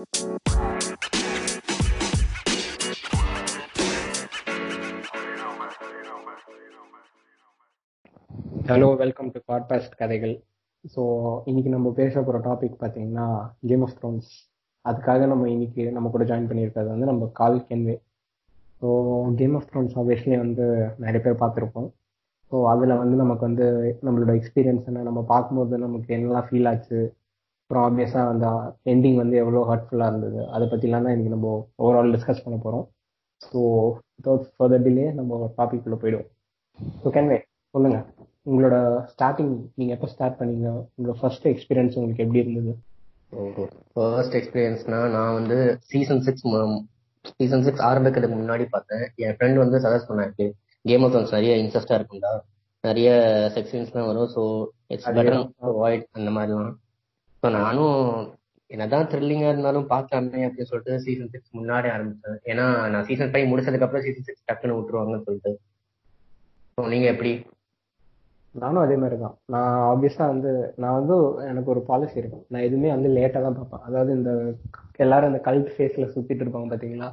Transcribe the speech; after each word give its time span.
Hello 0.00 0.16
welcome 8.96 9.30
to 9.30 9.40
podcast 9.48 9.96
கதைகள் 9.96 10.42
so 10.96 11.02
இன்னைக்கு 11.44 11.70
நம்ம 11.70 11.92
பேச 11.92 12.22
போகிற 12.22 12.38
டாபிக் 12.38 12.80
பார்த்தீங்கன்னா 12.80 13.50
கேம் 13.66 13.80
ஆஃப் 13.80 13.94
த்ரோன்ஸ் 14.00 14.28
அதுக்காக 14.84 15.26
நம்ம 15.26 15.50
இன்னைக்கு 15.50 15.92
நம்ம 15.92 16.08
கூட 16.08 16.24
ஜாயின் 16.24 16.48
பண்ணியிருக்கிறது 16.48 16.88
வந்து 16.88 17.06
நம்ம 17.06 17.30
கால் 17.32 17.66
Kenway 17.68 18.00
so 18.82 18.88
game 19.34 19.54
of 19.54 19.66
thrones 19.72 19.96
obviously 19.96 20.38
வந்து 20.38 20.94
நிறைய 20.98 21.20
பேர் 21.20 21.48
பார்த்துருப்போம். 21.48 21.90
ஸோ 22.52 22.68
அதில் 22.68 22.96
வந்து 22.96 23.16
நமக்கு 23.16 23.46
வந்து 23.46 23.98
நம்மளோட 24.02 24.40
எக்ஸ்பீரியன்ஸ் 24.40 24.84
என்ன 24.84 25.02
நம்ம 25.02 25.22
பார்க்கும்போது 25.22 25.78
நமக்கு 25.78 26.14
என்னெல்லாம் 26.14 26.48
ஃபீல் 26.50 26.68
ஆச்சு 26.68 27.14
அப்புறம் 27.70 27.88
ஆப்வியஸாக 27.88 28.30
அந்த 28.30 28.46
எண்டிங் 28.92 29.18
வந்து 29.20 29.36
எவ்வளோ 29.40 29.60
ஹர்ட்ஃபுல்லாக 29.68 30.10
இருந்தது 30.12 30.40
அதை 30.54 30.64
பற்றிலாம் 30.70 31.04
தான் 31.06 31.12
இன்றைக்கி 31.14 31.32
நம்ம 31.34 31.50
ஓவரால் 31.82 32.10
டிஸ்கஸ் 32.14 32.42
பண்ண 32.44 32.56
போகிறோம் 32.64 32.86
ஸோ 33.44 33.60
வித்தவுட் 34.14 34.46
ஃபர்தர் 34.56 34.82
டிலே 34.86 35.04
நம்ம 35.18 35.38
டாபிக் 35.58 35.86
உள்ள 35.88 35.96
போயிடுவோம். 36.00 36.26
ஸோ 37.02 37.12
கேன்வே 37.16 37.38
சொல்லுங்கள் 37.74 38.02
உங்களோட 38.50 38.74
ஸ்டார்டிங் 39.12 39.54
நீங்கள் 39.76 39.96
எப்போ 39.96 40.10
ஸ்டார்ட் 40.14 40.36
பண்ணீங்க? 40.40 40.72
உங்களோட 40.96 41.16
ஃபர்ஸ்ட் 41.22 41.46
எக்ஸ்பீரியன்ஸ் 41.52 41.96
உங்களுக்கு 42.00 42.24
எப்படி 42.26 42.42
இருந்தது? 42.42 42.74
ஃபர்ஸ்ட் 43.94 44.36
எக்ஸ்பீரியன்ஸ்னா 44.40 45.00
நான் 45.16 45.36
வந்து 45.38 45.60
சீசன் 45.92 46.24
சிக்ஸ் 46.26 46.44
சீசன் 47.38 47.64
சிக்ஸ் 47.68 47.86
ஆரம்பிக்கிறதுக்கு 47.92 48.42
முன்னாடி 48.42 48.68
பார்த்தேன். 48.74 49.06
என் 49.24 49.38
ஃப்ரெண்ட் 49.38 49.64
வந்து 49.64 49.84
சஜஸ்ட் 49.86 50.12
பண்ணாரு 50.12 50.50
கேம் 50.84 51.04
ஆஃப் 51.06 51.16
தோன்ஸ் 51.16 51.36
நிறைய 51.38 51.54
இன்ட்ரெஸ்டாக 51.64 52.00
இருக்கும்டா. 52.00 52.34
நிறைய 52.84 53.08
செக்ஷன்ஸ்லாம் 53.56 54.12
வரும். 54.12 54.30
ஸோ 54.36 54.42
இட்ஸ் 54.94 55.10
பெட்டர் 55.16 55.42
அவாய்ட் 55.72 56.06
அந்த 56.18 56.30
மாதிரிலாம். 56.36 56.76
ஸோ 57.42 57.48
நானும் 57.58 57.96
என்னதான் 58.70 59.06
த்ரில்லிங்கா 59.12 59.48
இருந்தாலும் 59.52 59.86
பார்க்கலாமே 59.92 60.40
அப்படின்னு 60.46 60.70
சொல்லிட்டு 60.70 60.98
சீசன் 61.04 61.30
சிக்ஸ் 61.34 61.56
முன்னாடி 61.58 61.88
ஆரம்பிச்சேன் 61.94 62.36
ஏன்னா 62.50 62.64
நான் 62.92 63.06
சீசன் 63.08 63.32
ஃபைவ் 63.32 63.50
முடிச்சதுக்கு 63.52 63.86
அப்புறம் 63.86 64.04
சீசன் 64.06 64.26
சிக்ஸ் 64.28 64.46
டக்குன்னு 64.48 64.76
விட்டுருவாங்கன்னு 64.78 65.26
சொல்லிட்டு. 65.28 65.52
ஸோ 66.78 66.82
நீங்க 66.92 67.06
எப்படி? 67.14 67.32
நானும் 68.54 68.82
அதே 68.84 68.96
மாதிரி 69.02 69.16
தான் 69.22 69.34
நான் 69.54 69.80
ஆப்வியஸா 69.90 70.24
வந்து 70.32 70.52
நான் 70.82 70.96
வந்து 70.98 71.16
எனக்கு 71.50 71.72
ஒரு 71.74 71.82
பாலிசி 71.90 72.16
இருக்கும். 72.20 72.44
நான் 72.52 72.66
எதுவுமே 72.68 72.88
வந்து 72.94 73.10
லேட்டா 73.16 73.40
தான் 73.46 73.58
பார்ப்பேன். 73.58 73.84
அதாவது 73.88 74.10
இந்த 74.18 74.30
எல்லாரும் 75.04 75.30
இந்த 75.32 75.40
கல்ட் 75.48 75.70
ஃபேஸ்ல 75.74 76.06
சுத்திட்டு 76.14 76.42
இருப்பாங்க 76.44 76.68
பாத்தீங்களா? 76.72 77.08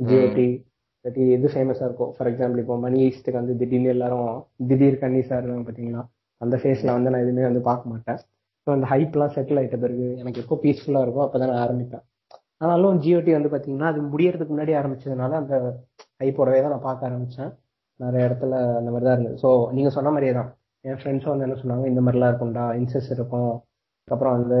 ஜிஓடி 0.00 0.48
இல்லாட்டி 0.48 1.24
எது 1.36 1.48
ஃபேமஸா 1.54 1.84
இருக்கும் 1.88 2.12
ஃபார் 2.16 2.30
எக்ஸாம்பிள் 2.30 2.62
இப்போ 2.62 2.76
மணி 2.84 2.98
ஈஸ்ட்டுக்கு 3.08 3.40
வந்து 3.40 3.56
திடீர்னு 3.60 3.92
எல்லாரும் 3.96 4.30
திடீர் 4.70 5.02
கன்னிஸா 5.02 5.38
இருந்தாங்க 5.40 5.66
பாத்தீங்களா? 5.68 6.02
அந்த 6.40 6.56
ஃபேஸ்ல 6.62 6.90
வந்து 6.96 7.12
நான் 7.12 7.24
எதுவுமே 7.26 7.44
வந்து 7.50 7.62
பார்க்க 7.68 7.92
மாட்டேன். 7.92 8.20
ஸோ 8.68 8.72
அந்த 8.76 8.86
ஹைப்லாம் 8.90 9.30
செட்டில் 9.34 9.58
ஆகிட்ட 9.58 9.76
பிறகு 9.82 10.06
எனக்கு 10.22 10.40
எப்போ 10.42 10.56
பீஸ்ஃபுல்லாக 10.62 11.04
இருக்கோ 11.04 11.20
அப்போ 11.24 11.36
தான் 11.42 11.50
நான் 11.50 11.62
ஆரம்பிப்பேன். 11.66 12.02
ஆனாலும் 12.62 12.98
ஜியோடி 13.04 13.30
வந்து 13.36 13.50
பார்த்தீங்கன்னா 13.52 13.90
அது 13.92 14.00
முடியறதுக்கு 14.10 14.52
முன்னாடி 14.54 14.72
ஆரம்பிச்சதுனால 14.80 15.38
அந்த 15.42 15.54
ஹைப்போடவே 16.22 16.58
தான் 16.64 16.74
நான் 16.74 16.84
பார்க்க 16.88 17.08
ஆரம்பிச்சேன். 17.08 17.50
நிறைய 18.00 18.26
இடத்துல 18.28 18.52
அந்த 18.80 18.90
மாதிரி 18.94 19.06
தான் 19.08 19.16
இருந்தது. 19.16 19.38
ஸோ 19.44 19.50
நீங்கள் 19.76 19.94
சொன்ன 19.96 20.12
மாதிரியே 20.14 20.34
தான். 20.38 20.50
என் 20.84 21.00
ஃப்ரெண்ட்ஸும் 21.00 21.32
வந்து 21.32 21.46
என்ன 21.46 21.58
சொன்னாங்க? 21.62 21.86
இந்த 21.92 22.00
மாதிரிலாம் 22.06 22.32
இருக்கும்டா 22.32 22.64
இன்சஸ் 22.80 23.10
இருக்கும். 23.16 23.52
அப்புறம் 24.08 24.34
வந்து 24.38 24.60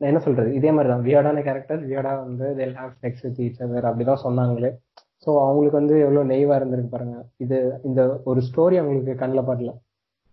என்ன 0.00 0.18
சொல்றது? 0.26 0.50
இதே 0.60 0.70
மாதிரி 0.76 0.90
தான் 0.92 1.06
வியோடான 1.08 1.42
கேரக்டர் 1.48 1.82
வியோடா 1.90 2.12
வந்து 2.26 2.48
they'll 2.60 2.76
have 2.82 2.94
sex 3.04 3.24
with 3.26 3.42
each 3.46 3.64
other 3.66 3.88
அப்படிதான் 3.90 4.24
சொன்னாங்களே. 4.26 4.70
ஸோ 5.24 5.30
அவங்களுக்கு 5.46 5.80
வந்து 5.82 5.96
எவ்வளோ 6.06 6.24
நெய்வாக 6.32 6.60
இருந்திருக்கு 6.60 6.94
பாருங்க. 6.96 7.18
இது 7.46 7.58
இந்த 7.90 8.00
ஒரு 8.32 8.42
ஸ்டோரி 8.48 8.78
அவங்களுக்கு 8.82 9.22
கண்ணில் 9.24 9.48
படல. 9.50 9.72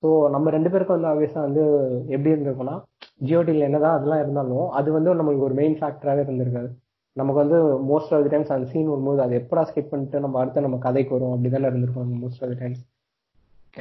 ஸோ 0.03 0.29
நம்ம 0.31 0.49
ரெண்டு 0.49 0.69
பேருக்கும் 0.71 0.95
வந்து 0.97 1.11
ஆப்வியஸா 1.11 1.41
வந்து 1.41 1.63
எப்படி 2.09 2.31
இருந்திருக்கும்னா 2.31 2.75
ஜியோடியில் 3.21 3.67
என்னதான் 3.67 3.95
அதெல்லாம் 3.97 4.21
இருந்தாலும் 4.23 4.65
அது 4.79 4.89
வந்து 4.91 5.11
நம்மளுக்கு 5.13 5.47
ஒரு 5.47 5.55
மெயின் 5.59 5.77
ஃபேக்டராகவே 5.79 6.23
இருந்திருக்காது. 6.25 6.69
நமக்கு 7.17 7.39
வந்து 7.41 7.57
மோஸ்ட் 7.89 8.13
ஆஃப் 8.15 8.23
தி 8.23 8.31
டைம்ஸ் 8.31 8.53
அந்த 8.53 8.67
சீன் 8.71 8.89
வரும்போது 8.89 9.21
அது 9.21 9.33
எப்படா 9.39 9.63
ஸ்கிப் 9.69 9.91
பண்ணிட்டு 9.91 10.19
நம்ம 10.19 10.39
அடுத்து 10.41 10.65
நம்ம 10.65 10.79
கதைக்கு 10.85 11.15
வரும் 11.15 11.33
அப்படிதானே 11.33 11.69
இருந்திருக்கும் 11.69 12.17
most 12.23 12.43
of 12.43 12.51
the 12.53 12.59
times 12.61 12.81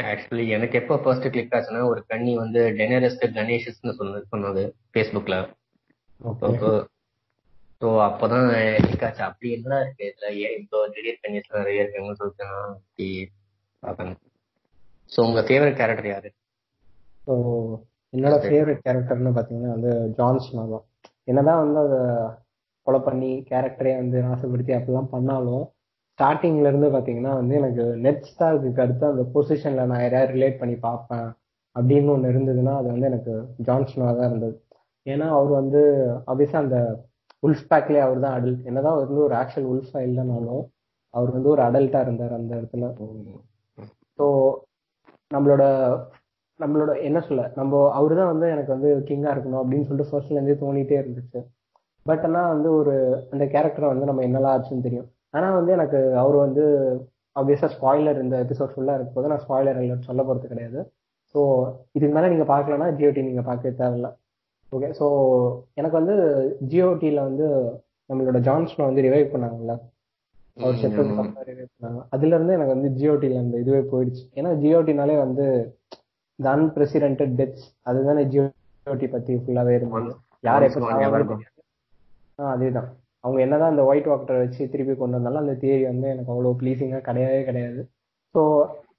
actually 0.05 0.45
எனக்கு 0.57 0.77
எப்போ 0.81 0.95
ஃபர்ஸ்ட் 1.03 1.29
கிளிக் 1.33 1.55
ஆச்சுன்னா 1.57 1.83
ஒரு 1.89 2.01
கண்ணி 2.11 2.33
வந்து 2.39 2.61
டெனரஸ்ட் 2.79 3.25
கணேஷஸ்னு 3.35 3.97
சொன்னது 3.99 4.25
சொன்னது 4.31 4.63
ஃபேஸ்புக்ல 4.93 5.39
ஸோ 7.83 7.89
அப்போதான் 8.03 8.45
கிளிக் 8.79 9.05
ஆச்சு. 9.07 9.23
அப்படி 9.29 9.49
என்ன 9.55 9.79
இருக்கு? 9.81 10.05
இதுல 10.11 10.27
ஏன் 10.43 10.57
இப்போ 10.59 10.81
திடீர் 10.93 11.23
கன்னிஸ் 11.23 11.57
நிறைய 11.57 11.83
இருக்குன்னு 11.83 12.19
சொல்லிட்டு 12.21 12.45
நான் 12.45 12.69
அப்படி 12.75 13.09
பார்ப்பேன் 13.83 14.13
ஸோ 15.13 15.19
உங்க 15.27 15.41
ஃபேவரட் 15.49 15.79
கேரக்டர் 15.81 16.09
யாரு? 16.13 16.29
ஸோ 17.27 17.33
என்னோட 18.13 18.37
ஃபேவரட் 18.45 18.81
கேரக்டர்னு 18.87 19.33
பார்த்தீங்கன்னா 19.37 19.75
வந்து 19.77 19.93
ஜான் 20.19 20.43
ஸ்னோ 20.47 20.65
தான். 20.73 20.85
என்னதான் 21.31 21.63
வந்து 21.65 21.79
அதை 21.87 22.01
கொலை 22.87 23.01
பண்ணி 23.07 23.31
கேரக்டரே 23.51 23.93
வந்து 24.01 24.19
நாசப்படுத்தி 24.27 24.73
அப்படிலாம் 24.77 25.13
பண்ணாலும் 25.15 25.65
ஸ்டார்டிங்ல 26.19 26.71
இருந்து 26.71 26.89
பாத்தீங்கன்னா 26.95 27.35
வந்து 27.41 27.55
எனக்கு 27.61 27.85
நெட் 28.05 28.27
ஸ்டார்க்கு 28.31 28.83
அடுத்து 28.85 29.05
அந்த 29.11 29.25
பொசிஷன்ல 29.35 29.87
நான் 29.91 30.03
யாரையாவது 30.03 30.35
ரிலேட் 30.37 30.61
பண்ணி 30.63 30.77
பார்ப்பேன் 30.89 31.29
அப்படின்னு 31.77 32.13
ஒன்று 32.15 32.33
இருந்ததுன்னா 32.33 32.73
அது 32.81 32.89
வந்து 32.95 33.09
எனக்கு 33.11 33.35
ஜான்ஸ்னா 33.69 34.09
தான் 34.19 34.29
இருந்தது. 34.31 34.57
ஏன்னா 35.07 35.27
அவர் 35.37 35.53
வந்து 35.61 35.81
ஆப்வியஸா 36.33 36.59
அந்த 36.65 36.79
உல்ஃப் 37.43 37.65
பேக்லேயே 37.71 38.03
அவர் 38.07 38.25
தான் 38.25 38.35
அடல்ட் 38.39 38.67
என்னதான் 38.71 38.99
வந்து 39.03 39.21
ஒரு 39.27 39.35
ஆக்சுவல் 39.35 39.71
உல்ஃபா 39.73 40.01
இல்லைனாலும் 40.09 40.65
அவர் 41.15 41.31
வந்து 41.37 41.49
ஒரு 41.55 41.63
அடல்ட்டா 41.69 42.01
இருந்தார் 42.07 42.37
அந்த 42.39 42.53
இடத்துல. 42.59 42.85
ஸோ 44.19 44.27
நம்மளோட 45.35 45.65
நம்மளோட 46.61 46.93
என்ன 47.09 47.19
சொல்ல 47.29 47.43
நம்ம 47.59 47.81
அவரு 47.99 48.15
தான் 48.19 48.31
வந்து 48.33 48.47
எனக்கு 48.55 48.71
வந்து 48.75 48.91
கிங்கா 49.09 49.31
இருக்கணும் 49.35 49.63
அப்படின்னு 49.63 49.87
சொல்லிட்டு 49.89 50.11
ஃபர்ஸ்ட்ல 50.11 50.37
இருந்தே 50.37 50.57
தோணிட்டே 50.65 50.97
இருந்துச்சு. 51.03 51.41
பட் 52.07 52.25
ஆனால் 52.29 52.51
வந்து 52.55 52.69
ஒரு 52.81 52.95
அந்த 53.33 53.45
கேரக்டரை 53.55 53.89
வந்து 53.93 54.09
நம்ம 54.11 54.23
என்னெல்லாம் 54.29 54.55
ஆச்சுன்னு 54.57 54.87
தெரியும். 54.87 55.09
ஆனால் 55.37 55.57
வந்து 55.59 55.73
எனக்கு 55.79 55.99
அவர் 56.23 56.37
வந்து 56.47 56.65
ஆப்வியஸா 57.37 57.69
ஸ்பாய்லர் 57.77 58.19
இந்த 58.25 58.37
எபிசோட் 58.45 58.75
ஃபுல்லாக 58.75 58.97
இருக்கும் 58.99 59.19
போது 59.19 59.31
நான் 59.33 59.45
ஸ்பாய்லர் 59.45 59.79
அலர்ட் 59.83 60.09
சொல்ல 60.11 60.23
போகிறது 60.29 60.51
கிடையாது. 60.53 60.81
ஸோ 61.35 61.41
இதுக்கு 61.97 62.15
மேலே 62.17 62.31
நீங்கள் 62.33 62.51
பார்க்கலன்னா 62.55 62.89
ஜியோடி 62.99 63.23
நீங்கள் 63.29 63.49
பார்க்க 63.51 63.79
தேவையில்ல. 63.83 64.09
ஓகே 64.73 64.91
ஸோ 64.99 65.07
எனக்கு 65.81 65.97
வந்து 66.01 66.15
ஜியோடியில் 66.73 67.27
வந்து 67.29 67.47
நம்மளோட 68.11 68.39
ஜான்ஸ்னை 68.49 68.85
வந்து 68.89 69.05
ரிவைவ் 69.09 69.33
பண்ணாங்கல்ல? 69.35 69.75
அவர் 70.57 70.97
பண்ணாங்க 70.97 72.01
அதுல 72.15 72.35
இருந்து 72.37 72.57
எனக்கு 72.57 72.75
வந்து 72.75 72.91
ஜியோடியில் 72.99 73.43
அந்த 73.43 73.57
இதுவே 73.59 73.83
போயிடுச்சு. 73.93 74.25
ஏன்னா 74.39 74.51
ஜியோடினாலே 74.63 75.17
வந்து 75.19 75.45
இந்த 76.39 76.49
அன்பிரசிடென்டட் 76.53 77.35
டெத்ஸ் 77.39 77.67
அதுதானே 77.83 78.25
ஜியோடி 78.33 79.09
பத்தி 79.09 79.33
ஃபுல்லாவே 79.43 79.75
இருந்தது. 79.77 80.13
யார் 80.45 80.67
எப்போ 80.69 81.39
அதேதான். 82.53 82.91
அவங்க 83.25 83.39
என்னதான் 83.45 83.73
அந்த 83.73 83.83
ஒயிட் 83.85 84.09
வாக்கரை 84.09 84.39
வச்சு 84.39 84.63
திருப்பி 84.71 84.95
கொண்டு 84.95 85.17
வந்தாலும் 85.17 85.43
அந்த 85.43 85.55
தியரி 85.61 85.85
வந்து 85.85 86.07
எனக்கு 86.09 86.33
அவ்வளோ 86.33 86.55
ப்ளீஸிங்காக 86.61 87.05
கிடையவே 87.09 87.41
கிடையாது. 87.45 87.83
ஸோ 88.35 88.41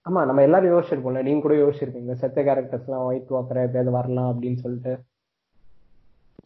ஆமா 0.05 0.21
நம்ம 0.25 0.41
எல்லாரும் 0.41 0.71
யோசிச்சிருப்போம்ல 0.71 1.23
நீங்க 1.23 1.41
கூட 1.41 1.55
யோசிச்சிருப்பீங்க 1.55 2.13
செத்த 2.21 2.39
கேரக்டர்ஸ் 2.41 2.87
எல்லாம் 2.87 3.05
ஒயிட் 3.07 3.33
வாக்கரை 3.35 3.61
எப்பயாவது 3.67 3.97
வரலாம் 3.97 4.31
அப்படின்னு 4.31 4.59
சொல்லிட்டு. 4.63 4.93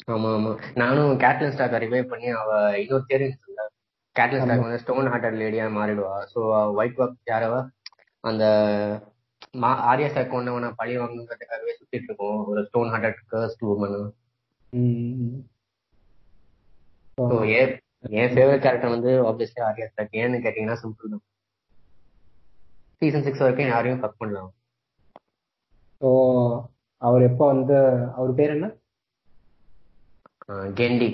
ஆமா 0.07 0.29
ஆமா. 0.33 0.51
நானும் 0.75 1.13
கேட்லின் 1.23 1.53
ஸ்டாக் 1.53 1.77
ரிவைவ் 1.85 2.11
பண்ணி 2.11 2.27
அவ 2.39 2.49
இன்னொரு 2.81 3.05
தியரி 3.09 3.27
சொல்ல 4.17 4.35
கேட்லின் 4.35 4.43
ஸ்டாக் 4.43 4.65
வந்து 4.65 4.81
ஸ்டோன் 4.83 5.09
ஹார்ட்டட் 5.11 5.39
லேடியா 5.41 5.65
மாறிடுவா. 5.75 6.13
ஸோ 6.31 6.39
ஒயிட் 6.79 6.99
வாக் 6.99 7.15
யாரவ? 7.31 7.55
அந்த 8.23 8.43
ஆரியா 9.89 10.07
ஸ்டாக் 10.09 10.33
கொண்டவனை 10.33 10.69
பழி 10.79 10.93
வாங்குறதுக்காகவே 10.97 11.75
சுத்திட்டு 11.77 12.07
இருக்கோம் 12.09 12.39
ஒரு 12.49 12.61
stone 12.69 12.91
hearted 12.93 13.19
cursed 13.33 13.63
woman 13.73 13.97
so 17.17 17.37
என் 17.53 18.33
ஃபேவரட் 18.33 18.63
கேரக்டர் 18.65 18.95
வந்து 18.95 19.11
ஆப்வியஸ்லி 19.29 19.61
ஆரியா 19.67 19.87
ஸ்டாக் 19.87 20.17
ஏன்னு 20.21 20.41
கேட்டீங்கன்னா 20.43 20.79
சிம்பிள் 20.81 21.13
தான். 21.13 21.23
சீசன் 23.01 23.25
சிக்ஸ் 23.25 23.43
வரைக்கும் 23.43 23.71
யாரையும் 23.71 24.01
கட் 24.03 24.19
பண்ணலாம். 24.19 24.51
ஸோ 26.01 26.09
அவர் 27.01 27.27
எப்போ 27.29 27.45
வந்து 27.45 27.77
அவர் 28.17 28.37
பேர் 28.39 28.53
என்ன? 28.57 28.67
கெண்டி 30.79 31.09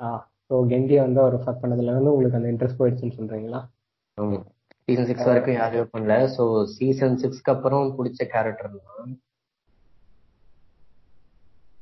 ஆ. 0.00 0.08
ஸோ 0.50 0.58
கெண்டியை 0.70 1.00
வந்து 1.02 1.20
அவர் 1.22 1.36
ஃபக் 1.42 1.62
பண்ணதுல 1.62 1.92
இருந்து 1.92 2.12
உங்களுக்கு 2.12 2.38
அந்த 2.38 2.50
இன்ட்ரெஸ்ட் 2.52 2.78
போயிடுச்சுன்னு 2.78 3.16
சொல்றீங்களா? 3.16 3.60
சீசன் 4.88 5.08
சிக்ஸ் 5.08 5.26
வரைக்கும் 5.28 5.58
யாரையும் 5.58 5.90
பண்ணல. 5.94 6.14
ஸோ 6.36 6.44
சீசன் 6.74 7.18
சிக்ஸ்க்கு 7.22 7.52
அப்புறம் 7.54 7.90
பிடிச்ச 7.96 8.20
கேரக்டர் 8.34 8.70
தான் 8.78 9.10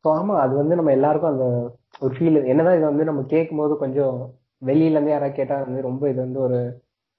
ஸோ 0.04 0.10
ஆமாம் 0.16 0.40
அது 0.42 0.54
வந்து 0.58 0.78
நம்ம 0.78 0.90
எல்லாருக்கும் 0.92 1.32
அந்த 1.32 1.46
ஒரு 2.02 2.12
ஃபீல் 2.16 2.40
என்னதான் 2.50 2.76
இதை 2.78 2.86
வந்து 2.88 3.08
நம்ம 3.08 3.22
கேட்கும் 3.30 3.60
போது 3.60 3.74
கொஞ்சம் 3.76 4.16
வெளியில 4.62 4.96
இருந்து 4.96 5.12
யாராவது 5.12 5.38
கேட்டா 5.38 5.56
வந்து 5.62 5.86
ரொம்ப 5.88 6.02
இது 6.12 6.20
வந்து 6.20 6.40
ஒரு 6.46 6.58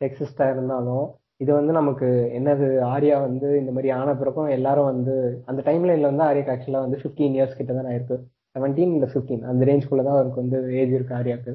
செக்ஸிஸ்டா 0.02 0.46
இருந்தாலும் 0.54 1.06
இது 1.44 1.52
வந்து 1.54 1.74
நமக்கு 1.74 2.08
என்னது 2.38 2.68
ஆர்யா 2.92 3.18
வந்து 3.26 3.48
இந்த 3.62 3.72
மாதிரி 3.72 3.90
ஆன 3.96 4.14
பிறக்கும் 4.20 4.54
எல்லாரும் 4.56 4.90
வந்து 4.92 5.16
அந்த 5.50 5.60
டைம்ல 5.68 5.96
இல்ல 5.98 6.12
வந்து 6.12 6.28
ஆர்யாக்கு 6.28 6.54
ஆக்சுவலா 6.54 6.86
வந்து 6.86 7.00
ஃபிஃப்டீன் 7.02 7.36
இயர்ஸ் 7.38 7.58
கிட்ட 7.60 7.72
தான் 7.74 7.90
ஆயிருக்கு. 7.92 8.18
செவன்டீன் 8.58 8.94
இல்ல 8.98 9.08
ஃபிஃப்டீன் 9.14 9.44
அந்த 9.50 9.66
ரேஞ்ச்குள்ள 9.70 10.04
தான் 10.04 10.18
அவருக்கு 10.18 10.44
வந்து 10.44 10.60
ஏஜ் 10.82 10.94
இருக்கு 10.98 11.18
ஆர்யாக்கு. 11.20 11.54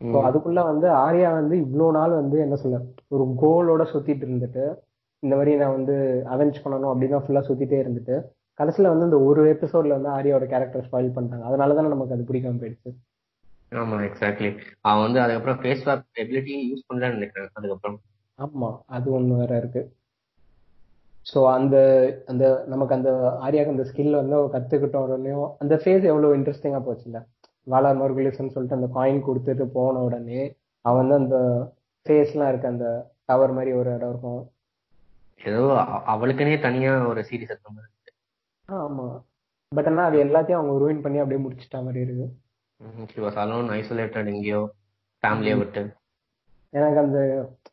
ஸோ 0.00 0.16
அதுக்குள்ள 0.28 0.60
வந்து 0.64 0.86
ஆர்யா 1.02 1.28
வந்து 1.32 1.54
இவ்வளோ 1.64 1.88
நாள் 1.90 2.20
வந்து 2.20 2.36
என்ன 2.40 2.56
சொல்ல 2.56 2.78
ஒரு 3.08 3.24
கோலோட 3.42 3.82
சுத்திட்டு 3.92 4.24
இருந்துட்டு 4.26 4.64
இந்த 5.22 5.34
மாதிரி 5.36 5.52
நான் 5.56 5.76
வந்து 5.76 5.96
அவெஞ்ச் 6.26 6.62
பண்ணணும் 6.64 6.92
அப்படின்னு 6.92 7.24
ஃபுல்லா 7.24 7.42
சுத்திட்டே 7.48 7.78
இருந்துட்டு 7.82 8.14
கடைசியில 8.58 8.88
வந்து 8.88 9.06
இந்த 9.08 9.18
ஒரு 9.20 9.42
எபிசோட்ல 9.50 9.96
வந்து 9.96 10.10
ஆரியாவோட 10.10 10.46
கேரக்டர் 10.46 10.86
ஸ்பாயில் 10.88 11.14
பண்ணிட்டாங்க. 11.14 11.44
அதனால 11.44 11.74
தானே 11.74 11.88
நமக்கு 11.88 12.14
அது 12.14 12.28
பிடிக்காம 12.28 12.60
போயிடுச்சு. 12.60 12.90
ஆமா 13.72 13.98
எக்ஸாக்ட்லி 14.08 14.50
அவன் 14.80 15.04
வந்து 15.06 15.20
அதுக்கப்புறம் 15.20 15.60
ஃபேஸ் 15.60 15.82
ஸ்வாப் 15.84 16.04
எபிலிட்டி 16.14 16.54
யூஸ் 16.70 16.86
பண்ணலன்னு 16.88 17.18
நினைக்கிறேன் 17.18 17.48
அதுக்கப்புறம். 17.54 17.98
ஆமா 18.38 18.70
அது 18.86 19.08
ஒண்ணு 19.12 19.38
வேற 19.38 19.52
இருக்கு. 19.56 19.82
ஸோ 21.34 21.52
அந்த 21.52 21.76
அந்த 22.26 22.64
நமக்கு 22.66 22.94
அந்த 22.94 23.12
ஆரியாக்கு 23.42 23.68
அந்த 23.68 23.82
ஸ்கில் 23.82 24.10
வந்து 24.10 24.34
அவ 24.34 24.58
கத்துக்கிட்டோம் 24.58 25.06
உடனே 25.06 25.54
அந்த 25.58 25.74
ஃபேஸ் 25.76 26.02
எவ்வளவு 26.02 26.36
இன்ட்ரெஸ்டிங்கா 26.36 26.82
போச்சுல்ல? 26.88 27.24
வாலா 27.70 27.94
மொர்குலிசன் 27.96 28.48
சொல்லிட்டு 28.48 28.70
அந்த 28.70 28.88
காயின் 28.94 29.30
கொடுத்துட்டு 29.30 29.62
போன 29.62 29.98
உடனே 29.98 30.56
அவன் 30.80 31.08
வந்து 31.08 31.24
அந்த 31.24 31.36
ஃபேஸ்லாம் 32.04 32.48
இருக்கு 32.48 32.68
அந்த 32.68 33.12
டவர் 33.24 33.52
மாதிரி 33.52 33.72
ஒரு 33.72 33.94
இடம் 33.94 34.08
இருக்கும். 34.08 34.50
ஏதோ 35.44 35.76
அ- 35.78 36.16
அவளுக்குன்னே 36.16 36.60
தனியா 36.60 37.06
ஒரு 37.06 37.20
சீரிஸ் 37.20 37.62
மாதிரி 37.62 37.92
இருக்கு. 37.92 38.12
ஆமா. 38.68 39.22
பட் 39.68 39.86
ஆனா 39.86 40.04
அது 40.04 40.24
எல்லாத்தையும் 40.24 40.52
அவங்க 40.52 40.92
ரூயின் 40.92 41.00
பண்ணி 41.00 41.18
அப்படியே 41.18 41.46
முடிச்சிட்ட 41.46 41.82
மாதிரி 41.84 42.00
இருக்கு 42.00 42.40
she 42.82 43.18
was 43.18 43.36
alone 43.36 43.68
isolated 43.70 44.26
எங்கேயோ 44.26 44.70
ஃபேமிலியை 45.22 45.58
விட்டு. 45.58 45.92
எனக்கு 46.70 46.98
அந்த 46.98 47.18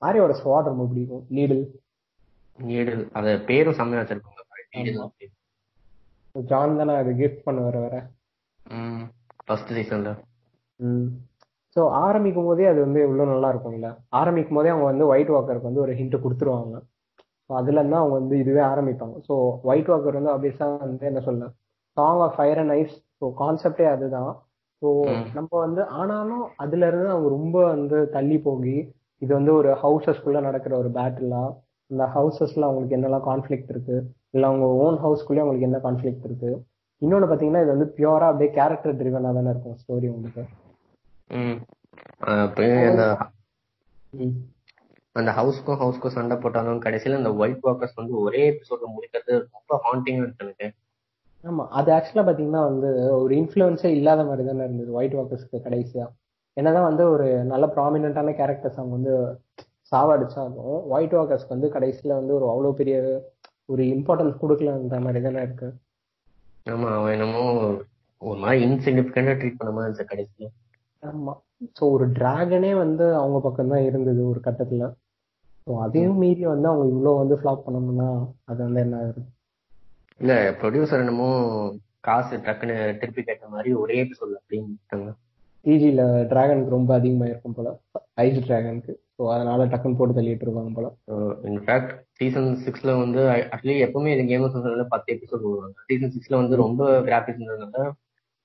ஆரியாவோட 0.02 0.36
ஸ்வாட் 0.38 0.64
ரொம்ப 0.64 0.86
பிடிக்கும். 0.86 1.26
நீடில் 1.30 1.68
நீடு 2.60 2.94
அது 3.14 3.32
பேரும் 3.48 3.78
செம்மையா 3.78 4.02
வச்சிருப்பாங்க. 4.02 4.36
நீடு 4.76 4.92
ஜான் 6.36 6.78
தானே 6.78 6.96
அது 6.96 7.12
கிஃப்ட் 7.20 7.46
பண்ண 7.46 7.60
வர 7.62 7.78
வர 7.80 7.96
ம் 8.66 9.04
ஃபர்ஸ்ட் 9.46 9.72
சீசன்ல 9.74 10.12
ஸோ 11.76 11.82
ஆரம்பிக்கும் 12.02 12.46
போதே 12.46 12.66
அது 12.66 12.80
வந்து 12.80 13.00
எவ்வளவு 13.02 13.32
நல்லா 13.32 13.50
இருக்கும்ல. 13.54 13.90
ஆரம்பிக்கும் 14.20 14.58
போதே 14.58 14.70
அவங்க 14.70 14.86
வந்து 14.86 15.06
ஒயிட் 15.06 15.32
வாக்கருக்கு 15.34 15.70
வந்து 15.70 15.82
ஒரு 15.82 15.94
ஹிண்ட் 15.94 16.16
கொடுத்துருவாங்க. 16.24 16.76
ஸோ 17.50 17.54
அதுல 17.54 17.80
இருந்து 17.80 17.98
அவங்க 17.98 18.16
வந்து 18.16 18.36
இதுவே 18.38 18.62
ஆரம்பிப்பாங்க. 18.72 19.16
ஸோ 19.28 19.34
ஒயிட் 19.64 19.90
வாக்கர் 19.90 20.18
வந்து 20.20 20.34
ஆப்வியஸா 20.34 20.68
வந்து 20.84 21.06
என்ன 21.06 21.22
சொல்ல 21.22 21.50
song 21.98 22.22
of 22.22 22.36
fire 22.38 22.60
and 22.60 22.72
ice 22.72 22.96
so 23.20 23.28
கான்செப்டே 23.38 23.88
அதுதான். 23.88 24.32
ஸோ. 24.82 24.90
நம்ம 25.34 25.52
வந்து 25.60 25.82
ஆனாலும் 26.00 26.46
அதுல 26.56 26.88
இருந்து 26.88 27.10
அவங்க 27.10 27.30
ரொம்ப 27.30 27.58
வந்து 27.66 27.98
தள்ளி 28.10 28.38
போகி 28.40 28.76
இது 29.22 29.32
வந்து 29.34 29.54
ஒரு 29.54 29.70
ஹவுசஸ்குள்ள 29.84 30.40
நடக்கிற 30.42 30.74
ஒரு 30.78 30.90
பேட்டிலா 30.90 31.44
இந்த 31.92 32.04
ஹவுசஸ்ல 32.16 32.68
அவங்களுக்கு 32.68 32.98
என்னெல்லாம் 32.98 33.28
கான்ஃபிளிக்ட் 33.30 33.72
இருக்கு? 33.74 33.96
இல்ல 34.30 34.48
அவங்க 34.48 34.66
ஓன் 34.84 34.98
ஹவுஸ்க்குள்ளே 35.06 35.44
அவங்களுக்கு 35.44 35.68
என்ன 35.70 35.80
கான்ஃபிளிக்ட் 35.86 36.26
இருக்கு? 36.26 36.52
இன்னொன்னு 37.02 37.30
பாத்தீங்கன்னா 37.32 37.62
இது 37.62 37.76
வந்து 37.76 37.94
பியூரா 37.98 38.28
அப்படியே 38.30 38.52
கேரக்டர் 38.52 38.98
ட்ரிவனா 38.98 39.32
தானே 39.34 39.50
இருக்கும் 39.50 39.78
ஸ்டோரி 39.82 40.08
உங்களுக்கு. 40.10 40.44
அந்த 42.90 43.04
அந்த 45.16 45.32
ஹவுஸ்க்கும் 45.32 45.80
ஹவுஸ்க்கும் 45.80 46.16
சண்டை 46.18 46.36
போட்டாலும் 46.38 46.82
கடைசியில 46.82 47.16
அந்த 47.16 47.32
ஒயிட் 47.34 47.64
வாக்கர்ஸ் 47.64 47.96
வந்து 47.96 48.14
ஒரே 48.20 48.42
எபிசோட்ல 48.52 48.88
முடிக்கிறது 48.96 49.34
ரொம்ப 49.56 49.80
ஹாண்டிங்கா 49.86 50.24
இருக்கு 50.26 50.46
எனக்கு. 50.46 50.68
ஆமா. 51.44 51.64
அது 51.70 51.90
ஆக்சுவலா 51.92 52.26
பாத்தீங்கன்னா 52.30 52.64
வந்து 52.72 52.90
ஒரு 53.22 53.34
இன்ஃபுளுன்ஸே 53.36 53.92
இல்லாத 53.98 54.24
மாதிரி 54.24 54.48
தானே 54.48 54.64
இருந்தது 54.64 54.92
ஒயிட் 54.92 55.16
வாக்கர்ஸ்க்கு 55.16 55.64
கடைசியா. 55.68 56.06
என்னதான் 56.58 56.84
வந்து 56.84 57.04
ஒரு 57.10 57.28
நல்ல 57.44 57.66
ப்ராமினென்ட்டான 57.76 58.34
கேரக்டர்ஸ் 58.40 58.80
அவங்க 58.80 58.96
வந்து 58.98 59.14
சாவடிச்சாலும் 59.92 60.88
ஒயிட் 60.88 61.16
வாக்கர்ஸ்க்கு 61.16 61.56
வந்து 61.56 61.68
கடைசியில 61.68 62.18
வந்து 62.20 62.34
ஒரு 62.34 62.46
அவ்வளவு 62.50 62.74
பெரிய 62.74 62.98
ஒரு 63.66 63.84
இம்பார்ட்டன்ஸ் 63.96 64.42
கொடுக்கலன்ற 64.42 65.00
மாதிரி 65.00 65.20
தானே 65.22 65.42
இருக்கு. 65.42 65.68
ஆமா 66.66 66.90
அவன் 66.94 67.14
என்னமோ 67.14 67.44
ஒரு 68.22 68.40
மாதிரி 68.40 68.60
இன்சிக்னிபிகண்டா 68.66 69.34
ட்ரீட் 69.40 69.60
பண்ண 69.60 69.72
மாதிரி 69.72 69.88
இருந்துச்சு 69.88 70.12
கடைசியில. 70.12 70.48
ஆமா. 71.04 71.34
ஸோ 71.80 71.84
ஒரு 71.92 72.06
டிராகனே 72.12 72.76
வந்து 72.76 73.16
அவங்க 73.16 73.40
பக்கம் 73.40 73.68
தான் 73.68 73.84
இருந்தது 73.84 74.30
ஒரு 74.30 74.40
கட்டத்துல. 74.40 74.86
ஸோ 75.68 75.74
அதையும் 75.80 76.18
மீறி 76.18 76.46
வந்து 76.46 76.68
அவங்க 76.68 76.86
இவ்வளோ 76.94 77.16
வந்து 77.18 77.36
ஃபிளாப் 77.36 77.66
பண்ணணும்னா 77.66 78.10
அது 78.46 78.60
வந்து 78.64 78.80
என்ன 78.80 78.98
ஆகுது? 78.98 79.22
இல்ல 80.20 80.34
ப்ரொடியூசர் 80.62 81.00
என்னமோ 81.00 81.30
காசு 82.02 82.36
டக்குன்னு 82.38 82.78
திருப்பி 83.00 83.24
கேட்ட 83.24 83.48
மாதிரி 83.48 83.74
ஒரே 83.74 83.98
எபிசோட்ல 84.04 84.38
முடிச்சிட்டாங்க 84.64 85.10
டிஜியில் 85.66 86.02
டிராகனுக்கு 86.30 86.76
ரொம்ப 86.76 86.92
அதிகமாக 86.96 87.32
இருக்கும் 87.32 87.56
போல 87.56 87.70
ஐஸ் 88.24 88.40
டிராகனுக்கு 88.46 88.94
ஸோ 89.16 89.24
அதனால 89.34 89.66
டக்குன்னு 89.66 89.98
போட்டு 90.00 90.18
தள்ளிட்டு 90.18 90.46
இருப்பாங்க 90.46 90.72
போல. 90.76 90.88
இன்ஃபேக்ட் 91.50 91.90
சீசன் 92.20 92.50
சிக்ஸ்ல 92.64 92.92
வந்து 93.00 93.22
ஆக்சுவலி 93.48 93.76
எப்பவுமே 93.86 94.14
இது 94.14 94.24
கேம் 94.30 94.46
ஆஃப் 94.48 94.56
பத்து 94.94 95.10
எபிசோட் 95.16 95.44
போடுவாங்க 95.46 95.76
சீசன் 95.90 96.14
சிக்ஸ்ல 96.16 96.38
வந்து 96.42 96.62
ரொம்ப 96.64 96.84
கிராஃபிக்ஸ் 97.08 97.42
இருந்ததுனால 97.42 97.88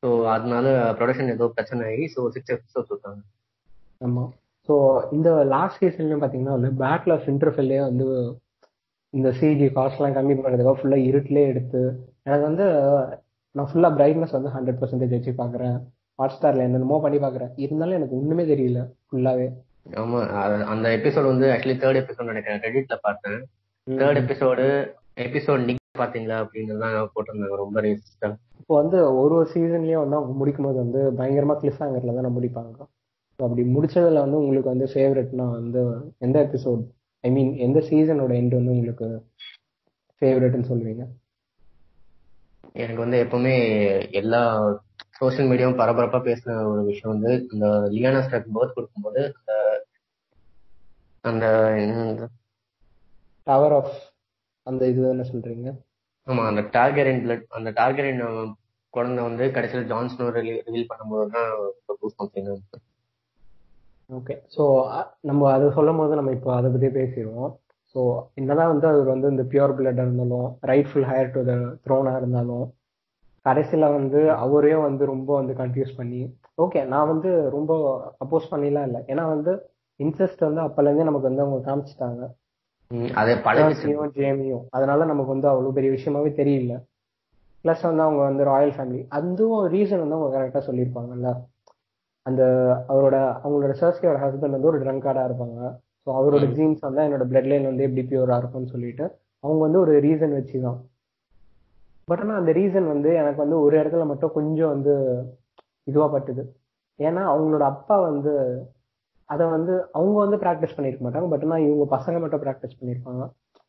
ஸோ 0.02 0.08
அதனால 0.32 0.66
ப்ரொடக்ஷன் 0.98 1.34
ஏதோ 1.34 1.46
பிரச்சனை 1.54 1.84
ஆகி 1.90 2.06
ஸோ 2.14 2.22
சிக்ஸ் 2.34 2.54
எபிசோட் 2.54 2.88
கொடுத்தாங்க 2.90 3.22
ஆமா. 4.00 4.24
ஸோ 4.68 4.74
இந்த 5.12 5.30
லாஸ்ட் 5.52 5.80
சீசன்லயும் 5.80 6.20
பார்த்தீங்கன்னா 6.20 6.56
வந்து 6.58 6.70
பேட்டில் 6.82 7.14
ஆஃப் 7.14 7.28
இன்டர்ஃபெல்லே 7.32 7.80
வந்து 7.82 8.06
இந்த 9.14 9.28
சிஜி 9.38 9.66
காஸ்ட்லாம் 9.74 10.16
கம்மி 10.16 10.34
பண்ணுறதுக்காக 10.36 10.78
ஃபுல்லாக 10.78 11.08
இருட்டிலே 11.10 11.42
எடுத்து 11.50 11.80
எனக்கு 12.26 12.46
வந்து 12.48 12.66
நான் 13.54 13.68
ஃபுல்லாக 13.70 13.96
பிரைட்னஸ் 13.96 14.36
வந்து 14.36 14.52
ஹண்ட்ரட் 14.54 14.80
பர்சன்டேஜ் 14.80 15.16
வச்சு 15.16 15.32
பார்க்குறேன் 15.40 15.76
ஹாட் 16.18 16.34
ஸ்டாரில் 16.34 16.64
என்னென்னமோ 16.64 16.98
பண்ணி 17.00 17.18
பார்க்குறேன் 17.18 17.52
இருந்தாலும் 17.64 17.98
எனக்கு 17.98 18.18
ஒன்றுமே 18.18 18.44
தெரியல 18.50 18.80
ஃபுல்லாகவே 19.06 19.46
ஆமா 20.00 20.20
அந்த 20.72 20.86
எபிசோட் 20.96 21.30
வந்து 21.30 21.46
ஆக்சுவலி 21.52 21.76
தேர்ட் 21.80 22.00
எபிசோட் 22.02 22.30
நினைக்கிறேன். 22.32 22.62
ரெடிட்ல 22.66 22.94
பார்த்தேன். 23.02 23.40
தேர்ட் 23.86 24.20
எபிசோடு 24.22 24.66
எபிசோட் 25.24 25.66
நீங்க 25.66 25.80
பாத்தீங்களா 25.98 26.36
அப்படின்னு 26.44 26.76
தான் 26.84 27.10
போட்டிருந்தாங்க 27.14 27.56
ரொம்ப 27.62 27.80
ரேசிஸ்டா 27.80 28.28
இப்போ 28.60 28.74
வந்து 28.80 28.98
ஒரு 29.20 29.34
ஒரு 29.38 29.48
சீசன்லயும் 29.52 30.02
வந்து 30.04 30.38
முடிக்கும் 30.40 30.66
போது 30.68 30.78
வந்து 30.82 31.00
பயங்கரமா 31.18 31.54
கிளிஃப் 31.60 31.80
ஹேங்கர்ல 31.80 32.14
தான் 32.18 32.36
முடிப்பாங்க. 32.36 32.70
அப்படி 33.38 33.62
முடிச்சதுல 33.74 34.22
வந்து 34.24 34.40
உங்களுக்கு 34.40 34.72
வந்து 34.72 34.86
ஃபேவரட்னா 34.92 35.46
வந்து 35.58 35.80
எந்த 36.18 36.36
எபிசோட் 36.46 36.82
ஐ 37.24 37.30
மீன் 37.30 37.52
எந்த 37.58 37.78
சீசனோட 37.88 38.32
எண்ட் 38.40 38.58
வந்து 38.58 38.74
உங்களுக்கு 38.74 39.06
ஃபேவரட்னு 40.22 40.70
சொல்லுவீங்க? 40.70 41.04
எனக்கு 42.74 43.00
வந்து 43.04 43.18
எப்பவுமே 43.24 43.54
எல்லா 44.20 44.42
சோஷியல் 45.20 45.48
மீடியாவும் 45.48 45.80
பரபரப்பா 45.80 46.20
பேசின 46.24 46.56
ஒரு 46.70 46.82
விஷயம் 46.86 47.12
வந்து 47.14 47.32
இந்த 47.52 47.66
லியானா 47.94 48.22
ஸ்டாக் 48.24 48.54
பர்த் 48.54 48.76
கொடுக்கும்போது 48.76 49.20
அந்த 49.34 49.52
அந்த 51.24 51.46
டவர் 53.46 53.74
ஆஃப் 53.74 53.94
அந்த 54.66 54.82
இது 54.88 55.00
என்ன 55.08 55.24
சொல்றீங்க? 55.30 55.70
ஆமா 56.26 56.42
அந்த 56.50 56.62
டார்கெரின் 56.76 57.22
பிளட் 57.24 57.44
அந்த 57.50 57.70
டார்கெரின் 57.78 58.22
குழந்தை 58.94 59.22
வந்து 59.22 59.44
கடைசியில் 59.50 59.88
ஜான்ஸ்னோ 59.90 60.26
ரிவீல் 60.36 60.90
பண்ணும்போது 60.90 61.26
தான் 61.34 61.50
பூஸ் 62.00 62.18
பண்றீங்க 62.18 62.52
ஓகே 64.10 64.34
ஸோ 64.54 64.62
நம்ம 65.22 65.50
அதை 65.52 65.66
சொல்லும் 65.76 66.00
போது 66.00 66.18
நம்ம 66.18 66.32
இப்போ 66.32 66.50
அதை 66.56 66.68
பற்றி 66.70 66.88
பேசிடுவோம். 66.96 67.52
ஸோ 67.94 68.00
என்னதான் 68.34 68.72
வந்து 68.72 68.86
அவர் 68.88 69.12
வந்து 69.12 69.28
இந்த 69.32 69.44
பியூர் 69.50 69.76
பிளட்டாக 69.76 70.06
இருந்தாலும் 70.06 70.48
ரைட்ஃபுல் 70.70 71.06
ஹையர் 71.10 71.32
டு 71.32 71.42
த 71.44 71.54
த்ரோனாக 71.84 72.20
இருந்தாலும் 72.20 72.64
கடைசியில் 73.44 73.92
வந்து 73.92 74.30
அவரையும் 74.30 74.82
வந்து 74.82 75.04
ரொம்ப 75.06 75.34
வந்து 75.34 75.52
கன்ஃபியூஸ் 75.52 75.96
பண்ணி 75.96 76.20
ஓகே 76.62 76.86
நான் 76.86 77.08
வந்து 77.08 77.50
ரொம்ப 77.50 77.72
அப்போஸ் 78.24 78.50
பண்ணிலாம் 78.50 78.86
இல்லை. 78.86 79.00
ஏன்னா 79.06 79.24
வந்து 79.28 79.52
இன்ட்ரெஸ்ட் 80.00 80.38
வந்து 80.38 80.60
அப்போலேருந்தே 80.60 81.02
நமக்கு 81.02 81.28
வந்து 81.28 81.42
அவங்க 81.42 81.58
காமிச்சிட்டாங்க. 81.70 82.22
அதே 83.14 83.34
பழகிச்சு 83.34 83.84
ஜான்சியும் 83.84 84.12
ஜேமியும். 84.12 84.64
அதனால 84.70 85.04
நமக்கு 85.04 85.32
வந்து 85.32 85.48
அவ்வளோ 85.48 85.72
பெரிய 85.72 85.90
விஷயமாவே 85.92 86.30
தெரியல. 86.36 86.74
ப்ளஸ் 87.64 87.82
வந்து 87.82 88.02
அவங்க 88.02 88.22
வந்து 88.22 88.44
ராயல் 88.44 88.70
ஃபேமிலி 88.70 89.06
அதுவும் 89.08 89.66
ரீசன் 89.68 90.02
வந்து 90.04 90.14
அவங்க 90.14 90.30
கரெக்டாக 90.36 90.62
சொல்லியிருப்பாங்கல்ல. 90.66 91.28
அந்த 92.26 92.42
அவரோட 92.88 93.16
அவங்களோட 93.44 93.72
சர்ஸ்கியோட 93.80 94.18
ஹஸ்பண்ட் 94.18 94.56
வந்து 94.56 94.66
ஒரு 94.66 94.80
ட்ரங்கார்டா 94.80 95.24
இருப்பாங்க. 95.28 95.60
ஸோ 96.06 96.10
அவரோட. 96.20 96.44
ஜீன்ஸ் 96.52 96.80
வந்து 96.80 97.02
என்னோட 97.02 97.24
பிளட் 97.30 97.46
லைன் 97.46 97.64
வந்து 97.64 97.82
எப்படி 97.82 98.02
பியூரா 98.02 98.36
இருக்கும்னு 98.36 98.66
சொல்லிட்டு 98.66 99.04
அவங்க 99.44 99.60
வந்து 99.60 99.80
ஒரு 99.80 100.00
ரீசன் 100.00 100.36
வச்சுதான். 100.40 100.78
பட் 102.08 102.22
ஆனால் 102.22 102.38
அந்த 102.40 102.52
ரீசன் 102.58 102.86
வந்து 102.92 103.10
எனக்கு 103.20 103.40
வந்து 103.44 103.56
ஒரு 103.66 103.74
இடத்துல 103.80 104.04
மட்டும் 104.10 104.34
கொஞ்சம் 104.38 104.72
வந்து 104.74 104.94
இதுவா 105.90 106.06
பட்டுது. 106.14 106.42
ஏன்னா 107.00 107.22
அவங்களோட 107.32 107.64
அப்பா 107.74 107.96
வந்து 108.08 108.32
அதை 109.28 109.44
வந்து 109.56 109.74
அவங்க 109.96 110.16
வந்து 110.24 110.38
ப்ராக்டிஸ் 110.44 110.74
பண்ணியிருக்க 110.76 111.04
மாட்டாங்க. 111.06 111.28
பட் 111.32 111.44
ஆனால் 111.46 111.64
இவங்க 111.66 111.84
பசங்க 111.96 112.16
மட்டும் 112.24 112.42
ப்ராக்டிஸ் 112.44 112.78
பண்ணியிருப்பாங்க 112.80 113.22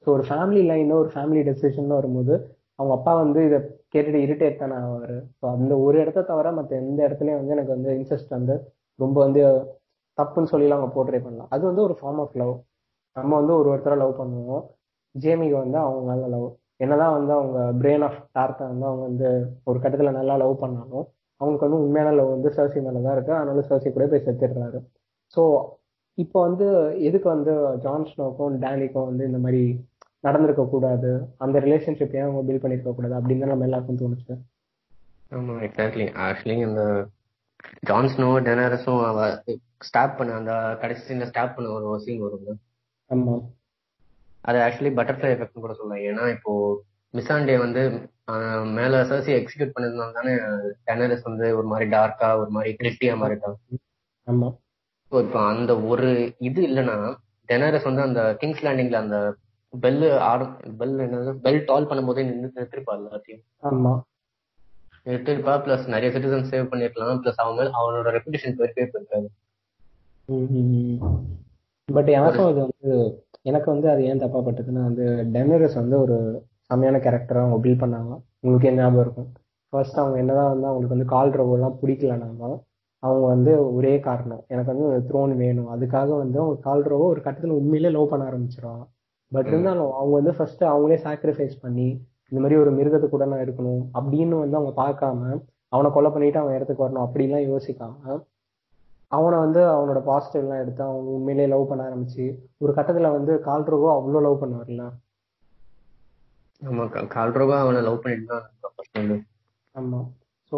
ஸோ 0.07 0.09
ஒரு 0.15 0.23
ஃபேமிலி 0.29 0.61
லைன் 0.71 0.91
ஒரு 1.01 1.09
ஃபேமிலி 1.15 1.41
டெசிஷன் 1.49 1.95
வரும்போது 1.99 2.33
அவங்க 2.79 2.93
அப்பா 2.97 3.11
வந்து 3.23 3.39
இதை 3.47 3.59
கேட்டுட்டு 3.93 4.19
இரிட்டேட் 4.25 4.61
தானே 4.63 4.77
ஆவார். 4.85 5.15
ஸோ 5.39 5.43
அந்த 5.55 5.73
ஒரு 5.85 5.95
இடத்த 6.03 6.25
தவிர 6.31 6.51
மற்ற 6.51 6.71
எந்த 6.83 6.99
இடத்துலையும் 7.07 7.39
வந்து 7.41 7.55
எனக்கு 7.57 7.73
வந்து 7.75 7.91
இன்ட்ரெஸ்ட் 7.99 8.35
வந்து 8.37 8.55
ரொம்ப 8.99 9.17
வந்து 9.25 9.41
தப்புன்னு 10.17 10.51
சொல்லிலாம் 10.53 10.79
அவங்க 10.79 10.93
போர்ட்ரே 10.97 11.21
பண்ணலாம். 11.25 11.49
அது 11.55 11.63
வந்து 11.69 11.81
ஒரு 11.87 11.95
ஃபார்ம் 11.99 12.19
ஆஃப் 12.23 12.35
லவ் 12.41 12.53
நம்ம 13.15 13.31
வந்து 13.39 13.53
ஒரு 13.59 13.67
ஒருத்தரை 13.73 13.97
லவ் 14.03 14.19
பண்ணுவோம். 14.21 14.63
ஜேமிக்கு 15.15 15.57
வந்து 15.63 15.77
அவங்க 15.83 16.01
மேல 16.11 16.27
லவ் 16.35 16.47
என்னதான் 16.79 17.13
வந்து 17.13 17.33
அவங்க 17.33 17.59
பிரெயின் 17.81 18.03
ஆஃப் 18.03 18.19
டார்க்கை 18.35 18.65
வந்து 18.67 18.85
அவங்க 18.85 19.03
வந்து 19.03 19.29
ஒரு 19.63 19.79
கட்டத்துல 19.79 20.11
நல்லா 20.11 20.35
லவ் 20.35 20.59
பண்ணாலும் 20.59 21.05
அவங்களுக்கு 21.41 21.67
வந்து 21.67 21.81
உண்மையான 21.83 22.11
லவ் 22.11 22.29
வந்து 22.29 22.49
சர்சி 22.49 22.79
மேல 22.81 23.01
தான் 23.01 23.15
இருக்கு. 23.15 23.33
அதனால 23.33 23.63
சர்சி 23.69 23.89
கூட 23.91 24.07
போய் 24.07 24.25
செத்துடுறாரு. 24.25 24.79
ஸோ 25.35 25.41
இப்போ 26.17 26.41
வந்து 26.41 26.65
எதுக்கு 26.99 27.27
வந்து 27.29 27.53
ஜான் 27.77 28.07
ஸ்னோக்கும் 28.11 28.53
டேனிக்கும் 28.59 29.05
வந்து 29.05 29.23
இந்த 29.25 29.37
மாதிரி 29.37 29.63
நடந்திருக்க 30.19 30.63
கூடாது? 30.65 31.09
அந்த 31.37 31.59
ரிலேஷன்ஷிப் 31.59 32.15
ஏன் 32.15 32.21
அவங்க 32.21 32.43
பில்ட் 32.43 32.63
பண்ணிருக்க 32.63 32.93
கூடாது? 32.93 33.15
அப்படின்னு 33.15 33.39
தான் 33.39 33.49
நம்ம 33.49 33.63
எல்லாருக்கும் 33.63 33.99
தோணுச்சு. 33.99 34.35
ஆமா 35.31 35.55
எக்ஸாக்ட்லி 35.61 36.05
ஆக்சுவலி 36.25 36.57
அந்த 36.63 36.83
ஜான் 37.81 38.09
ஸ்னோ 38.13 38.29
டெனரஸும் 38.47 39.03
அவ 39.05 39.19
ஸ்டாப் 39.79 40.17
பண்ண 40.17 40.33
அந்த 40.33 40.53
கடைசி 40.81 41.03
சீன்ல 41.07 41.23
ஸ்டாப் 41.23 41.55
பண்ண 41.55 41.71
ஒரு 41.71 41.99
சீன் 41.99 42.23
வரும்ல? 42.23 42.53
ஆமா. 43.09 43.35
அது 44.45 44.57
ஆக்சுவலி 44.65 44.91
பட்டர்ஃப்ளை 44.97 45.29
எஃபெக்ட்னு 45.33 45.63
கூட 45.65 45.73
சொல்லலாம். 45.77 46.03
ஏன்னா 46.09 46.23
இப்போ 46.35 46.51
மிசாண்டே 47.13 47.55
வந்து 47.63 47.81
மேல 48.77 49.01
சர்சி 49.09 49.31
எக்ஸிக்யூட் 49.39 49.73
பண்ணதுனால 49.75 50.15
தானே 50.17 50.33
டெனரிஸ் 50.87 51.27
வந்து 51.29 51.45
ஒரு 51.59 51.67
மாதிரி 51.71 51.85
டார்க்கா 51.95 52.29
ஒரு 52.41 52.51
மாதிரி 52.55 52.71
கிரிட்டியா 52.79 53.13
மாறிட்டா. 53.21 53.49
ஆமா. 54.27 54.49
ஸோ 55.11 55.15
இப்போ 55.25 55.39
அந்த 55.51 55.71
ஒரு 55.91 56.09
இது 56.47 56.61
இல்லைன்னா 56.69 56.97
டெனரஸ் 57.49 57.89
வந்து 57.89 58.03
அந்த 58.07 58.21
கிங்ஸ் 58.41 58.63
லேண்டிங்ல 58.65 58.99
அந்த 59.05 59.17
பெல் 59.73 59.97
ஆடு 60.29 60.45
பெல் 60.79 60.95
என்னது? 61.05 61.31
பெல் 61.45 61.59
டால் 61.69 61.89
பண்ணும்போதே 61.89 62.25
நின்று 62.27 62.49
நிறுத்திருப்பா 62.55 62.93
எல்லாத்தையும். 62.99 63.43
ஆமா. 63.69 63.93
நிறுத்திருப்பா 65.07 65.53
பிளஸ் 65.65 65.85
நிறைய 65.93 66.09
சிட்டிசன் 66.13 66.49
சேவ் 66.51 66.69
பண்ணிருக்கலாம். 66.71 67.19
பிளஸ் 67.23 67.41
மேல 67.41 67.69
அவனோட 67.81 68.11
ரெப்புடேஷன் 68.17 68.57
போயிருக்கே 68.59 68.87
போயிருக்காது 68.93 69.29
பட் 71.89 72.09
எனக்கும் 72.17 72.47
அது 72.51 72.59
வந்து 72.65 72.91
எனக்கு 73.45 73.67
வந்து 73.71 73.87
அது 73.89 74.03
ஏன் 74.03 74.17
தப்பா 74.17 74.39
பட்டதுன்னா 74.39 74.83
வந்து 74.89 75.05
டெனரஸ் 75.35 75.75
வந்து 75.75 75.99
ஒரு 75.99 76.15
செம்மையான 76.61 76.97
கேரக்டராக 76.97 77.43
அவங்க 77.45 77.57
பில்ட் 77.63 77.83
பண்ணாங்க. 77.83 78.13
உங்களுக்கு 78.39 78.69
என்ன 78.69 78.81
ஞாபகம் 78.81 79.03
இருக்கும்? 79.05 79.27
ஃபர்ஸ்ட் 79.73 79.99
அவங்க 79.99 80.17
என்னதான் 80.17 80.49
வந்து 80.49 80.67
அவங்களுக்கு 80.67 80.95
வந்து 80.97 81.11
கால் 81.13 81.33
எல்லாம் 81.55 81.77
பிடிக்கலனாலும் 81.81 82.57
அவங்க 83.03 83.25
வந்து 83.25 83.51
ஒரே 83.75 83.93
காரணம். 83.99 84.41
எனக்கு 84.47 84.71
வந்து 84.73 84.87
த்ரோன் 85.09 85.33
வேணும். 85.35 85.69
அதுக்காக 85.75 86.09
வந்து 86.17 86.37
அவங்க 86.39 86.57
கால் 86.61 86.83
ரோவோ 86.83 87.07
ஒரு 87.13 87.21
கட்டத்தில் 87.21 87.57
உண்மையிலே 87.59 87.89
லவ் 87.89 88.09
பண்ண 88.09 88.23
ஆரம்பிச்சிருவாங்க. 88.31 88.83
பட் 89.31 89.47
இருந்தாலும் 89.47 89.91
அவங்க 89.91 90.13
வந்து 90.15 90.33
ஃபர்ஸ்ட் 90.33 90.63
அவங்களே 90.63 90.97
சாக்ரிஃபைஸ் 91.03 91.55
பண்ணி 91.61 91.87
இந்த 92.31 92.39
மாதிரி 92.41 92.55
ஒரு 92.61 92.71
மிருகத்தை 92.71 93.07
கூட 93.09 93.25
நான் 93.25 93.43
இருக்கணும் 93.45 93.83
அப்படின்னு 93.97 94.35
வந்து 94.43 94.57
அவங்க 94.57 94.73
பார்க்காம 94.83 95.19
அவனை 95.67 95.89
கொலை 95.91 96.09
பண்ணிட்டு 96.11 96.39
அவன் 96.39 96.55
இடத்துக்கு 96.55 96.85
வரணும் 96.85 97.05
அப்படிலாம் 97.05 97.45
யோசிக்காம 97.51 98.17
அவனை 99.07 99.39
வந்து 99.39 99.59
அவனோட 99.67 99.99
பாசிட்டிவ் 100.01 100.41
எல்லாம் 100.41 100.61
எடுத்து 100.61 100.83
அவங்க 100.83 101.09
உண்மையிலேயே 101.09 101.55
லவ் 101.55 101.67
பண்ண 101.67 101.83
ஆரம்பிச்சு. 101.83 102.25
ஒரு 102.57 102.73
கட்டத்துல 102.73 103.11
வந்து 103.11 103.41
கால்ட்ரோவோ 103.45 103.89
அவ்வளோ 103.97 104.21
லவ் 104.21 104.43
பண்ணுவார்ல? 104.43 104.85
ஆமா 106.61 106.83
கா- 106.89 107.07
கால்ரோவா 107.15 107.57
அவனை 107.59 107.81
லவ் 107.81 108.01
பண்ணிட்டு 108.01 108.25
தான் 108.25 108.41
இருந்தான் 108.41 108.71
first 108.77 108.93
வந்து. 108.93 109.17
ஆமா. 109.75 109.99
ஸோ 110.51 110.57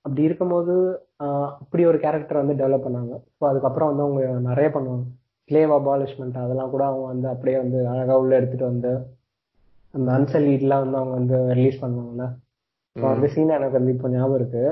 அப்படி 0.00 0.22
இருக்கும்போது 0.22 0.74
அப்படி 1.16 1.86
ஒரு 1.86 2.00
கேரக்டர் 2.00 2.44
வந்து 2.44 2.54
டெவலப் 2.54 2.86
பண்ணாங்க. 2.86 3.14
ஸோ 3.36 3.44
அதுக்கப்புறம் 3.46 3.96
வந்து 3.96 4.02
அவங்க 4.02 4.48
நிறைய 4.48 4.70
பண்ணுவாங்க. 4.74 5.04
ஸ்லேவ் 5.50 5.72
அபாலிஷ்மெண்ட் 5.72 6.38
அதெல்லாம் 6.38 6.70
கூட 6.70 6.86
அவங்க 6.86 7.06
வந்து 7.06 7.28
அப்படியே 7.28 7.56
வந்து 7.58 7.88
அழகா 7.88 8.18
உள்ள 8.18 8.34
எடுத்துட்டு 8.36 8.64
வந்து 8.64 8.92
அந்த 9.94 10.12
அன்சலீட்லாம் 10.12 10.82
வந்து 10.84 10.96
அவங்க 10.96 11.14
வந்து 11.14 11.54
ரிலீஸ் 11.54 11.84
பண்ணுவாங்கல்ல? 11.84 12.26
ஸோ 12.96 13.06
அந்த 13.08 13.26
சீன் 13.26 13.48
எனக்கு 13.48 13.72
வந்து 13.72 13.92
இப்போ 13.92 14.08
ஞாபகம் 14.08 14.34
இருக்கு. 14.34 14.62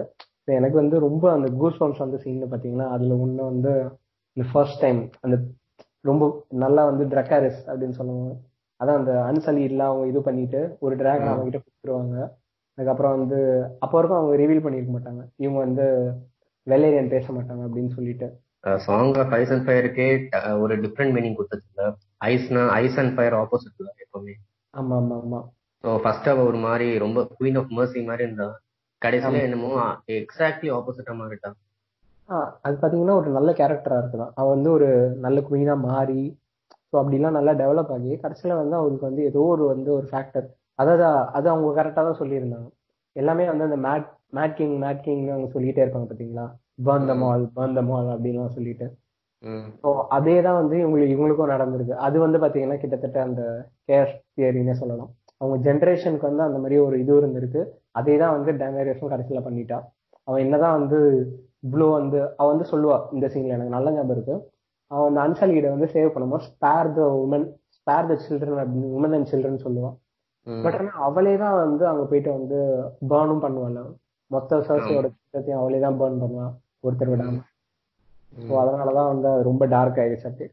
எனக்கு 0.49 0.77
வந்து 0.83 0.97
ரொம்ப 0.99 1.25
அந்த 1.33 1.49
கூஸ் 1.61 1.81
பம்ப்ஸ் 1.81 2.05
வந்து 2.05 2.19
சீன் 2.23 2.41
பார்த்தீங்கன்னா 2.53 2.87
அதுல 2.95 3.17
ஒண்ணு 3.25 3.43
வந்து 3.51 3.73
இந்த 4.37 4.45
ஃபர்ஸ்ட் 4.53 4.81
டைம் 4.81 5.01
அந்த 5.25 5.37
ரொம்ப 6.05 6.25
நல்லா 6.63 6.83
வந்து 6.91 7.05
ட்ரக்காரிஸ் 7.13 7.61
அப்படின்னு 7.71 7.99
சொல்லுவாங்க. 7.99 8.31
அதான் 8.81 8.99
அந்த 9.01 9.13
அன்சலீட்லாம் 9.31 9.91
அவங்க 9.91 10.07
இது 10.13 10.21
பண்ணிட்டு 10.29 10.61
ஒரு 10.85 10.95
டிராகன் 11.01 11.33
அவங்க 11.33 11.45
கிட்ட 11.49 11.61
கொடுத்துருவாங்க. 11.65 12.17
அதுக்கப்புறம் 12.79 13.15
வந்து 13.17 13.39
அப்போ 13.85 13.95
வரைக்கும் 13.97 14.21
அவங்க 14.21 14.35
ரிவீல் 14.43 14.65
பண்ணியிருக்க 14.65 14.93
மாட்டாங்க. 14.95 15.23
இவங்க 15.37 15.59
வந்து 15.67 15.87
வெள்ளேரியன் 16.67 17.13
பேச 17.15 17.27
மாட்டாங்க 17.37 17.63
அப்படின்னு 17.69 17.93
சொல்லிட்டு. 17.97 18.29
சாங் 18.87 19.15
ஆஃப் 19.23 19.35
ஐஸ் 19.39 19.53
அண்ட் 19.55 19.65
ஃபயருக்கே 19.67 20.09
ஒரு 20.65 20.75
டிஃப்ரெண்ட் 20.85 21.15
மீனிங் 21.17 21.37
கொடுத்ததுல 21.39 21.87
ஐஸ்னா 22.31 22.65
ஐஸ் 22.83 22.99
அண்ட் 23.03 23.15
ஃபயர் 23.17 23.37
ஆப்போசிட்ல 23.43 23.89
எப்பவுமே. 24.05 24.35
ஆமா 24.75 24.97
ஆமா 25.01 25.17
ஆமா. 25.23 25.41
ஸோ 25.85 25.97
ஃபர்ஸ்ட் 26.03 26.29
அவ 26.33 26.43
ஒரு 26.51 26.59
மாதிரி 26.67 26.89
ரொம்ப 27.05 27.21
குயின் 27.39 27.59
ஆஃப் 27.61 27.73
மர்சி 27.79 28.03
மாதிரி 28.11 28.27
இருந்தா 28.29 28.49
கடைசியில 29.03 29.43
என்னமோ 29.47 29.71
எக்ஸாக்ட்லி 30.19 30.71
ஆப்போசிட்டா 30.77 31.15
மாறிட்டா 31.21 31.51
ஆஹ் 32.29 32.51
அது 32.63 32.75
பாத்தீங்கன்னா 32.83 33.17
ஒரு 33.21 33.31
நல்ல 33.31 33.51
கேரக்டரா 33.53 33.97
இருக்குதான். 34.01 34.33
அவ 34.39 34.47
வந்து 34.55 34.71
ஒரு 34.73 34.89
நல்ல 35.19 35.39
குயினா 35.49 35.75
மாறி 35.87 36.23
ஸோ 36.91 36.97
அப்படிலாம் 37.01 37.37
நல்லா 37.39 37.53
டெவலப் 37.61 37.93
ஆகி 37.95 38.13
கடைசியில 38.23 38.57
வந்து 38.59 38.75
அவருக்கு 38.77 39.09
வந்து 39.09 39.23
ஏதோ 39.31 39.43
ஒரு 39.53 39.65
வந்து 39.71 39.91
ஒரு 39.97 40.07
ஃபேக்டர் 40.11 40.47
அதாவது 40.79 41.05
அது 41.39 41.47
அவங்க 41.53 41.73
கரெக்டா 41.79 42.03
தான் 42.03 42.21
சொல்லியிருந்தாங்க. 42.21 42.69
எல்லாமே 43.17 43.45
வந்து 43.49 43.67
அந்த 43.69 43.79
மேட் 43.87 44.07
மேட் 44.33 44.57
கிங் 44.57 44.77
மேட் 44.79 45.03
கிங்னு 45.05 45.35
அவங்க 45.35 45.49
சொல்லிட்டே 45.55 45.83
இருப்பாங்க 45.85 46.09
பாத்தீங்களா? 46.11 46.45
Burn 46.87 47.09
them 47.11 47.15
all 47.23 47.43
burn 47.57 47.77
them 47.79 47.83
all 47.83 48.09
அப்படின்லாம் 48.15 48.55
சொல்லிட்டு. 48.55 48.87
ஸோ 49.83 49.89
அதே 50.17 50.35
தான் 50.43 50.59
வந்து 50.61 50.77
இவங்களுக்கு 50.83 51.15
இவங்களுக்கும் 51.15 51.53
நடந்திருக்கு. 51.55 51.95
அது 52.07 52.17
வந்து 52.21 52.39
பாத்தீங்கன்னா 52.39 52.79
கிட்டத்தட்ட 52.79 53.19
அந்த 53.23 53.43
கேஷ் 53.89 54.15
தியரினே 54.35 54.75
சொல்லலாம். 54.81 55.11
அவங்க 55.41 55.57
ஜென்ரேஷனுக்கு 55.67 56.29
வந்து 56.31 56.45
அந்த 56.49 56.59
மாதிரி 56.59 56.77
ஒரு 56.87 56.97
இது 57.01 57.13
இருந்திருக்கு. 57.21 57.63
அதே 57.95 58.15
தான் 58.19 58.35
வந்து 58.37 58.51
டேமேரியஸும் 58.61 59.13
கடைசியில 59.13 59.41
பண்ணிட்டா. 59.47 59.79
அவன் 60.29 60.43
என்னதான் 60.45 60.77
வந்து 60.79 60.99
இவ்வளோ 61.67 61.87
வந்து 61.93 62.19
அவ 62.39 62.47
வந்து 62.53 62.67
சொல்லுவா 62.71 62.97
இந்த 63.13 63.27
சீன்ல 63.33 63.57
எனக்கு 63.57 63.77
நல்ல 63.77 63.91
ஞாபகம் 63.91 64.17
இருக்கு. 64.17 64.35
அவன் 64.91 65.09
அந்த 65.11 65.21
அன்சலீடை 65.27 65.69
வந்து 65.75 65.89
சேவ் 65.95 66.15
பண்ணும்போது 66.15 66.47
spare 66.49 66.91
the 66.97 67.03
women 67.25 67.47
spare 67.77 68.09
the 68.11 68.17
children 68.25 68.63
அப்படின்னு 68.63 68.95
உமன் 68.97 69.15
அண்ட் 69.19 69.31
சில்ட்ரன் 69.33 69.65
சொல்லுவா. 69.67 69.91
ம். 70.47 70.63
பட் 70.65 70.77
ஆனா 70.79 70.93
அவளே 71.09 71.35
தான் 71.43 71.57
வந்து 71.65 71.85
அங்க 71.91 72.05
போயிட்டு 72.05 72.31
வந்து 72.39 72.59
பேர்னும் 73.11 73.45
பண்ணுவாள் 73.45 73.79
மொத்த 74.31 74.59
சர்ச்சையோட 74.69 75.07
சிஸ்டத்தையும் 75.15 75.61
அவளே 75.61 75.81
தான் 75.81 75.99
பேர்ன் 76.01 76.21
பண்ணுவான் 76.23 76.53
ஒருத்தர் 76.85 77.13
விடாம. 77.13 77.39
ஸோ 78.43 78.53
அதனாலதான் 78.61 79.11
வந்து 79.13 79.31
ரொம்ப 79.49 79.63
டார்க் 79.67 80.01
ஆயிடுச்சு 80.03 80.29
அப்படி 80.29 80.47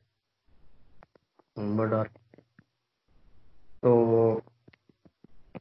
ரொம்ப 1.57 1.85
டார்க் 1.87 2.17
ஸோ 3.83 3.91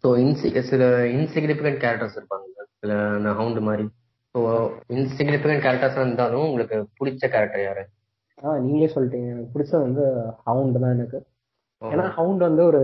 ஸோ 0.04 0.08
இன்சி 0.22 0.48
சில 0.70 0.82
இன்சிக்னிஃபிகண்ட் 1.16 1.80
கேரக்டர்ஸ் 1.84 2.18
இருப்பாங்க 2.18 2.44
சில 2.82 2.92
அந்த 3.16 3.30
ஹவுண்ட் 3.38 3.60
மாதிரி. 3.68 3.86
ஸோ 4.34 4.40
இன்சிக்னிஃபிகண்ட் 4.96 5.64
கேரக்டர்ஸ் 5.66 6.02
இருந்தாலும் 6.02 6.44
உங்களுக்கு 6.48 6.76
பிடிச்ச 6.98 7.22
கேரக்டர் 7.34 7.64
யாரு? 7.66 7.82
ஆஹ் 8.38 8.58
நீங்களே 8.64 8.90
சொல்லிட்டீங்க. 8.94 9.28
எனக்கு 9.34 9.52
பிடிச்சது 9.54 9.86
வந்து 9.86 10.04
ஹவுண்ட் 10.48 10.80
தான் 10.82 10.94
எனக்கு. 10.96 11.18
ஏன்னா 11.82 12.04
ஹவுண்ட் 12.18 12.42
வந்து 12.48 12.62
ஒரு 12.70 12.82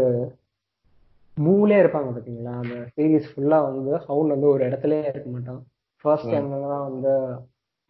மூலே 1.37 1.79
இருப்பாங்க 1.83 2.11
பாத்தீங்களா? 2.17 2.53
அந்த 2.63 2.75
சீரீஸ் 2.95 3.31
ஃபுல்லா 3.31 3.59
வந்து 3.69 3.93
ஹவுண்ட் 4.09 4.35
வந்து 4.35 4.49
ஒரு 4.53 4.63
இடத்துலயே 4.69 5.07
இருக்க 5.13 5.29
மாட்டான். 5.31 5.61
ஃபர்ஸ்ட் 6.05 6.31
டைம்ல 6.33 6.61
தான் 6.75 6.87
வந்து 6.91 7.13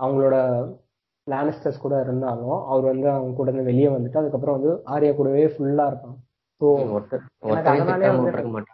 அவங்களோட 0.00 0.36
லானிஸ்டர்ஸ் 1.26 1.82
கூட 1.82 1.94
இருந்தாலும் 2.04 2.58
அவர் 2.70 2.86
வந்து 2.92 3.08
அவங்க 3.10 3.36
கூட 3.36 3.48
இருந்து 3.50 3.70
வெளியே 3.70 3.90
வந்துட்டு 3.92 4.20
அதுக்கப்புறம் 4.22 4.56
வந்து 4.58 4.72
ஆர்யா 4.94 5.12
கூடவே 5.18 5.44
ஃபுல்லா 5.54 5.86
இருப்பான். 5.92 6.16
ஸோ 6.60 6.66
அதனாலே 7.60 8.10
வந்து 8.16 8.73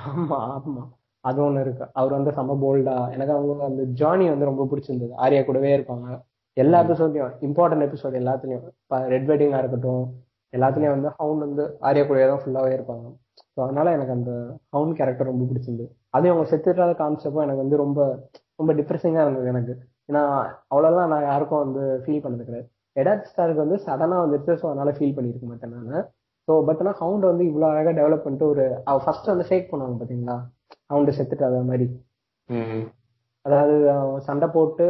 ஆமா 0.00 0.38
ஆமா. 0.54 0.82
அது 1.24 1.38
ஒண்ணு 1.44 1.60
இருக்கு. 1.60 1.84
அவர் 1.92 2.12
வந்து 2.12 2.30
செம 2.32 2.56
போல்டா 2.62 2.96
எனக்கு 3.14 3.32
அவங்க 3.34 3.64
அந்த 3.64 3.82
ஜானி 4.00 4.24
வந்து 4.28 4.44
ரொம்ப 4.44 4.66
பிடிச்சிருந்தது. 4.70 5.12
ஆர்யா 5.24 5.40
கூடவே 5.44 5.70
இருப்பாங்க. 5.76 6.06
எல்லா 6.56 6.78
எபிசோட்லயும் 6.84 7.34
இம்பார்ட்டன்ட் 7.48 7.86
எபிசோட் 7.88 8.14
எல்லாத்துலயும். 8.20 8.64
ரெட் 9.12 9.28
வெட்டிங்கா 9.30 9.58
இருக்கட்டும் 9.58 10.04
எல்லாத்துலயும் 10.52 10.94
வந்து 10.96 11.10
ஹவுண்ட் 11.18 11.44
வந்து 11.46 11.64
ஆர்யா 11.88 12.04
கூடவே 12.06 12.26
தான் 12.26 12.42
ஃபுல்லாவே 12.42 12.70
இருப்பாங்க. 12.76 13.06
ஸோ 13.48 13.58
அதனால 13.66 13.92
எனக்கு 13.92 14.12
அந்த 14.12 14.32
ஹவுண்ட் 14.72 14.96
கேரக்டர் 14.96 15.30
ரொம்ப 15.30 15.44
பிடிச்சிருந்தது. 15.44 15.88
அதே 16.10 16.28
அவங்க 16.28 16.46
செத்துட்டாத 16.52 16.92
காமிச்சப்போ 17.00 17.40
எனக்கு 17.42 17.64
வந்து 17.64 17.76
ரொம்ப 17.76 18.00
ரொம்ப 18.58 18.72
டிப்ரெசிங்கா 18.72 19.22
இருந்தது 19.22 19.48
எனக்கு. 19.48 19.74
ஏன்னா 20.08 20.22
அவ்வளோலாம் 20.72 21.12
நான் 21.14 21.28
யாருக்கும் 21.30 21.64
வந்து 21.64 21.82
ஃபீல் 22.04 22.24
பண்ணது 22.24 22.44
கிடையாது. 22.44 22.68
எடாட் 22.96 23.28
ஸ்டாருக்கு 23.30 23.64
வந்து 23.64 23.78
சடனா 23.86 24.16
வந்துட்டு 24.24 24.52
ஸோ 24.60 24.66
அதனால 24.70 24.92
ஃபீல் 24.92 25.16
பண்ணியிருக்க 25.16 25.46
மாட்டேன் 25.46 25.74
நான். 25.76 26.06
ஸோ 26.48 26.54
பட் 26.66 26.80
ஆனால் 26.82 26.98
ஹவுண்ட் 27.02 27.24
வந்து 27.30 27.44
இவ்வளோ 27.50 27.66
அழகாக 27.70 27.94
டெவலப் 27.98 28.24
பண்ணிட்டு 28.24 28.46
ஒரு 28.52 28.64
அவ 28.88 28.96
ஃபர்ஸ்ட் 29.04 29.32
வந்து 29.32 29.48
ஷேக் 29.50 29.70
பண்ணுவாங்க 29.70 29.96
பார்த்தீங்களா 30.00 30.36
ஹவுண்டு 30.92 31.16
செத்துட்டு 31.18 31.48
அத 31.48 31.58
மாதிரி. 31.70 31.86
அதாவது 33.44 33.76
அவன் 33.96 34.24
சண்டை 34.28 34.48
போட்டு 34.56 34.86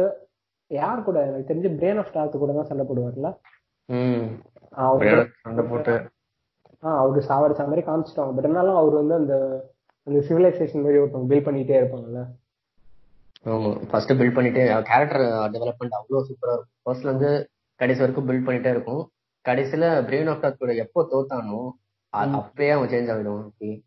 யார் 0.71 1.05
கூட 1.07 1.17
எனக்கு 1.27 1.49
தெரிஞ்சு 1.49 1.69
பிரெயின் 1.79 1.99
ஆஃப் 2.01 2.09
ஸ்டார்க்கு 2.11 2.41
கூட 2.41 2.53
தான் 2.57 2.69
சண்டை 2.71 2.85
போடுவார்ல? 2.89 3.29
அவர் 4.87 5.21
சண்டை 5.45 5.63
போட்டு. 5.71 5.93
ஆ 6.83 6.95
அவரு 7.03 7.21
சாவடிச்ச 7.29 7.67
மாதிரி 7.69 7.83
காமிச்சிட்டாங்க. 7.87 8.33
பட் 8.35 8.45
இருந்தாலும் 8.47 8.79
அவர் 8.81 8.95
வந்து 9.01 9.15
அந்த 9.21 9.35
அந்த 10.07 10.19
சிவிலைசேஷன் 10.27 10.83
மாதிரி 10.85 10.99
ஒருத்தவங்க 11.01 11.29
பில்ட் 11.31 11.47
பண்ணிட்டே 11.47 11.79
இருப்பாங்கல்ல? 11.79 12.21
ஃபர்ஸ்ட் 13.89 14.17
பில்ட் 14.19 14.37
பண்ணிட்டே 14.37 14.63
கேரக்டர் 14.89 15.23
டெவலப்மெண்ட் 15.55 15.97
அவ்வளோ 15.99 16.21
சூப்பரா 16.29 16.53
இருக்கும். 16.55 16.75
ஃபர்ஸ்ட்ல 16.85 17.11
இருந்து 17.11 17.31
கடைசி 17.79 18.01
வரைக்கும் 18.03 18.27
பில்ட் 18.29 18.47
பண்ணிட்டே 18.47 18.71
இருக்கும். 18.75 19.03
கடைசியில 19.45 19.85
பிரெயின் 20.07 20.29
ஆஃப் 20.31 20.59
கூட 20.61 20.71
எப்போ 20.83 21.01
தோத்தானோ 21.11 21.61
அப்பயே 22.39 22.71
அவன் 22.75 22.91
சேஞ்ச் 22.93 23.11
ஆகிடுவான் 23.13 23.77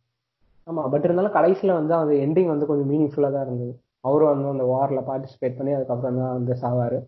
ஆமா 0.66 0.82
பட் 0.90 1.04
இருந்தாலும் 1.04 1.36
கடைசியில 1.36 1.72
வந்து 1.78 1.94
அந்த 1.94 2.14
எண்டிங் 2.24 2.50
வந்து 2.52 2.68
கொஞ்சம் 2.70 2.90
மீனிங்ஃபுல்லா 2.90 3.30
தான் 3.32 3.46
இருந்தது. 3.46 3.72
அவரும் 4.00 4.30
வந்து 4.32 4.52
அந்த 4.54 4.64
வார்ல 4.72 5.00
பார்ட்டிசிபேட் 5.08 5.56
பண்ணி 5.58 5.72
அதுக்கப்புறம் 5.76 6.20
தான் 6.20 6.36
வந்து 6.38 6.54
சாவாரு. 6.62 6.98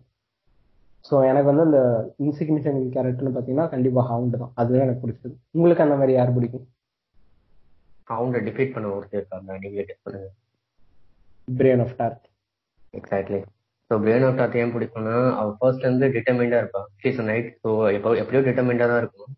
ஸோ 1.05 1.15
எனக்கு 1.29 1.49
வந்து 1.51 1.65
அந்த 1.67 1.79
இன்சிக்னிஃபிகன்ட் 2.25 2.93
கேரக்டர்னு 2.95 3.33
பார்த்தீங்கன்னா 3.35 3.67
கண்டிப்பா 3.69 4.03
ஹவுண்ட் 4.11 4.37
தான். 4.41 4.53
அதுதான் 4.55 4.85
எனக்கு 4.85 5.03
பிடிச்சது. 5.03 5.35
உங்களுக்கு 5.51 5.85
அந்த 5.85 5.97
மாதிரி 6.01 6.15
யார் 6.17 6.35
பிடிக்கும்? 6.37 6.65
அவங்கள 8.07 8.39
டிஃபீட் 8.47 8.73
பண்ண 8.73 8.87
ஒருத்தர் 8.95 9.19
இருக்காங்க 9.19 9.57
நீங்க 9.63 9.83
கெஸ் 9.89 10.03
பண்ணுங்க 10.03 10.29
Brienne 11.47 11.83
of 11.85 11.95
Tarth 11.97 12.25
exactly 12.93 13.39
so 13.89 14.23
of 14.23 14.35
talk 14.35 14.55
ஏன் 14.55 14.73
பிடிக்கும்னா 14.73 15.35
அவ 15.35 15.55
ஃபர்ஸ்ட்ல 15.61 15.79
இருந்து 15.79 16.07
டிட்டர்மைண்டா 16.07 16.57
இருப்பான் 16.57 16.87
ஷீஸ் 17.03 17.23
நைட் 17.23 17.57
ஸோ 17.63 17.93
எப்போ 17.93 18.15
எப்படியோ 18.15 18.43
டிட்டர்மைண்டா 18.43 18.87
தான் 18.87 18.97
இருக்கும். 18.97 19.33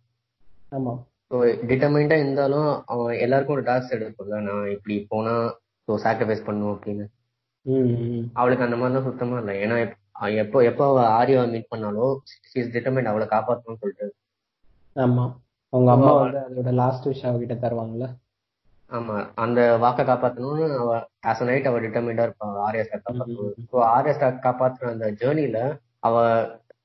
ஆமா. 0.71 0.93
ஸோ 1.31 1.35
டிட்டர்மைண்டா 1.67 2.15
இருந்தாலும் 2.17 2.83
அவன் 2.85 3.15
எல்லாருக்கும் 3.17 3.55
ஒரு 3.55 3.65
சைடு 3.65 4.05
இருக்கும்ல 4.05 4.41
நான் 4.41 4.69
இப்படி 4.69 5.05
போனா 5.09 5.31
ஸோ 5.87 5.95
சாக்ரிஃபைஸ் 6.03 6.45
பண்ணும் 6.45 6.79
அப்படின்னு. 6.79 7.05
அவளுக்கு 8.33 8.63
அந்த 8.63 8.75
மாதிரிலாம் 8.75 9.03
சுத்தமா 9.03 9.37
இல்லை. 9.37 9.55
ஏன்னா 9.57 9.95
எப்ப- 10.37 10.63
எப்போ 10.63 10.85
அவ 10.87 11.25
ஆரியாவை 11.25 11.49
மீட் 11.49 11.67
பண்ணாலோ 11.75 12.15
ஷீஸ் 12.53 12.71
டிட்டர்மைண்ட் 12.73 13.05
அவளை 13.05 13.27
காப்பாற்றணும்னு 13.27 13.79
சொல்லிட்டு. 13.79 14.15
ஆமா. 14.95 15.25
அவங்க 15.69 15.91
அம்மா 15.91 16.13
வந்து 16.13 16.39
அதோட 16.39 16.73
லாஸ்ட் 16.73 17.07
விஷ் 17.07 17.27
அவகிட்ட 17.27 17.55
தருவாங்கல்ல. 17.55 18.07
ஆமா 18.91 19.15
அந்த 19.35 19.59
வாக்க 19.77 20.01
காப்பாத்தணும்னு 20.03 20.67
அவ 20.77 20.91
ஆஸ் 21.27 21.43
நைட் 21.43 21.67
அவ 21.67 21.79
டிட்டர்மிண்டா 21.79 22.25
இருப்பா 22.27 22.47
ஆர்யா 22.65 22.83
ஸ்டார் 22.83 23.03
காப்பாத்தணும். 23.07 23.55
ஸோ 23.71 23.77
காப்பாத்துற 24.45 24.91
அந்த 24.91 25.07
ஜேர்னில 25.21 25.59
அவ 25.99 26.15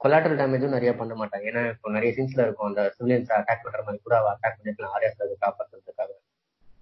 கொலாட்டரல் 0.01 0.41
டேமேஜும் 0.41 0.75
நிறைய 0.75 0.93
பண்ண 0.97 1.13
மாட்டாங்க 1.15 1.51
ஏன்னா 1.51 1.63
இப்போ 1.71 1.91
நிறைய 1.91 2.13
சீன்ஸ்ல 2.17 2.45
இருக்கும் 2.45 2.69
அந்த 2.69 2.83
சிவிலியன்ஸ் 2.97 3.37
அட்டாக் 3.37 3.65
பண்ற 3.65 3.81
மாதிரி 3.83 4.01
கூட 4.03 4.15
அவ 4.17 4.31
அட்டாக் 4.33 4.57
பண்ணிருக்கலாம் 4.57 4.95
ஆர்யா 4.97 5.11
ஸ்டார் 5.13 5.45
காப்பாத்துறதுக்காக. 5.45 6.11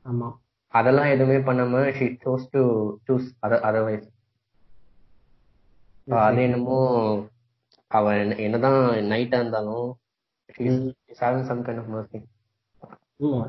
ஆமா. 0.06 0.28
அதெல்லாம் 0.74 1.10
எதுவுமே 1.10 1.38
பண்ணாம 1.40 1.82
she 1.90 2.06
chose 2.24 2.46
to 2.50 2.62
choose 3.06 3.28
otherwise 3.66 4.08
அது 6.20 6.40
என்னமோ 6.42 6.76
அவ 7.90 8.12
என்ன- 8.16 8.38
என்னதான் 8.38 8.78
நைட்டா 9.10 9.36
இருந்தாலும் 9.36 9.88
சம் 11.48 11.64
கைண்ட் 11.66 11.80
ஆஃப் 11.82 11.90
மர்சி 11.94 12.18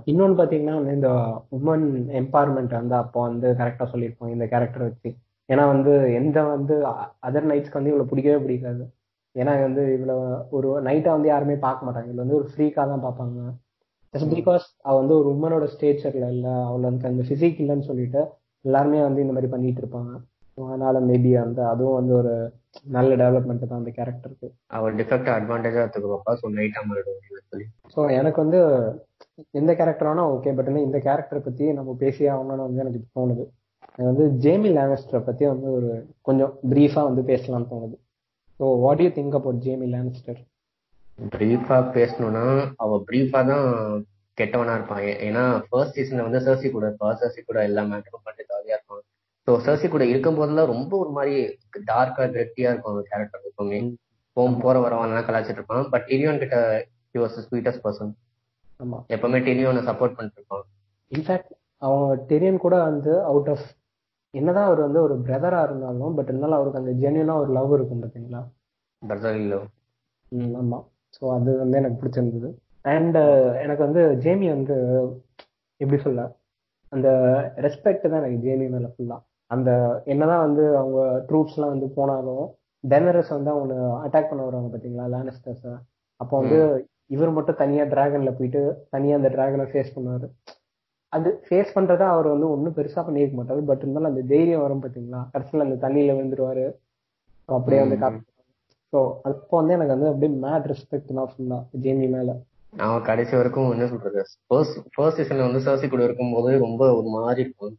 இன்னொன்னு 0.08 0.36
பாத்தீங்கன்னா 0.40 0.76
வந்து 0.78 0.94
இந்த 0.98 1.10
உமன் 1.58 1.86
எம்பவர்மெண்ட் 2.22 2.74
வந்து 2.80 2.96
அப்போ 2.96 3.20
வந்து 3.28 3.48
கரெக்டா 3.60 3.86
சொல்லியிருப்போம் 3.94 4.32
இந்த 4.32 4.46
கேரக்டர் 4.46 4.88
வச்சு. 4.88 5.10
ஏன்னா 5.50 5.64
வந்து 5.74 5.92
எந்த 6.20 6.40
வந்து 6.54 6.76
அதர் 7.28 7.48
நைட்ஸ்க்கு 7.50 7.80
வந்து 7.80 7.92
இவ்வளவு 7.94 8.12
பிடிக்கவே 8.12 8.40
பிடிக்காது. 8.44 8.84
ஏன்னா 9.36 9.54
வந்து 9.62 9.84
இவ்வளவு 9.96 10.24
ஒரு 10.58 10.70
நைட்டா 10.88 11.12
வந்து 11.18 11.30
யாருமே 11.30 11.56
பார்க்க 11.68 11.88
மாட்டாங்க. 11.88 12.10
இதுல 12.10 12.24
வந்து 12.26 12.40
ஒரு 12.40 12.48
ஃப்ரீக்கா 12.54 12.84
தான் 12.92 13.06
பார்ப்பாங்க. 13.06 13.40
ஜஸ்ட் 14.14 14.34
பிகாஸ் 14.34 14.66
அவ 14.82 14.96
வந்து 15.02 15.16
ஒரு 15.20 15.30
உமனோட 15.36 15.66
ஸ்டேச்சர்ல 15.76 16.28
இல்ல 16.36 16.48
அவள் 16.68 16.88
வந்து 16.90 17.10
அந்த 17.12 17.24
பிசிக் 17.32 17.62
இல்லைன்னு 17.64 17.90
சொல்லிட்டு 17.92 18.22
எல்லாருமே 18.66 19.02
வந்து 19.02 19.24
இந்த 19.26 19.34
மாதிரி 19.36 19.52
பண்ணிட்டு 19.54 19.82
இருப்பாங்க. 19.84 20.12
அதனால 20.58 21.00
மேபி 21.00 21.32
அந்த 21.44 21.60
அதுவும் 21.70 21.98
வந்து 22.00 22.14
ஒரு 22.20 22.34
நல்ல 22.96 23.12
டெவலப்மெண்ட் 23.22 23.70
தான் 23.70 23.82
அந்த 23.82 23.92
கேரக்டருக்கு 23.98 24.48
அவ 24.78 24.92
டிஃபெக்ட் 25.00 25.32
அட்வான்டேஜா 25.36 25.82
எடுத்துக்குவாப்பா? 25.84 26.34
ஸோ 26.42 26.52
நைட்டா 26.58 26.82
மாறிடும் 26.90 27.48
சொல்லி. 27.52 27.66
ஸோ 27.96 28.02
எனக்கு 28.20 28.40
வந்து 28.44 28.60
எந்த 29.60 29.72
கேரக்டர் 29.80 30.10
வேணா 30.10 30.26
ஓகே 30.36 30.54
பட் 30.58 30.70
இந்த 30.88 31.00
கேரக்டரை 31.08 31.42
பத்தி 31.48 31.66
நம்ம 31.80 31.96
பேசியே 32.04 32.30
ஆகணும்னு 32.36 32.68
வந்து 32.68 32.84
எனக்கு 32.86 33.02
தோணுது. 33.18 33.46
வந்து 34.10 34.26
ஜேமி 34.44 34.70
லேனிஸ்டரை 34.78 35.22
பத்தி 35.26 35.44
வந்து 35.46 35.68
ஒரு 35.78 35.90
கொஞ்சம் 36.28 36.54
பிரீஃபா 36.74 37.02
வந்து 37.10 37.24
பேசலாம்னு 37.32 37.72
தோணுது. 37.74 37.96
So 38.60 38.66
what 38.86 39.04
you 39.04 39.10
think 39.18 39.38
about 39.40 39.64
Jaime 39.66 39.88
Lannister 39.96 40.40
பிரீஃபா 41.36 41.78
பேசணும்னா 41.98 42.46
அவ 42.84 42.98
பிரீஃபா 43.10 43.40
தான் 43.52 43.68
கெட்டவனா 44.38 44.76
இருப்பான். 44.78 45.04
ஏன்னா 45.28 45.44
ஃபர்ஸ்ட் 45.68 45.98
சீசன்ல 45.98 46.26
வந்து 46.28 46.40
சர்சி 46.46 46.68
கூட 46.72 46.86
இருப்பா. 46.90 47.10
சர்சி 47.22 47.42
கூட 47.50 47.60
எல்லா 47.70 47.82
மேட்டரும் 47.90 48.26
பண்ணிட்டு 48.26 48.50
ஜாலியா 48.52 48.78
இருப்பான். 48.78 49.04
ஸோ 49.48 49.52
சர்சி 49.66 49.88
கூட 49.88 50.04
இருக்கும் 50.12 50.38
போதெல்லாம் 50.38 50.72
ரொம்ப 50.74 50.92
ஒரு 50.98 51.12
மாதிரி 51.18 51.36
டார்க்கா 51.88 52.24
கிரெட்டியா 52.34 52.72
இருக்கும் 52.72 52.94
அந்த 52.94 53.04
கேரக்டர் 53.10 53.48
எப்பவுமே 53.50 53.80
போம் 54.38 54.62
போற 54.64 54.76
வரவன்லாம் 54.84 55.28
கலாச்சிட்டு 55.28 55.60
இருப்பான். 55.60 55.88
பட் 55.94 56.06
டிரியோன் 56.10 56.42
கிட்ட 56.44 56.58
ஹி 57.16 57.20
வாஸ் 57.22 57.38
ஸ்வீட்டஸ்ட் 57.46 57.84
பர்சன் 57.86 58.12
எப்பவுமே 59.16 59.40
டிரியோனை 59.48 59.82
சப்போர்ட் 59.90 60.16
பண்ணிட்டு 60.18 60.40
இருப்பான். 60.40 60.64
இன்ஃபேக்ட் 61.12 61.52
அவன் 61.82 62.22
டெரியன் 62.30 62.64
கூட 62.66 62.76
வந்து 62.90 63.14
அவுட் 63.30 63.50
ஆஃப் 63.54 63.66
என்னதான் 64.34 64.68
அவர் 64.68 64.82
வந்து 64.86 65.00
ஒரு 65.06 65.16
பிரதரா 65.28 65.62
இருந்தாலும் 65.68 66.14
பட் 66.18 66.30
இருந்தாலும் 66.30 66.58
அவருக்கு 66.58 66.82
அந்த 66.82 66.92
ஜென்யூனா 67.02 67.34
ஒரு 67.42 67.52
லவ் 67.58 67.74
இருக்கும் 67.78 68.04
பார்த்தீங்களா? 68.04 68.42
பிரசரிலோ 69.02 69.60
ம், 70.32 70.54
ஆமா. 70.62 70.78
ஸோ 71.16 71.24
அது 71.36 71.52
வந்து 71.62 71.80
எனக்கு 71.80 72.00
பிடிச்சிருந்தது. 72.02 72.50
அண்ட் 72.86 73.18
எனக்கு 73.64 73.84
வந்து 73.88 74.04
ஜேமி 74.24 74.48
வந்து 74.54 74.76
எப்படி 75.82 76.00
சொல்ல 76.06 76.22
அந்த 76.94 77.10
ரெஸ்பெக்ட் 77.66 78.08
தான் 78.08 78.22
எனக்கு 78.22 78.40
ஜேமி 78.46 78.66
மேல 78.74 78.88
ஃபுல்லா 78.94 79.18
அந்த 79.52 79.70
என்னதான் 80.14 80.46
வந்து 80.48 80.64
அவங்க 80.82 81.00
ட்ரூப்ஸ் 81.30 81.56
எல்லாம் 81.58 81.74
வந்து 81.74 81.88
போனாலும் 81.98 82.44
டெனரஸ் 82.84 83.32
வந்து 83.38 83.52
அவங்க 83.56 83.74
அட்டாக் 84.06 84.30
பண்ண 84.30 84.42
வருவாங்க 84.46 84.70
பாத்தீங்களா 84.74 85.06
லேனஸ்டர்ஸ் 85.14 85.68
அப்போ 86.20 86.34
வந்து 86.42 86.60
இவர் 87.16 87.36
மட்டும் 87.38 87.60
தனியா 87.62 87.84
டிராகன்ல 87.94 88.32
போயிட்டு 88.38 88.62
தனியா 88.96 89.16
அந்த 89.20 89.30
டிராகனை 89.36 89.66
ஃபேஸ் 89.72 89.96
பண்ணுவாரு. 89.96 90.28
அது 91.14 91.30
ஃபேஸ் 91.48 91.74
பண்றதா 91.78 92.06
அவர் 92.14 92.28
வந்து 92.34 92.48
ஒன்றும் 92.54 92.76
பெருசா 92.78 93.02
பண்ணியிருக்க 93.08 93.38
மாட்டாரு. 93.40 93.62
பட் 93.70 93.82
இருந்தாலும் 93.84 94.12
அந்த 94.12 94.22
தைரியம் 94.34 94.64
வரும் 94.66 94.84
பாத்தீங்களா 94.84 95.22
கடைசியில் 95.34 95.66
அந்த 95.66 95.78
தண்ணியில 95.84 96.16
விழுந்துருவாரு. 96.18 96.66
So 97.50 97.52
அப்படியே 97.58 97.82
வந்து 97.84 97.98
காப்பாற்றுவாங்க 98.04 98.30
ஸோ 98.94 99.00
அப்போ 99.30 99.56
வந்து 99.60 99.76
எனக்கு 99.78 99.96
வந்து 99.96 100.10
அப்படியே 100.12 100.32
மேட் 100.46 100.70
ரெஸ்பெக்ட் 100.72 101.12
தான் 101.20 101.30
ஃபுல்லா 101.32 101.58
ஜேமி 101.86 102.08
மேல. 102.16 102.30
அவன் 102.74 103.08
கடைசி 103.10 103.34
வரைக்கும் 103.40 103.72
என்ன 103.76 103.88
சொல்றது 103.94 104.22
ஃபர்ஸ்ட் 104.48 104.78
ஃபர்ஸ்ட் 104.96 105.20
சீசன்ல 105.22 105.48
வந்து 105.48 105.64
சர்சி 105.68 105.88
கூட 105.94 106.04
இருக்கும்போது 106.08 106.52
ரொம்ப 106.66 106.82
ஒரு 107.00 107.10
மாதிரி 107.18 107.44
இருக்கும். 107.46 107.76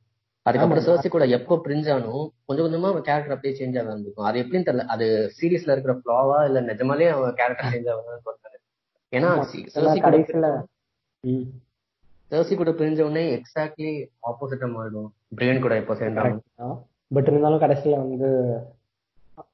அதுக்கப்புறம் 0.46 0.86
சர்சி 0.86 1.08
கூட 1.08 1.24
எப்போ 1.30 1.54
பிரிஞ்சானோ 1.64 2.14
கொஞ்சம் 2.46 2.64
கொஞ்சமா 2.64 2.88
அவன் 2.88 3.02
கேரக்டர் 3.02 3.34
அப்படியே 3.34 3.54
சேஞ்ச் 3.58 3.76
ஆக 3.78 3.90
ஆரம்பிக்கும். 3.90 4.24
அது 4.24 4.40
எப்படின்னு 4.42 4.66
தெரியல. 4.68 4.86
அது 4.86 5.06
சீரியஸ்ல 5.36 5.74
இருக்கிற 5.74 5.94
ஃபிளாவா 5.98 6.38
இல்ல 6.44 6.60
நிஜமாலே 6.62 7.08
அவன் 7.10 7.34
கேரக்டர் 7.34 7.70
சேஞ்ச் 7.72 7.90
ஆகுதுன்னு 7.92 8.24
சொல்றாங்க 8.24 8.58
ஏன்னா 9.12 9.30
சி- 9.50 9.66
சர்சி 12.32 12.54
கூட 12.54 12.70
பிரிஞ்ச 12.72 13.00
உடனே 13.02 13.22
எக்ஸாக்ட்லி 13.36 13.90
ஆப்போசிட்டா 14.26 14.68
மாறிடும். 14.72 15.08
பிரியன் 15.36 15.60
கூட 15.60 15.74
எப்போ 15.76 15.94
சேர்ந்தாலும் 15.94 16.40
பட் 17.10 17.28
இருந்தாலும் 17.28 17.60
கடைசியில 17.60 17.96
வந்து 17.98 18.28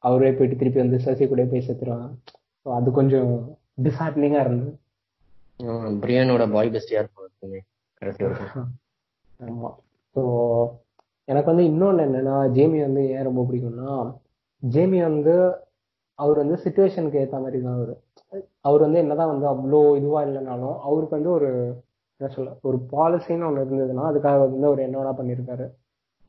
அவரே 0.01 0.31
போயிட்டு 0.31 0.57
திருப்பி 0.57 0.79
வந்து 0.79 0.99
சசி 1.01 1.27
கூட 1.27 1.45
போய் 1.45 1.67
செத்துருவாங்க 1.67 2.07
ஸோ 2.67 2.75
அது 2.75 2.91
கொஞ்சம் 2.91 3.31
டிஸ்ஹார்ட்னிங்கா 3.83 4.41
இருந்தது. 4.41 4.73
பிரியனோட 6.01 6.53
பாய் 6.53 6.71
பெஸ்டியா 6.71 7.01
இருக்கும் 7.01 7.29
எப்பவுமே. 7.29 7.61
கடைசி 8.03 8.25
ஆமா. 9.47 9.71
ஸோ 10.17 10.23
எனக்கு 11.29 11.51
வந்து 11.51 11.65
இன்னொன்று 11.65 12.05
என்னன்னா 12.05 12.37
ஜேமி 12.55 12.79
வந்து 12.83 13.03
ஏன் 13.11 13.27
ரொம்ப 13.27 13.43
பிடிக்கும்னா 13.45 13.95
ஜேமி 14.63 15.01
வந்து 15.03 15.35
அவர் 16.19 16.39
வந்து 16.39 16.57
சுச்சுவேஷனுக்கு 16.63 17.21
ஏற்ற 17.21 17.39
மாதிரி 17.41 17.59
தான் 17.61 17.77
அவர் 17.77 17.93
அவர் 18.63 18.81
வந்து 18.81 18.99
என்னதான் 18.99 19.33
வந்து 19.33 19.47
அவ்வளோ 19.47 19.81
இதுவா 19.99 20.21
இல்லைனாலும் 20.25 20.77
அவருக்கு 20.87 21.17
வந்து 21.17 21.31
ஒரு 21.31 21.51
என்ன 22.21 22.31
சொல்ல 22.33 22.55
ஒரு 22.63 22.79
பாலிசின்னு 22.93 23.47
ஒன்று 23.49 23.65
இருந்ததுன்னா 23.65 24.05
அதுக்காக 24.09 24.39
வந்து 24.45 24.67
அவர் 24.67 24.81
என்ன 24.81 25.13
பண்ணியிருக்காரு 25.19 25.67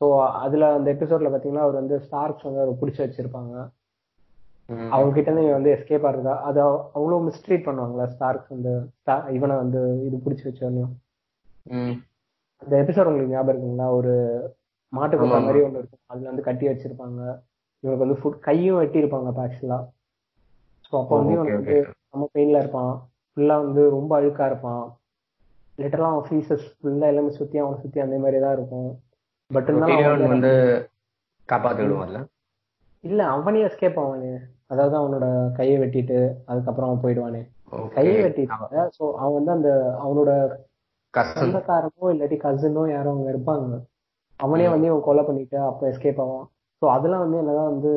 ஸோ 0.00 0.06
அதுல 0.42 0.68
அந்த 0.74 0.88
எபிசோட்ல 0.94 1.30
பாத்தீங்கன்னா 1.32 1.64
அவர் 1.66 1.80
வந்து 1.80 1.96
ஸ்டார்க்ஸ் 2.04 2.46
வந்து 2.46 2.62
அவர் 2.62 2.78
பிடிச்சி 2.80 3.00
வச்சிருப்பாங்க. 3.02 3.54
அவங்க 4.92 5.10
கிட்ட 5.14 5.30
இருந்து 5.30 5.54
வந்து 5.54 5.70
எஸ்கேப் 5.70 6.06
ஆகுறதா 6.08 6.34
அது 6.48 6.58
அவ- 6.60 6.84
அவ்வளவு 6.94 7.24
மிஸ்ட்ரீட் 7.26 7.66
பண்ணுவாங்களா 7.66 8.04
ஸ்டார்க்ஸ் 8.12 8.52
வந்து 8.54 8.72
இவனை 9.34 9.56
வந்து 9.56 9.80
இது 10.06 10.16
பிடிச்சி 10.24 10.44
வச்சோன்னு. 10.48 10.84
அந்த 12.62 12.76
எபிசோட் 12.76 13.04
உங்களுக்கு 13.04 13.32
ஞாபகம் 13.32 13.54
இருக்குங்களா? 13.54 13.90
ஒரு 13.90 14.12
மாட்டு 14.92 15.16
கொட்டை. 15.16 15.40
மாதிரி 15.40 15.60
ஒன்று 15.60 15.78
இருக்கும். 15.78 16.00
அதுல 16.06 16.26
வந்து 16.26 16.42
கட்டி 16.42 16.66
வச்சிருப்பாங்க. 16.66 17.20
இவனுக்கு 17.84 18.06
வந்து 18.06 18.18
ஃபுட் 18.20 18.38
கையும் 18.38 18.76
வெட்டி 18.76 19.02
இருப்பாங்க 19.02 19.28
ஆக்சுவலா 19.44 19.78
ஸோ 20.86 20.96
அப்போ 20.98 21.16
வந்து 21.16 21.34
okay, 21.44 21.54
வந்து 21.54 21.76
நம்ம 22.10 22.28
பெயின்ல 22.34 22.58
இருப்பான். 22.58 22.92
ஃபுல்லா 23.36 23.56
வந்து 23.64 23.90
ரொம்ப 23.90 24.20
அழுக்கா 24.20 24.46
இருப்பான். 24.46 24.82
லிட்டரலா 25.78 26.08
அவன் 26.10 26.28
ஃபீஸஸ் 26.28 26.64
ஃபுல்லா 26.78 27.06
எல்லாமே 27.06 27.30
சுத்தி 27.30 27.58
அவனை 27.58 27.80
சுத்தி 27.80 28.00
அந்த 28.00 28.18
மாதிரி 28.18 28.40
தான் 28.40 28.52
இருக்கும். 28.52 28.90
பட் 29.50 29.68
இருந்தாலும் 29.68 30.02
வந்து- 30.04 30.28
வந்து 30.28 30.52
காப்பாத்தி 31.48 31.82
விடுவான்ல 31.82 32.20
இல்ல 33.04 33.26
அவனே 33.26 33.62
எஸ்கேப் 33.64 34.00
ஆவானே. 34.00 34.32
அதாவது 34.66 34.96
அவனோட 35.00 35.26
கையை 35.52 35.78
வெட்டிட்டு 35.78 36.18
அதுக்கப்புறம் 36.46 36.90
அவன் 36.90 37.02
போயிடுவானே. 37.04 37.40
கையை 37.94 38.16
வெட்டிட்டு 38.24 38.90
ஸோ 38.98 39.12
அவன் 39.14 39.34
வந்து 39.34 39.50
அந்த 39.50 39.70
அவனோட 40.02 40.30
கசன் 41.14 41.40
சொந்தக்காரனோ 41.42 42.10
இல்லாட்டி 42.14 42.36
கசினோ 42.44 42.82
யாரோ 42.90 43.10
அவங்க 43.12 43.28
இருப்பாங்க. 43.34 43.78
அவனே 44.40 44.66
வந்து 44.68 44.88
இவன் 44.90 45.06
கொலை 45.08 45.22
பண்ணிட்டு 45.22 45.58
அப்ப 45.70 45.88
எஸ்கேப் 45.90 46.22
ஆவான். 46.24 46.46
ஸோ 46.82 46.86
அதெல்லாம் 46.92 47.24
வந்து 47.24 47.38
என்னதான் 47.38 47.72
வந்து 47.72 47.90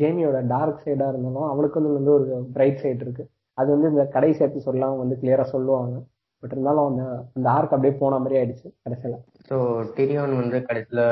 ஜேமியோட 0.00 0.38
டார்க் 0.52 0.82
சைடா 0.84 1.08
இருந்தாலும் 1.08 1.50
அவனுக்கு 1.50 1.78
வந்து 1.80 1.98
வந்து 1.98 2.12
ஒரு 2.16 2.24
பிரைட் 2.54 2.82
சைடு 2.82 3.04
இருக்கு. 3.06 3.24
அது 3.58 3.68
வந்து 3.74 3.90
இந்த 3.92 4.04
கடைசி 4.16 4.40
எபிசோட்லாம் 4.44 5.02
வந்து 5.02 5.18
கிளியரா 5.20 5.44
சொல்லுவாங்க. 5.52 5.94
பட் 6.42 6.54
இருந்தாலும் 6.54 6.88
அந்த 6.88 7.02
அந்த 7.36 7.46
ஆர்க் 7.50 7.74
அப்படியே 7.74 7.94
போன 8.00 8.18
மாதிரி 8.18 8.38
ஆயிடுச்சு 8.38 8.66
கடைசியில. 8.84 9.14
ஸோ 9.48 9.56
டிரியான் 9.96 10.34
வந்து 10.40 10.58
கடைசியில 10.68 11.02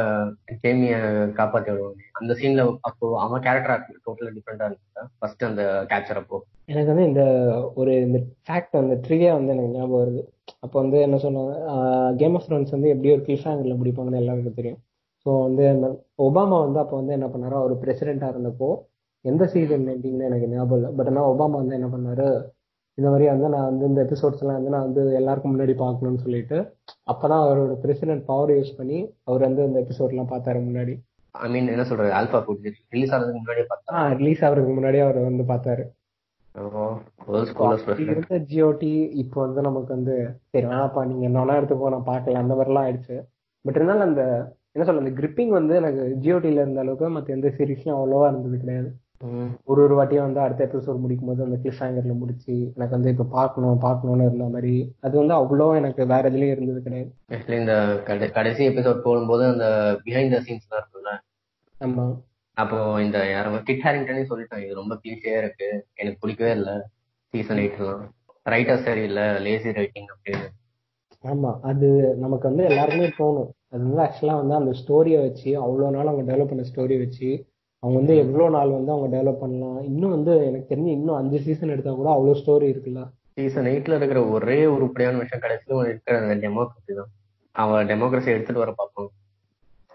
ஜேமிய 0.62 0.96
காப்பாத்தி 1.38 1.70
விடுவாங்க. 1.70 2.02
அந்த 2.12 2.32
சீன்ல 2.40 2.64
அப்போ 2.80 3.06
அவன் 3.20 3.44
கேரக்டர் 3.46 4.02
டோட்டலா 4.06 4.32
டிஃப்ரெண்டா 4.36 4.66
இருந்துச்சு 4.68 5.06
ஃபர்ஸ்ட் 5.18 5.44
அந்த 5.44 5.62
கேப்சர் 5.92 6.20
அப்போ. 6.22 6.38
எனக்கு 6.66 6.92
வந்து 6.92 7.08
இந்த 7.10 7.24
ஒரு 7.74 7.94
இந்த 8.06 8.18
ஃபேக்ட் 8.46 8.80
அந்த 8.82 8.96
ட்ரிகே 9.06 9.30
வந்து 9.32 9.54
எனக்கு 9.54 9.74
ஞாபகம் 9.76 10.02
வருது. 10.02 10.22
அப்போ 10.62 10.76
வந்து 10.82 10.98
என்ன 11.06 11.16
சொன்னாங்க 11.24 11.52
கேம் 12.20 12.36
ஆஃப் 12.38 12.46
த்ரோன்ஸ் 12.48 12.74
வந்து 12.76 12.88
எப்படி 12.94 13.10
ஒரு 13.14 13.22
கிளிஃப் 13.26 13.46
ஆங்கிள் 13.50 13.78
முடிப்பாங்கன்னு 13.80 14.22
எல்லாருக்கும் 14.22 14.58
தெரியும். 14.60 14.80
ஸோ 15.26 15.30
வந்து 15.46 15.64
ஒபாமா 16.26 16.56
வந்து 16.66 16.78
அப்போ 16.82 16.96
வந்து 17.00 17.16
என்ன 17.18 17.26
பண்ணாரு 17.32 17.56
அவர் 17.60 17.74
பிரசிடென்டா 17.84 18.28
இருந்தப்போ 18.32 18.68
எந்த 19.24 19.44
சீசன் 19.52 19.86
எண்டிங்னு 19.92 20.28
எனக்கு 20.30 20.46
ஞாபகம் 20.54 20.78
இல்லை. 20.78 20.90
பட் 20.98 21.10
ஆனால் 21.10 21.28
ஒபாமா 21.32 21.56
வந்து 21.62 21.78
என்ன 21.78 21.88
பண்ணாரு 21.94 22.28
இந்த 22.98 23.08
மாதிரி 23.12 23.26
வந்து 23.32 23.48
நான் 23.54 23.68
வந்து 23.70 23.84
இந்த 23.90 24.00
எபிசோட்ஸ் 24.06 24.40
எல்லாம் 24.42 24.58
வந்து 24.58 24.72
நான் 24.74 24.86
வந்து 24.88 25.02
எல்லாருக்கும் 25.20 25.52
முன்னாடி 25.52 25.74
பார்க்கணும்னு 25.82 26.24
சொல்லிட்டு 26.24 26.56
அப்பதான் 27.12 27.42
அவரோட 27.44 27.74
பிரசிடென்ட் 27.84 28.24
பவர் 28.30 28.52
யூஸ் 28.56 28.76
பண்ணி 28.80 28.98
அவர் 29.28 29.46
வந்து 29.48 29.62
இந்த 29.68 29.78
எபிசோட் 29.84 30.12
எல்லாம் 30.14 30.32
பார்த்தாரு 30.32 30.60
முன்னாடி. 30.66 30.94
ஐ 31.34 31.48
மீன் 31.52 31.72
என்ன 31.74 31.84
சொல்றது 31.90 32.10
ஆல்பா 32.18 32.40
ரிலீஸ் 32.94 33.12
ஆனதுக்கு 33.16 33.40
முன்னாடியே 33.40 33.66
பார்த்தா 33.72 34.02
ரிலீஸ் 34.20 34.42
ஆகிறதுக்கு 34.46 34.76
முன்னாடியே 34.78 35.04
அவர் 35.06 35.18
வந்து 35.28 35.46
பார்த்தாரு. 35.52 35.84
இருந்த 37.96 38.38
ஜியோடி 38.38 39.08
இப்போ 39.12 39.40
வந்து 39.40 39.60
நமக்கு 39.60 39.94
வந்து 39.94 40.40
சரி 40.50 40.66
வேணாப்பா 40.66 41.06
நீங்க 41.06 41.24
என்ன 41.24 41.44
வேணா 41.44 41.48
எடுத்துக்கோ 41.48 41.88
நான் 41.88 42.04
பார்க்கல 42.06 42.32
அந்த 42.32 42.54
மாதிரிலாம் 42.54 42.84
ஆயிடுச்சு. 42.86 43.20
பட் 43.60 43.74
இருந்தாலும் 43.74 44.02
அந்த 44.02 44.22
என்ன 44.72 44.86
சொல்ல 44.86 45.08
அந்த 45.08 45.22
கிரிப்பிங் 45.22 45.48
வந்து 45.48 45.74
எனக்கு 45.74 46.16
ஜியோடில 46.20 46.50
இருந்த 46.50 46.80
அளவுக்கு 46.80 47.08
மற்ற 47.08 47.34
எந்த 47.34 47.48
சீரீஸ்லயும் 47.58 47.98
அவ்வளோவா 48.00 48.28
இருந்தது 48.28 48.58
கிடையாது. 48.58 48.96
ஒரு 49.64 49.82
ஒரு 49.82 49.94
வாட்டியும் 49.94 50.20
வந்து 50.20 50.40
அடுத்த 50.40 50.64
எபிசோட் 50.64 50.98
முடிக்கும் 50.98 51.28
போது 51.28 51.44
அந்த 51.44 51.56
கிளிஃப் 51.62 51.82
ஹேங்கர்ல 51.82 52.18
முடிச்சு 52.18 52.58
எனக்கு 52.58 52.90
வந்து 52.90 53.10
இப்ப 53.10 53.24
பார்க்கணும் 53.24 53.78
பார்க்கணும்னு 53.78 54.24
இருந்த 54.24 54.44
மாதிரி 54.44 54.94
அது 55.00 55.26
வந்து 55.26 55.34
அவ்வளோ 55.34 55.76
எனக்கு 55.76 56.06
வேற 56.06 56.30
எதுலயும் 56.30 56.50
இருந்தது 56.50 56.82
கிடையாது. 56.82 57.14
ஆக்சுவலி 57.28 57.60
இந்த 57.60 58.02
கடை- 58.06 58.30
கடைசி 58.30 58.68
எபிசோட் 58.68 59.00
போடும்போது 59.00 59.44
அந்த 59.44 59.98
பிஹைண்ட் 60.04 60.30
த 60.30 60.38
சீன்ஸ் 60.38 60.68
எல்லாம் 60.70 60.86
இருக்கும்ல? 60.86 61.20
ஆமா. 61.80 62.22
அப்போ 62.56 62.78
இந்த 63.00 63.18
யாரும் 63.30 63.54
கிட் 63.62 63.84
ஹேரிங்டனே 63.84 64.22
சொல்லிட்டான் 64.30 64.62
இது 64.64 64.74
ரொம்ப 64.74 64.94
கிளீஷியா 64.94 65.36
இருக்கு. 65.38 65.68
எனக்கு 65.94 66.20
பிடிக்கவே 66.20 66.50
இல்ல. 66.50 66.70
சீசன் 67.34 67.56
எயிட் 67.56 67.78
எல்லாம் 67.78 68.02
ரைட்டர் 68.46 68.82
சரி 68.82 69.02
இல்ல 69.02 69.20
லேசி 69.38 69.70
ரைட்டிங் 69.72 70.10
அப்படின்னு 70.14 70.48
ஆமா. 71.24 71.50
அது 71.62 71.88
நமக்கு 72.16 72.48
வந்து 72.48 72.64
எல்லாருக்குமே 72.64 73.08
தோணும். 73.18 73.50
அது 73.70 73.82
வந்து 73.84 74.02
ஆக்சுவலா 74.02 74.36
வந்து 74.38 74.54
அந்த 74.54 74.72
ஸ்டோரியை 74.80 75.20
வச்சு 75.20 75.50
அவ்வளவு 75.56 75.94
நாள் 75.96 76.06
அவங்க 76.06 76.24
டெவலப் 76.32 76.48
பண்ண 76.48 76.62
ஸ்டோரி 76.62 76.98
வச்சு 76.98 77.28
அவங்க 77.82 77.96
வந்து 77.98 78.14
எவ்வளவு 78.16 78.50
நாள் 78.50 78.70
வந்து 78.70 78.92
அவங்க 78.92 79.08
டெவலப் 79.16 79.40
பண்ணலாம். 79.40 79.78
இன்னும் 79.82 80.10
வந்து 80.10 80.32
எனக்கு 80.46 80.70
தெரிஞ்சு 80.72 80.90
இன்னும் 80.90 81.16
அஞ்சு 81.16 81.38
சீசன் 81.40 81.68
எடுத்தா 81.68 81.92
கூட 81.92 82.10
அவ்வளவு 82.10 82.40
ஸ்டோரி 82.40 82.66
இருக்குல்ல. 82.72 83.02
சீசன் 83.32 83.64
எயிட்ல 83.64 83.96
இருக்கிற 83.96 84.20
ஒரே 84.28 84.66
உருப்படியான 84.66 85.18
விஷயம் 85.18 85.44
கடைசியில 85.44 85.88
இருக்கிற 85.88 86.16
டெமோக்ரஸி 86.44 86.94
தான். 86.94 87.10
அவன் 87.54 87.86
டெமோக்ரஸி 87.86 88.26
எடுத்துட்டு 88.26 88.64
வர 88.64 88.72
பார்ப்பான் 88.72 89.10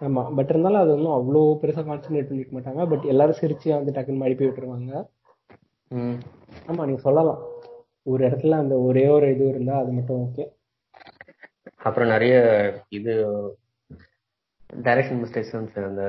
ஆமா. 0.01 0.23
பட் 0.37 0.51
இருந்தாலும் 0.53 0.81
அது 0.81 0.91
ஒன்றும் 0.95 1.15
அவ்வளோ 1.17 1.41
பெருசா 1.61 1.81
கான்சென்ட்ரேட் 1.87 2.29
பண்ணிக்க 2.29 2.51
மாட்டாங்க. 2.55 2.81
பட் 2.91 3.05
எல்லாரும் 3.13 3.39
சிரிச்சு 3.41 3.67
வந்து 3.75 3.95
டக்குன்னு 3.95 4.23
மடிப்பி 4.23 4.45
விட்டுருவாங்க. 4.47 4.91
ஆமா 6.69 6.85
நீங்க 6.87 7.01
சொல்லலாம். 7.07 7.39
ஒரு 8.11 8.21
இடத்துல 8.27 8.57
அந்த 8.63 8.75
ஒரே 8.87 9.05
ஒரு 9.15 9.27
இது 9.33 9.45
இருந்தா 9.47 9.75
அது 9.81 9.91
மட்டும் 9.91 10.21
ஓகே 10.25 10.43
அப்புறம் 11.87 12.11
நிறைய 12.13 12.35
இது 12.97 13.13
டைரக்ஷன் 14.85 15.19
மிஸ்டேக்ஸ் 15.21 15.53
அந்த 15.89 16.03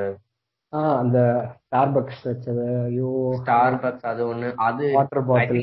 ஆஹ் 0.72 0.96
அந்த 1.03 1.18
ஸ்டார்பக்ஸ் 1.55 2.22
வச்சது. 2.31 2.64
ஐயோ. 2.87 3.11
ஸ்டார் 3.38 3.77
பக்ஸ் 3.85 4.07
அது 4.11 4.22
ஒண்ணு. 4.33 4.48
அது 4.66 4.85
water 4.96 5.27
bottle 5.31 5.62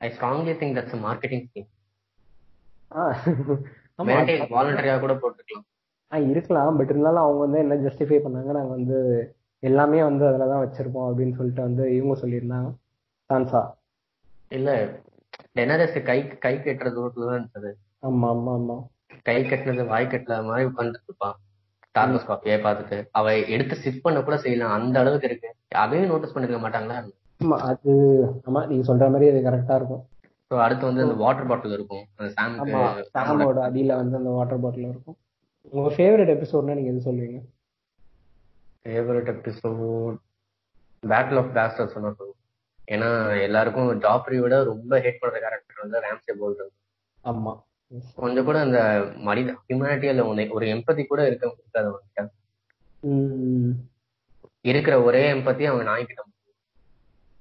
I 0.00 0.08
strongly 0.16 0.54
think 0.60 0.76
that's 0.78 0.96
marketing 1.06 1.44
scheme 1.46 1.68
வாலண்டரியா 4.56 4.96
கூட 5.04 5.14
போட்டுக்கலாம். 5.14 5.66
இருக்கலாம். 6.30 6.76
பட் 6.78 6.88
இருந்தாலும் 6.88 7.24
அவங்க 7.24 7.40
வந்து 7.44 7.58
என்ன 7.58 7.76
ஜஸ்டிஃபை 7.84 8.18
பண்ணாங்க? 8.24 8.50
நாங்க 8.52 8.72
வந்து 8.72 8.98
எல்லாமே 9.62 10.02
வந்து 10.02 10.24
அதுல 10.28 10.48
தான் 10.48 10.62
வச்சிருப்போம் 10.64 11.08
அப்படின்னு 11.10 11.36
சொல்லிட்டு 11.36 11.62
வந்து 11.62 11.84
இவங்க 11.96 12.14
சொல்லியிருந்தாங்க. 12.22 12.68
சான்சா. 13.30 13.62
இல்ல 14.50 14.70
டெனரஸ் 15.56 15.98
கை 16.08 16.18
கை 16.44 16.54
கட்டுற 16.58 16.88
தூரத்துல 16.96 17.26
தான் 17.28 17.38
இருந்தது. 17.40 17.70
ஆமா 18.02 18.28
ஆமா 18.28 18.52
ஆமா. 18.52 18.76
கை 19.28 19.38
கட்டினது 19.42 19.84
வாய் 19.86 20.12
கட்டல 20.12 20.36
மாதிரி 20.48 20.68
உட்காந்துட்டு 20.70 21.08
இருப்பான் 21.10 21.36
ஸ்டார்பக்ஸ் 21.88 22.28
காப்பியை 22.28 22.56
பார்த்துட்டு. 22.58 22.96
அவ 23.18 23.26
எடுத்து 23.54 23.74
சிப் 23.84 24.02
பண்ண 24.04 24.18
கூட 24.22 24.36
செய்யலாம். 24.36 24.74
அந்த 24.78 24.96
அளவுக்கு 25.02 25.28
இருக்கு. 25.30 25.50
அதையும் 25.84 26.10
நோட்டீஸ் 26.12 26.34
பண்ணிருக்க 26.34 26.60
மாட்டாங்களா? 26.62 26.98
ஆமா 27.40 27.56
அது 27.70 27.92
ஆமா 28.48 28.60
நீங்க 28.66 28.84
சொல்ற 28.90 29.06
மாதிரி 29.10 29.30
அது 29.32 29.40
கரெக்டா 29.48 29.74
இருக்கும். 29.74 30.02
ஸோ 30.50 30.56
அடுத்து 30.64 30.84
வந்து 30.86 31.04
அந்த 31.06 31.16
வாட்டர் 31.22 31.48
பாட்டில் 31.50 31.76
இருக்கும். 31.78 32.04
சாமோட 33.16 33.58
அடியில 33.68 33.96
வந்து 33.96 34.18
அந்த 34.20 34.30
வாட்டர் 34.30 34.62
பாட்டில் 34.64 34.90
இருக்கும். 34.92 35.16
உங்க 35.72 35.88
ஃபேவரட் 35.94 36.32
எபிசோட்னா 36.34 36.74
நீங்க 36.74 36.92
எது 36.92 37.06
சொல்லுவீங்க? 37.06 37.38
Favourite 38.80 39.30
episode 39.34 40.18
battle 41.02 41.40
of 41.40 41.54
bastard 41.56 41.92
சொன்னா 41.94 42.10
ஏன்னா 42.88 43.08
எல்லாருக்கும் 43.44 43.88
ஜாப்ரி 44.02 44.36
விட 44.40 44.56
ரொம்ப 44.64 44.98
ஹேட் 45.04 45.22
பண்ற 45.22 45.38
கேரக்டர் 45.38 45.82
வந்து 45.84 46.02
ரேம்சே 46.04 46.34
போல்டன் 46.40 46.72
ஆமா. 47.24 47.52
கொஞ்சம் 48.18 48.46
கூட 48.46 48.58
அந்த 48.60 48.78
மனித 49.22 49.50
ஹியூமனிட்டியில 49.60 50.22
ஒரு 50.56 50.66
எம்பதி 50.74 51.02
கூட 51.06 51.20
இருக்க 51.26 51.50
இருக்காது 51.56 51.88
அவன்கிட்ட 51.88 52.22
இருக்கிற 54.64 54.94
ஒரே 55.04 55.22
எம்பத்தி 55.32 55.64
அவன் 55.64 55.88
நாய்க்கிட்ட 55.90 56.22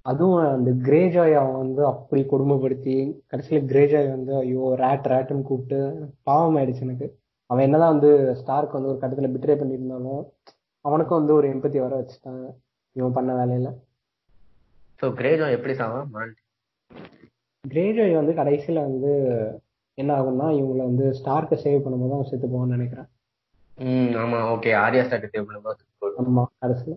அதுவும் 0.06 0.42
அந்த 0.50 0.72
கிரேஜாய் 0.88 1.36
அவன் 1.40 1.62
வந்து 1.62 1.82
அப்படி 1.86 2.22
கொடுமைப்படுத்தி 2.26 2.96
கடைசியில 3.30 3.62
கிரேஜாய் 3.70 4.10
வந்து 4.10 4.34
ஐயோ 4.42 4.66
ரேட் 4.82 5.08
ரேட்டுன்னு 5.12 5.48
கூப்பிட்டு 5.48 5.80
பாவம் 6.24 6.58
ஆயிடுச்சு 6.58 6.84
எனக்கு. 6.88 7.08
அவன் 7.50 7.66
என்னதான் 7.66 7.94
வந்து 7.96 8.12
ஸ்டார்க்கு 8.40 8.78
வந்து 8.78 8.92
ஒரு 8.92 9.00
கட்டத்துல 9.02 9.30
பிட்ரே 9.34 9.56
பண்ணியிருந்தாலும் 9.60 10.22
அவனுக்கும் 10.86 11.20
வந்து 11.20 11.34
ஒரு 11.40 11.48
எம்பத்தி 11.54 11.80
வர 11.84 11.94
வச்சுட்டாங்க 12.00 12.46
இவன் 12.96 13.16
பண்ண 13.18 13.32
வேலையில. 13.40 13.70
ஸோ 15.00 15.06
கிரேஜோ 15.20 15.48
எப்படி 15.56 15.74
சாவா 15.80 16.02
மான் 16.14 16.34
கிரேஜாய் 17.64 18.20
வந்து 18.20 18.34
கடைசியில 18.40 18.82
வந்து 18.90 19.12
என்ன 19.98 20.12
ஆகும்னா 20.20 20.48
இவங்களை 20.60 20.84
வந்து 20.90 21.06
ஸ்டார்க்கை 21.20 21.58
சேவ் 21.64 21.84
பண்ணும்போது 21.84 22.16
அவன் 22.16 22.30
செத்து 22.32 22.48
போவான்னு 22.48 22.76
நினைக்கிறேன். 22.78 23.08
ம் 23.78 24.14
ஆமா 24.24 24.40
ஓகே 24.54 24.72
ஆரியா 24.84 25.04
ஸ்டார்ட் 25.08 25.34
சேவ் 25.34 25.48
பண்ணும்போது 25.48 25.82
ஆமா 26.24 26.44
கடைசியில. 26.64 26.96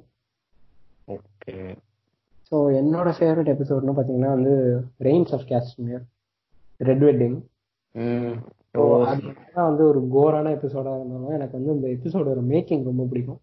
ஓகே 1.09 1.55
ஸோ 2.49 2.59
என்னோட 2.81 3.09
ஃபேவரட் 3.17 3.51
எபிசோட்னு 3.55 3.95
பார்த்தீங்கன்னா 3.97 4.31
வந்து 4.37 4.53
Rains 5.09 5.33
of 5.37 5.49
Castamere 5.51 6.05
red 6.81 7.05
wedding 7.09 7.39
so 8.75 8.83
வந்து 9.55 9.85
ஒரு 9.85 10.09
கோரான 10.13 10.51
எபிசோடா 10.51 10.97
இருந்தாலும் 10.97 11.31
எனக்கு 11.31 11.63
வந்து 11.63 11.73
இந்த 11.73 11.87
எபிசோடோட 11.89 12.41
மேக்கிங் 12.49 12.85
ரொம்ப 12.85 13.05
பிடிக்கும். 13.05 13.41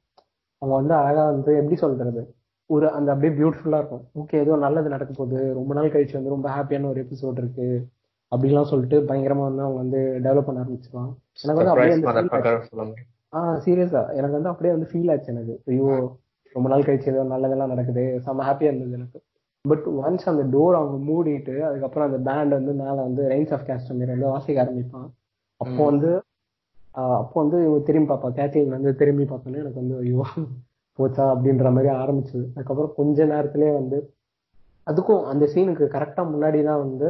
அவங்க 0.62 0.76
வந்து 0.76 0.94
அழகா 0.94 1.26
வந்து 1.26 1.56
எப்படி 1.56 1.76
சொல்றது? 1.76 2.22
ஒரு 2.70 2.92
அந்த 2.92 3.12
அப்படியே 3.12 3.34
பியூட்டிஃபுல்லா 3.40 3.78
இருக்கும். 3.78 4.04
ஓகே 4.20 4.34
ஏதோ 4.34 4.56
நல்லது 4.56 4.90
நடக்க 4.90 5.14
போகுது. 5.14 5.54
ரொம்ப 5.54 5.74
நாள் 5.74 5.92
கழிச்சு 5.92 6.14
வந்து 6.14 6.30
ரொம்ப 6.30 6.50
ஹாப்பியான 6.50 6.90
ஒரு 6.90 7.06
எபிசோட் 7.06 7.38
இருக்கு. 7.38 7.68
அப்படிலாம் 8.32 8.64
சொல்லிட்டு 8.64 9.02
பயங்கரமா 9.02 9.44
வந்து 9.44 9.62
அவங்க 9.62 9.78
வந்து 9.78 10.00
டெவலப் 10.24 10.42
பண்ண 10.42 10.62
ஆரம்பிச்சிருவாங்க. 10.62 11.12
எனக்கு 11.44 11.54
வந்து 11.54 11.70
அப்படியே 11.70 11.94
அந்த 11.94 12.08
feel 12.08 12.32
ஆச்சு. 12.38 12.70
சொல்ல 12.70 12.86
முடியும் 12.86 13.12
ஆ. 13.34 13.56
சீரியஸா 13.66 14.14
எனக்கு 14.14 14.32
வந்து 14.32 14.50
அப்படியே 14.50 14.74
வந்து 14.74 14.90
ஃபீல் 14.92 15.12
ஆச்சு 15.12 15.32
எனக்கு. 15.34 15.62
ஐயோ 15.66 15.88
ரொம்ப 16.56 16.70
நாள் 16.70 16.84
கழிச்சு 16.84 17.08
ஏதோ 17.08 17.24
நல்லதெல்லாம் 17.24 17.68
நடக்குது. 17.68 18.22
செம்ம 18.26 18.46
ஹாப்பியா 18.46 18.72
இருந்தது 18.72 18.92
எனக்கு. 18.92 19.20
பட் 19.68 19.86
ஒன்ஸ் 20.02 20.26
அந்த 20.32 20.44
டோர் 20.58 20.76
அவங்க 20.80 20.98
மூடிட்டு 21.12 21.60
அதுக்கப்புறம் 21.60 22.08
அந்த 22.10 22.32
பேண்ட் 22.32 22.52
வந்து 22.52 22.74
மேல 22.74 22.94
வந்து 23.08 23.24
ரெயின்ஸ் 23.30 23.54
ஆஃப் 23.54 23.66
காஷ்மீர் 23.66 24.08
வந்து 24.08 24.26
வாசிக்க 24.26 24.64
ஆரம்பிப்பான். 24.64 25.10
அப்போ. 25.62 25.86
வந்து 25.86 26.12
அப்போ 26.92 27.42
வந்து 27.42 27.58
இவங்க 27.66 27.80
திரும்பி 27.86 28.14
பார்ப்பா 28.14 28.28
கேத்லின் 28.40 28.68
வந்து 28.68 28.96
திரும்பி 28.96 29.24
பார்த்தோன்னே 29.24 29.62
எனக்கு 29.64 29.82
வந்து 29.82 29.98
ஐயோ 29.98 30.26
போச்சா 31.00 31.24
அப்படின்ற 31.32 31.66
மாதிரி 31.78 31.90
ஆரம்பிச்சது. 31.94 32.46
அதுக்கப்புறம் 32.56 32.94
கொஞ்ச 32.96 33.26
நேரத்திலே 33.26 33.72
வந்து 33.72 33.98
அதுக்கும் 34.88 35.24
அந்த 35.24 35.46
சீனுக்கு 35.56 35.86
கரெக்டா 35.96 36.22
முன்னாடி 36.34 36.60
தான் 36.64 36.82
வந்து 36.86 37.08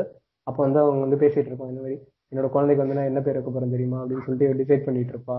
அப்போ 0.48 0.64
வந்து 0.64 0.80
அவங்க 0.80 1.02
வந்து 1.06 1.20
பேசிட்டு 1.26 1.48
இருப்பாங்க. 1.50 1.74
இந்த 1.74 1.82
மாதிரி 1.82 1.98
என்னோட 2.32 2.50
குழந்தைக்கு 2.50 2.84
வந்து 2.84 2.98
நான் 2.98 3.10
என்ன 3.12 3.22
பேர் 3.22 3.34
வைக்க 3.34 3.52
போறேன் 3.52 3.70
தெரியுமா? 3.70 3.98
அப்படின்னு 4.04 4.26
சொல்லிட்டு 4.26 4.64
டிசைட் 4.64 4.86
பண்ணிட்டு 4.86 5.14
இருப்பா. 5.16 5.38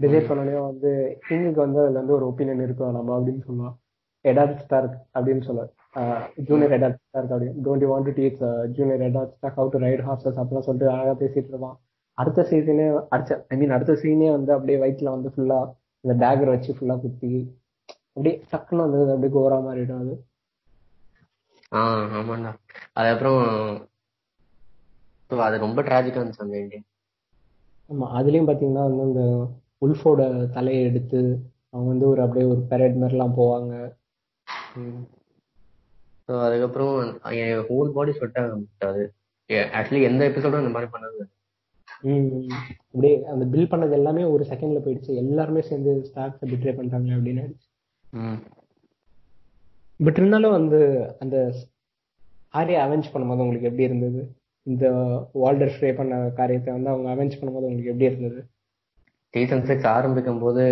டிசைட் 0.00 0.28
பண்ணோடனே 0.28 0.60
வந்து 0.64 0.90
கிங்குக்கு 1.28 1.62
வந்து 1.64 1.80
அதுல 1.80 1.98
வந்து 1.98 2.12
ஒரு 2.12 2.26
ஒப்பீனியன் 2.26 2.62
இருக்கு 2.62 2.90
நம்ம 2.90 3.20
அப்படின்னு 3.20 3.42
சொல்லுவான் 3.48 3.74
எடார்ட் 4.24 4.58
ஸ்டார்க் 4.64 4.96
அப்படின்னு 5.14 5.42
சொல்ல 5.42 5.62
ஜூனியர் 6.48 6.74
எடார்ட் 6.76 6.98
ஸ்டார்க் 7.00 7.32
அப்படின்னு 7.34 7.62
don't 7.64 7.82
you 7.84 7.88
want 7.92 8.08
to 8.08 8.14
teach 8.18 8.40
junior 8.76 9.02
Eddard 9.08 9.32
Stark 9.36 9.58
how 9.60 9.72
to 9.74 9.80
ride 9.84 10.04
horses 10.08 10.38
அப்படிலாம் 10.40 10.66
சொல்லிட்டு 10.68 10.92
அழகா 10.94 11.14
பேசிட்டு 11.22 11.50
இருப்பான். 11.52 11.76
அடுத்த 12.18 12.40
சீசனே 12.50 12.86
அடுத்த 13.14 13.38
ஐ 13.52 13.56
மீன் 13.60 13.74
அடுத்த 13.76 13.92
சீனே 14.02 14.28
வந்து 14.36 14.52
அப்படியே 14.56 14.78
வயிற்றுல 14.82 15.14
வந்து 15.16 15.32
ஃபுல்லா 15.34 15.58
இந்த 16.04 16.14
டேகர் 16.24 16.52
வச்சு 16.54 16.76
ஃபுல்லா 16.76 16.96
குத்தி 17.02 17.32
அப்படியே 18.14 18.34
டக்குன்னு 18.52 18.84
வந்து 18.84 18.98
அது 19.04 19.14
அப்படியே 19.14 19.34
கோரா 19.36 19.58
மாறிடும் 19.66 20.02
அது. 20.04 20.14
ஆ 21.72 21.82
ஆமாண்டா 22.18 22.50
அதுக்கப்புறம் 22.98 23.40
அது 25.30 25.64
ரொம்ப 25.66 25.80
டிராஜிக்கா 25.88 26.20
இருந்துச்சு 26.20 26.44
அந்த. 26.46 26.58
ஆமா 27.90 28.06
அதுலயும் 28.18 28.48
பாத்தீங்கன்னா 28.48 28.84
வந்து 28.88 29.06
இந்த 29.10 29.22
உல்ஃபோட 29.86 30.20
தலையை 30.56 30.82
எடுத்து 30.90 31.20
அவங்க 31.72 31.88
வந்து 31.92 32.06
ஒரு 32.12 32.20
அப்படியே 32.24 32.46
ஒரு 32.52 32.60
பெரேட் 32.70 33.00
மாதிரிலாம் 33.02 33.38
போவாங்க. 33.38 33.72
ஸோ 36.28 36.32
அதுக்கப்புறம் 36.46 36.96
என் 37.42 37.66
ஹோல் 37.70 37.94
பாடி 37.96 38.12
ஸ்வெட் 38.18 38.40
ஆரம்பிச்சாது 38.42 39.04
ஆக்சுவலி 39.78 40.02
எந்த 40.10 40.22
எபிசோடும் 40.30 40.64
இந்த 40.64 40.74
மாதிரி 40.74 40.90
பண்ணது 40.94 41.22
அப்படியே 42.04 43.16
அந்த 43.32 43.44
பில் 43.52 43.70
பண்ணது 43.72 43.92
எல்லாமே 43.98 44.22
ஒரு 44.34 44.44
செகண்ட்ல 44.50 44.80
போயிடுச்சு. 44.84 45.10
எல்லாருமே 45.22 45.60
சேர்ந்து 45.68 45.92
ஸ்டாக்ஸை 46.08 46.46
பிட்ரே 46.52 46.72
பண்ணிட்டாங்க 46.76 47.10
அப்படின்னு. 47.16 47.44
பட் 50.00 50.18
இருந்தாலும் 50.20 50.56
வந்து 50.58 50.80
அந்த 51.24 51.36
ஆரியா 52.60 52.80
அவெஞ்ச் 52.86 53.12
பண்ணும்போது 53.12 53.44
உங்களுக்கு 53.44 53.68
எப்படி 53.70 53.88
இருந்தது? 53.88 54.22
இந்த 54.66 54.84
வால்டர் 55.42 55.72
ஸ்ப்ரே 55.74 55.90
பண்ண 56.00 56.18
காரியத்தை 56.40 56.70
வந்து 56.76 56.92
அவங்க 56.92 57.08
அவெஞ்ச் 57.14 57.38
பண்ணும்போது 57.38 57.68
உங்களுக்கு 57.68 57.92
எப்படி 57.92 58.10
இருந்தது? 58.10 58.40
சீசன் 59.34 59.66
சிக்ஸ் 59.68 59.88
ஆரம்பிக்கும் 59.96 60.42
போது 60.44 60.62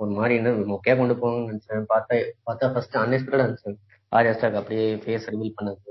ஒரு 0.00 0.10
மாதிரி 0.18 0.34
என்ன 0.40 0.54
மொக்கையா 0.72 0.94
கொண்டு 1.00 1.14
போவாங்கன்னு 1.20 1.50
நினைச்சேன். 1.52 1.86
பார்த்தா 1.92 2.16
பார்த்தா 2.48 2.72
ஃபர்ஸ்ட் 2.72 2.96
அன்எக்ஸ்பெக்டடா 3.02 3.44
இருந்துச்சு. 3.46 3.72
ஆர்யாஸ்டாக் 4.12 4.58
அப்படியே 4.60 4.86
ஃபேஸ் 5.02 5.26
ரிவீல் 5.32 5.56
பண்ணுது. 5.58 5.90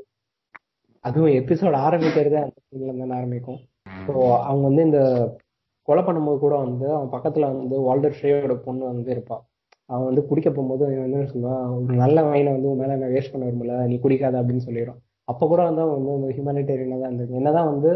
அதுவும் 1.03 1.34
எபிசோட் 1.39 1.75
ஆரம்பிக்கிறதே 1.86 2.39
அந்த 2.45 2.58
சீன்ல 2.63 3.17
ஆரம்பிக்கும். 3.19 3.60
ஸோ 4.05 4.13
அவங்க 4.47 4.63
வந்து 4.63 4.84
இந்த 4.84 5.01
கொலை 5.88 6.01
பண்ணும்போது 6.03 6.39
கூட 6.39 6.55
வந்து 6.58 6.88
அவன் 6.95 7.13
பக்கத்துல 7.13 7.47
வந்து 7.53 7.75
வால்டர் 7.86 8.17
ஷ்ரேயோட 8.17 8.55
பொண்ணு 8.65 8.84
வந்து 8.86 9.12
இருப்பான் 9.12 9.43
அவன் 9.89 10.08
வந்து 10.10 10.21
குடிக்க 10.25 10.49
போகும்போது 10.49 10.84
அவன் 10.86 10.99
வந்து 10.99 11.17
என்ன 11.19 11.29
சொல்லுவான் 11.32 11.63
ஒரு 11.75 11.95
நல்ல 11.95 12.17
வைனை 12.23 12.51
வந்து 12.51 12.69
உன் 12.71 12.82
மேல 12.82 12.95
என்ன 12.97 13.08
வேஸ்ட் 13.08 13.32
பண்ண 13.32 13.45
விரும்பல 13.45 13.77
நீ 13.86 13.95
குடிக்காத 13.99 14.41
அப்படின்னு 14.41 14.65
சொல்லிடுறான் 14.67 14.99
அப்ப 15.27 15.47
கூட 15.47 15.62
வந்து 15.63 15.82
அவன் 15.82 15.97
வந்து 15.97 16.13
ஒரு 16.15 16.43
தான் 16.43 17.08
இருந்திருக்கு 17.08 17.39
என்னதான் 17.41 17.71
வந்து 17.73 17.91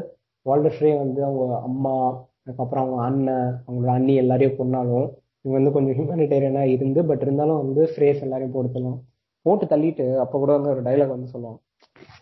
வால்டர் 0.45 0.75
ஸ்ரே 0.77 0.91
வந்து 0.97 1.21
அவங்க 1.25 1.45
அம்மா 1.62 1.93
அதுக்கப்புறம் 2.39 2.83
அவங்க 2.83 3.01
அண்ணன் 3.03 3.51
அவங்களோட 3.67 3.91
அண்ணி 3.91 4.15
எல்லாரையும் 4.15 4.57
கொன்னாலும் 4.57 5.07
இவங்க 5.45 5.55
வந்து 5.59 5.71
கொஞ்சம் 5.71 5.95
ஹியூமனிடேரியனா 5.97 6.63
இருந்து 6.75 7.01
பட் 7.03 7.21
இருந்தாலும் 7.21 7.62
வந்து 7.63 7.83
ஃப்ரேஸ் 7.91 8.23
எல்லாரையும் 8.25 8.55
பொறுத்தலாம் 8.55 8.99
போட்டு 9.43 9.65
தள்ளிட்டு 9.65 10.06
அப்ப 10.17 10.38
கூட 10.38 10.58
வந்து 10.58 10.69
ஒரு 10.69 10.82
டைலாக் 10.82 11.13
வந்து 11.15 11.27
சொல்லுவாங்க. 11.27 11.62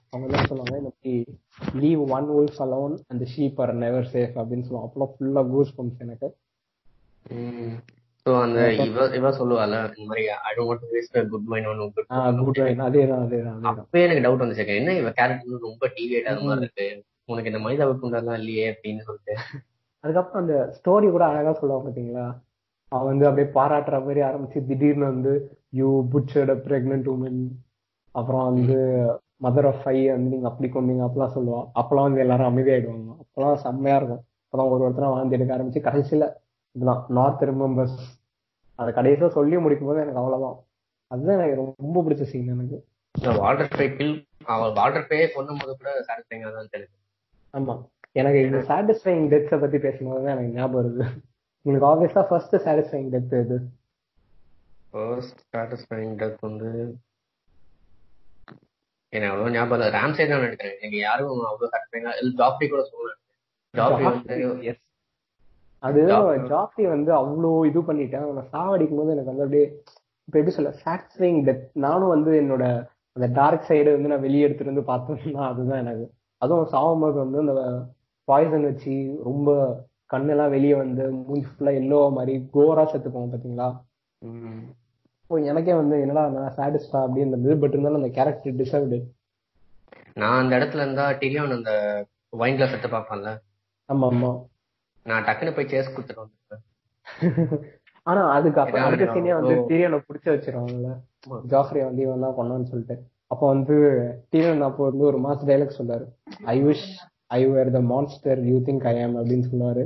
அவங்க 0.10 0.34
என்ன 0.34 0.48
சொல்லுவாங்க? 0.48 0.78
இந்த 0.78 0.92
மாதிரி 0.94 1.40
லீவ் 1.74 2.02
ஒன் 2.10 2.30
wolf 2.30 2.56
alone 2.60 2.98
அந்த 3.08 3.26
ஷீப் 3.38 3.62
ஆர் 3.62 3.74
நெவர் 3.74 4.10
சேஃப் 4.14 4.36
அப்படின்னு 4.36 4.62
சொல்லுவாங்க. 4.62 4.90
அப்பெல்லாம் 4.90 5.16
ஃபுல்லா 5.20 5.50
கூஸ் 5.50 5.82
பம்ப்ஸ் 5.82 6.00
எனக்கு. 6.00 6.36
சோ 8.26 8.42
அந்த 8.42 8.74
இவ 8.74 9.16
இவ 9.16 9.30
சொல்லுவால 9.30 9.98
இந்த 9.98 10.06
மாதிரி 10.06 10.28
I 10.28 10.52
don't 10.58 10.78
want 11.14 11.28
good 11.28 11.42
mind 11.42 11.66
on 11.66 11.92
good 12.38 12.46
good 12.46 12.58
rain 12.58 12.84
அதேதான் 12.84 13.24
அதேதான் 13.26 13.62
அப்பவே 13.62 14.04
எனக்கு 14.04 14.24
டவுட் 14.28 14.48
வந்துச்சு. 14.48 14.76
என்ன 14.76 14.94
இவ 14.94 15.12
கேரக்டர் 15.12 15.60
ரொம்ப 15.60 15.92
டிவியேட் 15.96 16.44
மாதிரி 16.44 16.60
இருக்கு? 16.60 17.04
உனக்கு 17.26 17.50
இந்த 17.50 17.62
மனித 17.64 17.86
குண்டெல்லாம் 17.86 18.38
இல்லையே 18.38 18.72
அப்படின்னு 18.72 19.00
சொல்லிட்டு. 19.00 19.36
அதுக்கப்புறம் 20.00 20.48
அந்த 20.48 20.76
ஸ்டோரி 20.78 21.12
கூட 21.12 21.26
அழகா 21.26 21.54
சொல்லுவாங்க 21.54 21.90
பாத்தீங்களா? 21.90 22.28
அவன் 22.88 23.18
வந்து 23.18 23.28
அப்படியே 23.28 23.54
பாராட்டுற 23.54 23.92
மாதிரி 23.92 24.22
ஆரம்பிச்சு 24.22 24.66
திடீர்னு 24.66 25.06
வந்து 25.06 25.61
யூ 25.74 26.08
புட்சர்ட் 26.10 26.54
பிரெக்னென்ட் 26.68 27.08
உமன் 27.14 27.42
அப்புறம் 28.12 28.54
வந்து 28.54 28.76
மதர் 29.44 29.68
ஆஃப் 29.68 29.82
ஃபைவ் 29.84 30.10
வந்து 30.10 30.30
நீங்க 30.30 30.48
அப்படி 30.48 30.72
கொண்டீங்க 30.72 31.04
அப்பெல்லாம் 31.04 31.36
சொல்லுவான். 31.36 31.68
அப்பெல்லாம் 31.76 32.08
வந்து 32.08 32.20
எல்லாரும் 32.20 32.58
அமைதியாயிடுவாங்க. 32.58 33.18
அப்பெல்லாம் 33.22 33.54
செம்மையா 33.54 33.98
இருக்கும். 33.98 34.24
அப்பதான் 34.44 34.70
ஒரு 34.70 34.90
ஒருத்தரா 34.90 35.10
வாழ்ந்து 35.10 35.36
எடுக்க 35.36 35.58
ஆரம்பிச்சு 35.58 35.86
கடைசியில 35.88 36.26
இதுதான் 36.72 37.06
நார்த் 37.08 37.42
ரிமெம்பர்ஸ் 37.42 37.98
அதை 38.76 38.94
கடைசியா 38.94 39.28
சொல்லி 39.28 39.58
முடிக்கும் 39.58 39.88
போது 39.88 40.00
எனக்கு 40.00 40.20
அவ்வளவுதான். 40.20 40.64
அதுதான் 41.08 41.40
எனக்கு 41.40 41.74
ரொம்ப 41.78 42.02
பிடிச்ச 42.02 42.22
சீன் 42.24 42.48
எனக்கு. 42.48 42.86
வாட்டர் 43.38 43.68
பே 43.78 43.96
கில் 43.96 44.28
அவன் 44.46 44.74
வாட்டர் 44.74 45.08
பே 45.08 45.32
கொல்லும் 45.32 45.58
போது 45.62 45.78
கூட 45.78 45.92
சாட்டிஸ்ஃபைங்கா 46.00 46.54
தான் 46.54 46.72
தெரியுது. 46.72 46.96
ஆமா. 47.54 47.86
எனக்கு 48.12 48.42
இந்த 48.42 48.58
சாட்டிஸ்ஃபைங் 48.58 49.26
டெத்ஸை 49.34 49.60
பத்தி 49.60 49.78
பேசும்போது 49.78 50.26
தான் 50.26 50.38
எனக்கு 50.38 50.54
ஞாபகம் 50.54 50.80
வருது. 50.80 51.06
உங்களுக்கு 51.62 51.90
ஆப்வியஸா 51.90 52.28
ஃபர்ஸ்ட் 52.28 52.56
சாட்டிஸ்ஃபைங் 52.56 53.10
டெத் 53.12 53.34
எது? 53.40 53.58
ஃபர்ஸ்ட் 54.94 55.42
சாட்டிஸ்ஃபைங் 55.54 56.14
டெத் 56.22 56.46
வந்து 56.48 56.70
எனக்கு 59.14 59.32
அவ்வளவு 59.32 59.54
ஞாபகம் 59.56 59.78
இல்லை. 59.78 59.88
ராம் 59.96 60.14
சைட் 60.18 60.32
தான் 60.34 60.44
நினைக்கிறேன். 60.44 60.78
எனக்கு 60.78 61.00
யாரும் 61.06 61.32
அவ்வளவு 61.50 61.72
சாட்டிஸ்ஃபைங்கா 61.74 62.12
ஜாப்ரி 62.42 62.68
கூட 62.74 62.84
சொல்லுவேன் 62.92 63.20
ஜாப்ரி 63.74 64.06
வந்து 64.10 64.74
அது 65.84 66.02
ஜாஃப்ரி 66.52 66.86
வந்து 66.96 67.12
அவ்வளோ 67.20 67.52
இது 67.70 67.80
பண்ணிட்டேன். 67.88 68.26
அவனை 68.26 68.44
சாவடிக்கும் 68.54 69.00
போது 69.00 69.14
எனக்கு 69.16 69.32
வந்து 69.32 69.46
அப்படியே 69.46 69.66
இப்ப 70.28 70.36
எப்படி 70.40 70.56
சொல்ல 70.58 70.72
சாட்டிஸ்ஃபைங் 70.84 71.40
டெத் 71.48 71.64
நானும் 71.86 72.14
வந்து 72.16 72.32
என்னோட 72.42 72.66
அந்த 73.16 73.28
டார்க் 73.38 73.70
சைடு 73.70 73.96
வந்து 73.96 74.12
நான் 74.12 74.26
வெளியே 74.26 74.46
எடுத்துட்டு 74.48 74.74
வந்து 74.74 74.90
பார்த்தோம்னா 74.92 75.46
அதுதான் 75.52 75.82
எனக்கு. 75.86 76.06
அதுவும் 76.42 76.70
சாகும்போது 76.74 77.18
வந்து 77.24 77.42
அந்த 77.44 77.56
பாய்சன் 78.28 78.68
வச்சு 78.70 78.94
ரொம்ப 79.28 79.50
கண்ணெல்லாம் 80.14 80.54
வெளியே 80.56 80.76
வந்து 80.84 81.04
மூஞ்சி 81.28 81.48
ஃபுல்லா 81.50 81.74
எல்லோ 81.82 82.00
மாதிரி 82.18 82.34
கோரா 82.56 82.84
செத்து 82.92 83.10
போவோம் 83.10 83.34
பாத்தீங்களா 83.34 83.68
இப்போ 84.22 84.81
எனக்கே 85.52 85.74
வந்து 85.74 85.96
என்னடா 86.04 86.24
நான் 86.36 86.56
சாட்டிஸ்ஃபா 86.58 87.00
அப்படின்னு 87.06 87.34
இருந்தது 87.34 87.60
பட் 87.62 87.76
இருந்தாலும் 87.76 88.02
அந்த 88.02 88.12
கேரக்டர் 88.18 88.60
டிசர்வ்டு 88.62 89.00
நான் 90.18 90.40
அந்த 90.40 90.54
இடத்துல 90.60 90.86
இருந்தா 90.86 91.06
டிரியான் 91.20 91.58
அந்த 91.58 91.74
வைன் 92.34 92.58
கிளாஸ் 92.58 92.74
எடுத்து 92.74 92.90
பார்ப்பேன்ல. 92.90 93.30
ஆமா 93.90 94.08
ஆமா. 94.12 94.32
நான் 95.06 95.26
டக்குன்னு 95.28 95.56
போய் 95.56 95.72
சேஸ் 95.72 95.94
கொடுத்துட்டு 95.94 96.24
வந்துருப்பேன் 96.24 96.64
ஆனா 98.08 98.22
அதுக்கு 98.36 98.60
அப்புறம் 98.62 98.86
அடுத்த 98.86 99.08
சீனே 99.16 99.34
வந்து 99.38 99.56
டிரியனை 99.70 99.98
புடிச்சு 100.06 100.30
வச்சிருவாங்கல்ல. 100.32 100.92
ஜாஃப்ரி 101.52 101.82
வந்து 101.86 102.02
இவன் 102.06 102.26
தான் 102.26 102.38
கொண்டான்னு 102.38 102.70
சொல்லிட்டு. 102.72 102.96
அப்ப 103.28 103.42
வந்து 103.54 103.76
டிரியன் 104.32 104.68
அப்போ 104.68 104.84
வந்து 104.90 105.04
ஒரு 105.10 105.18
மாஸ் 105.18 105.48
டைலாக் 105.50 105.78
சொல்றாரு. 105.80 106.06
I 106.54 106.58
wish 106.62 106.86
I 107.32 107.42
were 107.48 107.76
the 107.78 107.82
monster 107.92 108.40
you 108.50 108.58
think 108.68 108.88
I 108.92 108.96
am 109.04 109.18
அப்படின்னு 109.20 109.50
சொல்லுவாரு 109.52 109.84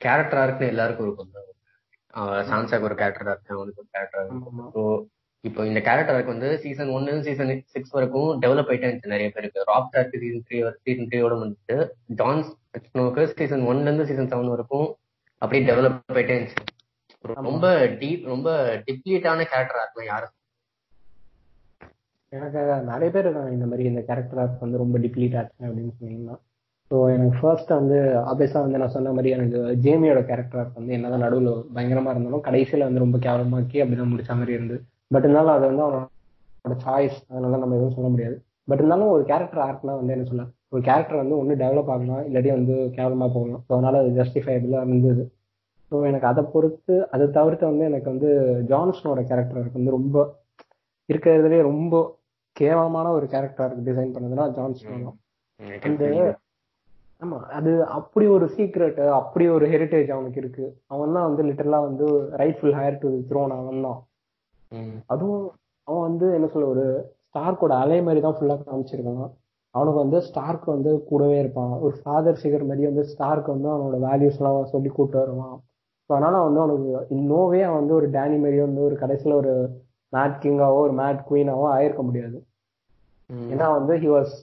கேரக்டரா 0.00 0.42
இருக்கு 0.46 0.64
எல்லாருக்கும் 0.66 1.06
இருக்கும். 1.06 1.32
அவன் 2.14 2.48
சான்சாக்கு 2.50 2.88
ஒரு 2.88 2.96
கேரக்டரா 3.00 3.32
இருக்கு 3.34 3.56
அவனுக்கு 3.56 3.82
ஒரு 3.82 3.90
கேரக்டரா 3.96 4.22
இருக்கு 4.24 4.68
ஸோ 4.74 4.82
இப்போ 5.44 5.60
இந்த 5.66 5.80
கேரக்டருக்கு 5.80 6.34
வந்து 6.34 6.48
சீசன் 6.62 6.94
ஒன்னு 6.94 7.12
சீசன் 7.26 7.52
சிக்ஸ் 7.74 7.94
வரைக்கும் 7.96 8.30
டெவலப் 8.42 8.70
ஆயிட்டே 8.70 8.86
இருந்துச்சு 8.86 9.12
நிறைய 9.12 9.28
பேருக்கு. 9.34 9.66
ராக் 9.68 9.86
ஸ்டார்க்கு 9.88 10.20
சீசன் 10.22 10.44
த்ரீ 10.46 10.58
சீசன் 10.86 11.08
த்ரீயோட 11.10 11.34
வந்துட்டு 11.42 11.76
ஜான்ஸ் 12.20 12.48
ஸ்னோக்கு 12.86 13.26
சீசன் 13.38 13.68
ஒன்ல 13.70 13.88
இருந்து 13.88 14.08
சீசன் 14.10 14.30
செவன் 14.32 14.52
வரைக்கும் 14.54 14.88
அப்படியே 15.42 15.62
டெவலப் 15.70 16.00
ஆயிட்டே 16.16 16.36
இருந்துச்சு. 16.36 16.64
ரொம்ப 17.44 17.66
டீப் 18.00 18.26
ரொம்ப 18.32 18.48
டிப்ளீட்டான 18.86 19.46
கேரக்டரா 19.52 19.84
இருக்கும் 19.84 20.10
யாரும் 20.10 20.34
எனக்கு 22.32 22.60
நிறைய 22.90 23.08
பேர் 23.12 23.28
இந்த 23.54 23.66
மாதிரி 23.66 23.84
இந்த 23.90 24.00
கேரக்டர் 24.08 24.60
வந்து 24.64 24.82
ரொம்ப 24.82 24.96
டிப்ளீட் 24.98 25.36
ஆச்சு 25.40 25.66
அப்படின்னு 25.68 25.94
சொன்னீங்கன்னா. 25.98 26.36
ஸோ 26.90 26.98
எனக்கு 27.14 27.38
ஃபர்ஸ்ட் 27.40 27.72
வந்து 27.78 27.96
ஆப்வியஸா 28.30 28.58
வந்து 28.64 28.78
நான் 28.82 28.94
சொன்ன 28.94 29.12
மாதிரி 29.12 29.30
எனக்கு 29.36 29.58
ஜேமியோட 29.84 30.20
கேரக்டர் 30.28 30.68
வந்து 30.76 30.94
என்னதான் 30.96 31.24
நடுவில் 31.24 31.50
பயங்கரமா 31.74 32.12
இருந்தாலும் 32.14 32.44
கடைசியில 32.46 32.86
வந்து 32.88 33.04
ரொம்ப 33.04 33.18
கேவலமாக்கி 33.26 33.78
அப்படிதான் 33.82 34.12
முடிச்ச 34.12 34.36
மாதிரி 34.36 34.52
இருந்து 34.52 34.76
பட் 35.10 35.24
இருந்தாலும் 35.24 35.54
அது 35.56 35.64
வந்து 35.70 35.84
அவனோட 35.86 36.76
சாய்ஸ் 36.86 37.18
அதனால 37.30 37.58
நம்ம 37.62 37.76
எதுவும் 37.76 37.96
சொல்ல 37.96 38.08
முடியாது. 38.08 38.36
பட் 38.68 38.78
இருந்தாலும் 38.78 39.12
ஒரு 39.14 39.22
கேரக்டர் 39.24 39.62
ஆர்க்னா 39.66 39.92
வந்து 39.98 40.14
என்ன 40.16 40.24
சொல்ல 40.24 40.44
ஒரு 40.72 40.82
கேரக்டர் 40.82 41.20
வந்து 41.22 41.36
ஒன்று 41.40 41.54
டெவலப் 41.56 41.92
ஆகலாம் 41.92 42.24
இல்லாட்டி 42.28 42.50
வந்து 42.56 42.74
கேவலமா 42.96 43.26
போகலாம். 43.36 43.62
ஸோ 43.66 43.70
அதனால 43.76 43.98
அது 43.98 44.10
ஜஸ்டிஃபைபிளா 44.18 44.80
இருந்தது. 44.86 45.22
ஸோ 45.92 46.02
எனக்கு 46.06 46.26
அதை 46.26 46.42
பொறுத்து 46.54 46.94
அதை 47.10 47.26
தவிர்த்து 47.38 47.64
வந்து 47.66 47.84
எனக்கு 47.84 48.08
வந்து 48.12 48.30
ஜான்சனோட 48.72 49.20
கேரக்டர் 49.30 49.78
வந்து 49.78 49.96
ரொம்ப 49.98 50.16
இருக்கிறதுலே 51.08 51.60
ரொம்ப 51.62 51.94
கேவலமான 52.56 53.06
ஒரு 53.12 53.26
கேரக்டர் 53.34 53.72
டிசைன் 53.88 54.12
பண்ணதுன்னா 54.16 54.46
ஜான்சன் 54.58 55.06
தான். 55.08 55.18
ஆமா 57.22 57.38
அது 57.58 57.70
அப்படி 57.98 58.26
ஒரு 58.34 58.46
சீக்ரெட் 58.56 58.98
அப்படி 59.20 59.44
ஒரு 59.54 59.66
ஹெரிட்டேஜ் 59.72 60.10
அவனுக்கு 60.16 60.40
இருக்கு. 60.42 60.66
அவன் 60.94 61.14
தான் 61.16 61.26
வந்து 61.28 61.42
லிட்டரலா 61.48 61.80
வந்து 61.86 62.06
ரைட்ஃபுல் 62.40 62.76
ஹையர் 62.78 63.00
டு 63.02 63.08
த்ரோன் 63.30 63.54
அவன் 63.56 63.86
தான். 63.86 63.98
அதுவும் 65.12 65.44
அவன் 65.88 66.06
வந்து 66.08 66.26
என்ன 66.36 66.48
சொல்ல 66.52 66.68
ஒரு 66.74 66.84
ஸ்டார்க்கோட 67.28 67.72
அலை 67.84 67.98
மாதிரி 68.06 68.20
தான் 68.26 68.36
ஃபுல்லா 68.38 68.56
காமிச்சிருக்கான். 68.60 69.32
அவனுக்கு 69.74 70.00
வந்து 70.04 70.18
ஸ்டார்க் 70.28 70.66
வந்து 70.74 70.90
கூடவே 71.10 71.36
இருப்பான். 71.42 71.74
ஒரு 71.84 71.94
ஃபாதர் 72.02 72.38
ஃபிகர் 72.40 72.68
மாதிரி 72.68 72.86
வந்து 72.90 73.04
ஸ்டார்க் 73.12 73.48
வந்து 73.54 73.68
அவனோட 73.74 73.98
வேல்யூஸ் 74.08 74.38
எல்லாம் 74.40 74.72
சொல்லி 74.74 74.90
கூட்டு 74.98 75.16
வருவான். 75.22 75.56
ஸோ 76.10 76.12
அதனால 76.16 76.36
வந்து 76.46 76.60
அவனுக்கு 76.64 76.90
இன்னோவே 77.16 77.60
அவன் 77.66 77.80
வந்து 77.82 77.96
ஒரு 78.00 78.06
டேனி 78.16 78.36
மாதிரி 78.44 78.58
வந்து 78.66 78.80
ஒரு 78.88 78.96
கடைசியில 79.02 79.34
ஒரு 79.42 79.52
மேட் 80.12 80.36
கிங்காவோ 80.44 80.78
ஒரு 80.86 80.94
மேட் 81.00 81.20
குயினாவோ 81.30 81.66
ஆயிருக்க 81.76 82.02
முடியாது. 82.08 82.38
ஏன்னா 83.52 83.66
வந்து 83.78 83.94
ஹி 84.02 84.08
வாஸ் 84.14 84.34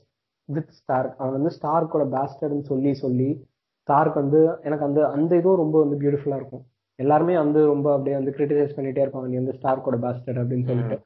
வித் 0.49 0.71
ஸ்டார்க் 0.71 1.15
அவன் 1.17 1.31
வந்து 1.31 1.49
ஸ்டார்க்கோட 1.49 2.03
பேஸ்டர்னு 2.15 2.61
சொல்லி 2.61 2.93
சொல்லி 2.93 3.29
ஸ்டார்க் 3.87 4.13
வந்து 4.13 4.39
எனக்கு 4.61 4.85
அந்த 4.85 5.09
அந்த 5.09 5.35
இதுவும் 5.35 5.55
ரொம்ப 5.55 5.79
வந்து 5.79 5.97
பியூட்டிஃபுல்லா 6.01 6.35
இருக்கும். 6.35 6.63
எல்லாருமே 6.99 7.37
வந்து 7.37 7.65
ரொம்ப 7.65 7.93
அப்படியே 7.93 8.15
வந்து 8.15 8.31
கிரிட்டிசைஸ் 8.31 8.75
பண்ணிட்டே 8.75 9.03
இருப்பாங்க. 9.03 9.27
நீ 9.27 9.35
வந்து 9.35 9.53
ஸ்டார்க்கோட 9.53 9.97
பேஸ்டர் 9.97 10.39
அப்படின்னு 10.41 10.65
சொல்லிட்டு. 10.65 10.97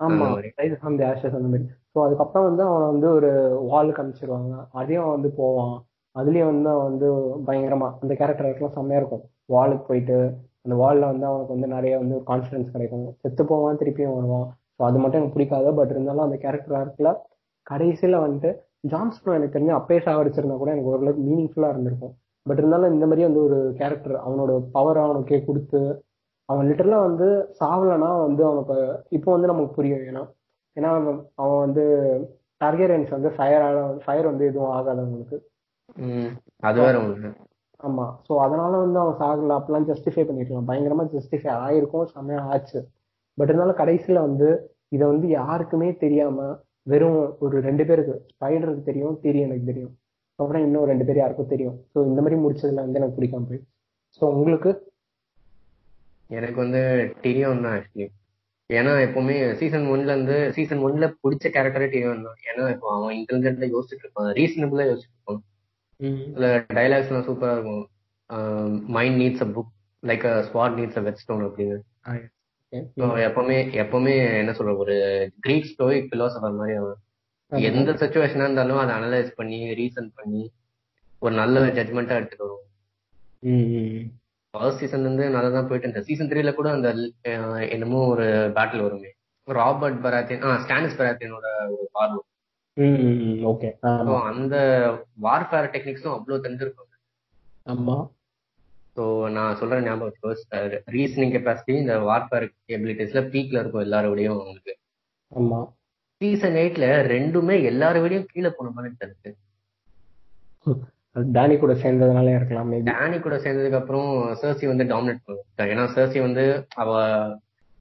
ஆமா. 0.00 0.26
ரைஸ் 0.58 0.74
ஃப்ரம் 0.80 0.96
தி 0.96 1.04
ஆஷஸ் 1.04 1.36
அந்த 1.38 1.48
மாதிரி. 1.48 1.64
ஸோ 1.92 1.98
அதுக்கப்புறம் 2.04 2.44
வந்து 2.44 2.62
அவனை 2.62 2.86
வந்து 2.86 3.08
ஒரு 3.10 3.30
வால் 3.60 3.96
காமிச்சிருவாங்க 3.96 4.66
அதையும் 4.72 5.02
அவன் 5.02 5.16
வந்து 5.20 5.30
போவான். 5.36 5.76
அதுலயும் 6.16 6.46
வந்து 6.46 6.68
அவன் 6.70 6.88
வந்து 6.90 7.08
பயங்கரமா 7.46 7.98
அந்த 8.02 8.14
கேரக்டருக்குலாம் 8.14 8.76
செம்மையா 8.76 9.00
இருக்கும். 9.00 9.24
வாலுக்கு 9.46 9.84
போயிட்டு 9.86 10.18
அந்த 10.62 10.74
வால்ல 10.74 11.00
வந்து 11.00 11.26
அவனுக்கு 11.26 11.54
வந்து 11.54 11.66
நிறைய 11.66 11.98
வந்து 11.98 12.16
கான்ஃபிடன்ஸ் 12.26 12.70
கிடைக்கும். 12.70 13.16
செத்து 13.20 13.44
போவான் 13.44 13.76
திருப்பியும் 13.76 14.16
வருவான். 14.16 14.48
ஸோ 14.78 14.82
அது 14.88 14.98
மட்டும் 15.02 15.20
எனக்கு 15.20 15.36
பிடிக்காது. 15.36 15.68
பட் 15.78 15.92
இருந்தாலும் 15.94 16.26
அந்த 16.26 16.36
கேரக்டர் 16.44 16.78
ஆர்க்ல 16.80 17.10
கடைசியில 17.66 18.18
வந்துட்டு 18.24 18.50
ஜான்ஸ்னோ 18.92 19.34
எனக்கு 19.38 19.54
தெரிஞ்சு 19.56 19.78
அப்பே 19.78 19.96
சாவடிச்சிருந்தா 20.06 20.58
கூட 20.60 20.70
எனக்கு 20.74 20.92
ஓரளவுக்கு 20.92 21.22
மீனிங்ஃபுல்லா 21.28 21.70
இருந்திருக்கும். 21.72 22.14
பட் 22.46 22.60
இருந்தாலும் 22.60 22.92
இந்த 22.94 23.06
மாதிரி 23.06 23.26
வந்து 23.28 23.40
ஒரு 23.46 23.58
கேரக்டர் 23.80 24.14
அவனோட 24.26 24.52
பவர் 24.76 25.00
அவனுக்கே 25.04 25.40
கொடுத்து 25.48 25.80
அவன் 26.48 26.68
லிட்டரலா 26.68 26.98
வந்து 27.08 27.26
சாவலனா 27.60 28.10
வந்து 28.26 28.42
அவனுக்கு 28.48 28.76
இப்போ 29.16 29.28
வந்து 29.34 29.50
நமக்கு 29.50 29.76
புரியும். 29.78 30.04
ஏன்னா 30.10 30.22
ஏன்னா 30.76 30.90
அவன் 31.42 31.60
வந்து 31.64 31.84
டார்கேரியன்ஸ் 32.60 33.10
வந்து 33.16 33.30
ஃபயர் 33.36 33.64
ஃபயர் 34.04 34.30
வந்து 34.30 34.44
எதுவும் 34.50 34.74
ஆகாது 34.76 35.00
அவனுக்கு. 35.04 35.36
அது 36.68 36.78
வேற 36.84 36.96
ஆமா. 37.80 38.06
சோ 38.26 38.32
அதனால 38.44 38.72
வந்து 38.84 38.98
அவன் 39.02 39.18
சாகல. 39.20 39.56
அப்பெல்லாம் 39.58 39.88
ஜஸ்டிஃபை 39.90 40.24
பண்ணிருக்கலாம் 40.28 40.70
பயங்கரமா 40.70 41.04
ஜஸ்டிஃபை 41.16 41.50
ஆயிருக்கும். 41.64 42.08
செம்மையா 42.14 42.40
ஆச்சு. 42.54 42.80
பட் 43.38 43.50
இருந்தாலும் 43.50 43.80
கடைசியில 43.80 44.18
வந்து 44.28 44.48
இதை 44.96 45.04
வந்து 45.12 45.26
யாருக்குமே 45.38 45.88
தெரியாம 46.04 46.48
வெறும் 46.90 47.18
ஒரு 47.44 47.56
ரெண்டு 47.68 47.84
பேருக்கு 47.88 48.14
ஸ்பைடருக்கு 48.32 48.82
தெரியும் 48.90 49.16
திரி 49.24 49.40
எனக்கு 49.46 49.66
தெரியும். 49.70 49.94
அப்புறம் 50.38 50.62
இன்னும் 50.66 50.86
ரெண்டு 50.90 51.04
பேர் 51.06 51.20
யாருக்கும் 51.20 51.52
தெரியும். 51.54 51.76
ஸோ 51.92 51.98
இந்த 52.10 52.20
மாதிரி 52.24 52.36
முடிச்சதுல 52.44 52.84
வந்து 52.84 53.00
எனக்கு 53.00 53.16
பிடிக்காம 53.18 53.48
போய். 53.50 53.62
ஸோ 54.20 54.24
உங்களுக்கு? 54.34 54.70
எனக்கு 56.30 56.58
வந்து 56.64 56.80
டிரியோன் 57.24 57.62
தான் 57.66 57.74
ஆக்சுவலி 57.76 58.06
ஏன்னா 58.70 58.92
எப்பவுமே 59.04 59.36
சீசன் 59.60 59.86
ஒன்ல 59.92 60.14
இருந்து 60.14 60.36
சீசன் 60.56 60.82
ஒன்ல 60.86 61.06
பிடிச்ச 61.22 61.44
கேரக்டரே 61.54 61.86
டிரியோன் 61.94 62.26
தான். 62.26 62.38
ஏன்னா 62.48 62.64
இப்போ 62.74 62.88
அவன் 62.96 63.14
இன்டெலிஜென்ட்டா 63.20 63.68
யோசிச்சுட்டு 63.74 64.04
இருப்பான். 64.06 64.30
ரீசனபிளா 64.38 64.86
யோசிச்சுட்டு 64.90 65.16
இருப்பான். 65.18 65.40
இதுல 66.30 66.48
டைலாக்ஸ் 66.78 67.10
எல்லாம் 67.12 67.28
சூப்பரா 67.28 67.54
இருக்கும். 67.56 67.84
Mind 68.96 69.18
needs 69.22 69.44
a 69.46 69.48
book 69.56 69.72
like 70.02 70.26
a 70.32 70.34
sword 70.50 70.76
needs 70.80 70.98
a 71.00 71.04
whetstone 71.22 71.46
அப்படின்னு. 71.48 71.78
எப்பவுமே 72.72 73.56
எப்பவுமே 73.82 74.14
என்ன 74.40 74.52
சொல்ற 74.52 74.72
ஒரு 74.76 74.94
கிரீக் 75.40 75.64
ஸ்டோயிக் 75.64 76.10
பிலோசபர் 76.10 76.52
மாதிரி 76.52 76.74
அவன். 76.76 76.98
எந்த 77.52 77.90
சுச்சுவேஷனா 78.00 78.46
இருந்தாலும் 78.46 78.80
அதை 78.80 78.94
அனலைஸ் 78.96 79.30
பண்ணி 79.36 79.58
ரீசன் 79.74 80.10
பண்ணி 80.14 80.42
ஒரு 81.22 81.34
நல்ல 81.34 81.60
ஜட்மெண்டா 81.78 82.18
எடுத்துட்டு 82.18 82.46
வருவோம் 82.46 82.64
ஃபர்ஸ்ட் 84.54 84.80
சீசன்ல 84.82 85.06
இருந்து 85.06 85.24
நல்லா 85.28 85.50
தான் 85.50 85.68
போயிட்டு 85.68 85.86
இருந்தது 85.86 86.08
சீசன் 86.08 86.30
த்ரீல 86.30 86.52
கூட 86.54 86.68
அந்த 86.70 86.88
என்னமோ 87.68 88.00
ஒரு 88.06 88.26
பேட்டில் 88.56 88.84
வருமே. 88.86 89.10
ராபர்ட் 89.48 90.02
பராத்தியன் 90.02 90.44
ஆ 90.46 90.56
ஸ்டானிஸ் 90.64 90.98
பராத்தியனோட 90.98 91.46
ஒரு 91.74 91.86
வார் 91.92 92.16
ஓகே 93.50 93.68
அந்த 94.30 94.56
வார்ஃபேர் 95.22 95.72
டெக்னிக்ஸும் 95.72 96.14
அவ்வளோ 96.16 96.38
தெரிஞ்சிருக்கும். 96.44 96.84
ஆமா. 97.66 97.96
ஸோ 98.98 99.04
நான் 99.34 99.58
சொல்ற 99.58 99.76
ஞாபகம் 99.82 100.08
வச்சுக்கோ 100.08 100.60
ரீசனிங் 100.94 101.34
கெப்பாசிட்டி 101.34 101.74
இந்த 101.80 101.96
வார்ஃபேர் 102.06 102.46
எபிலிட்டிஸ்ல 102.76 103.20
பீக்ல 103.32 103.60
இருக்கும் 103.60 103.84
எல்லாரோடையும் 103.84 104.36
அவங்களுக்கு 104.36 104.74
ஆமா. 105.32 105.58
சீசன் 106.20 106.56
எயிட்ல 106.60 106.84
ரெண்டுமே 107.10 107.56
எல்லார 107.70 107.96
விடையும் 108.00 108.30
கீழே 108.30 108.50
போன 108.50 108.70
மாதிரி 108.76 108.94
தெரிஞ்சு. 109.02 109.30
டேனி 111.32 111.54
கூட 111.58 111.72
சேர்ந்ததுனால 111.82 112.32
இருக்கலாம் 112.34 112.72
டேனி 112.88 113.18
கூட 113.20 113.36
சேர்ந்ததுக்கு 113.44 113.80
அப்புறம் 113.80 114.08
சர்சி 114.40 114.66
வந்து 114.68 114.84
டாமினேட் 114.90 115.22
பண்ணுவாங்க 115.22 115.70
ஏன்னா 115.72 115.84
சர்சி 115.94 116.18
வந்து 116.24 116.44
அவ 116.76 116.90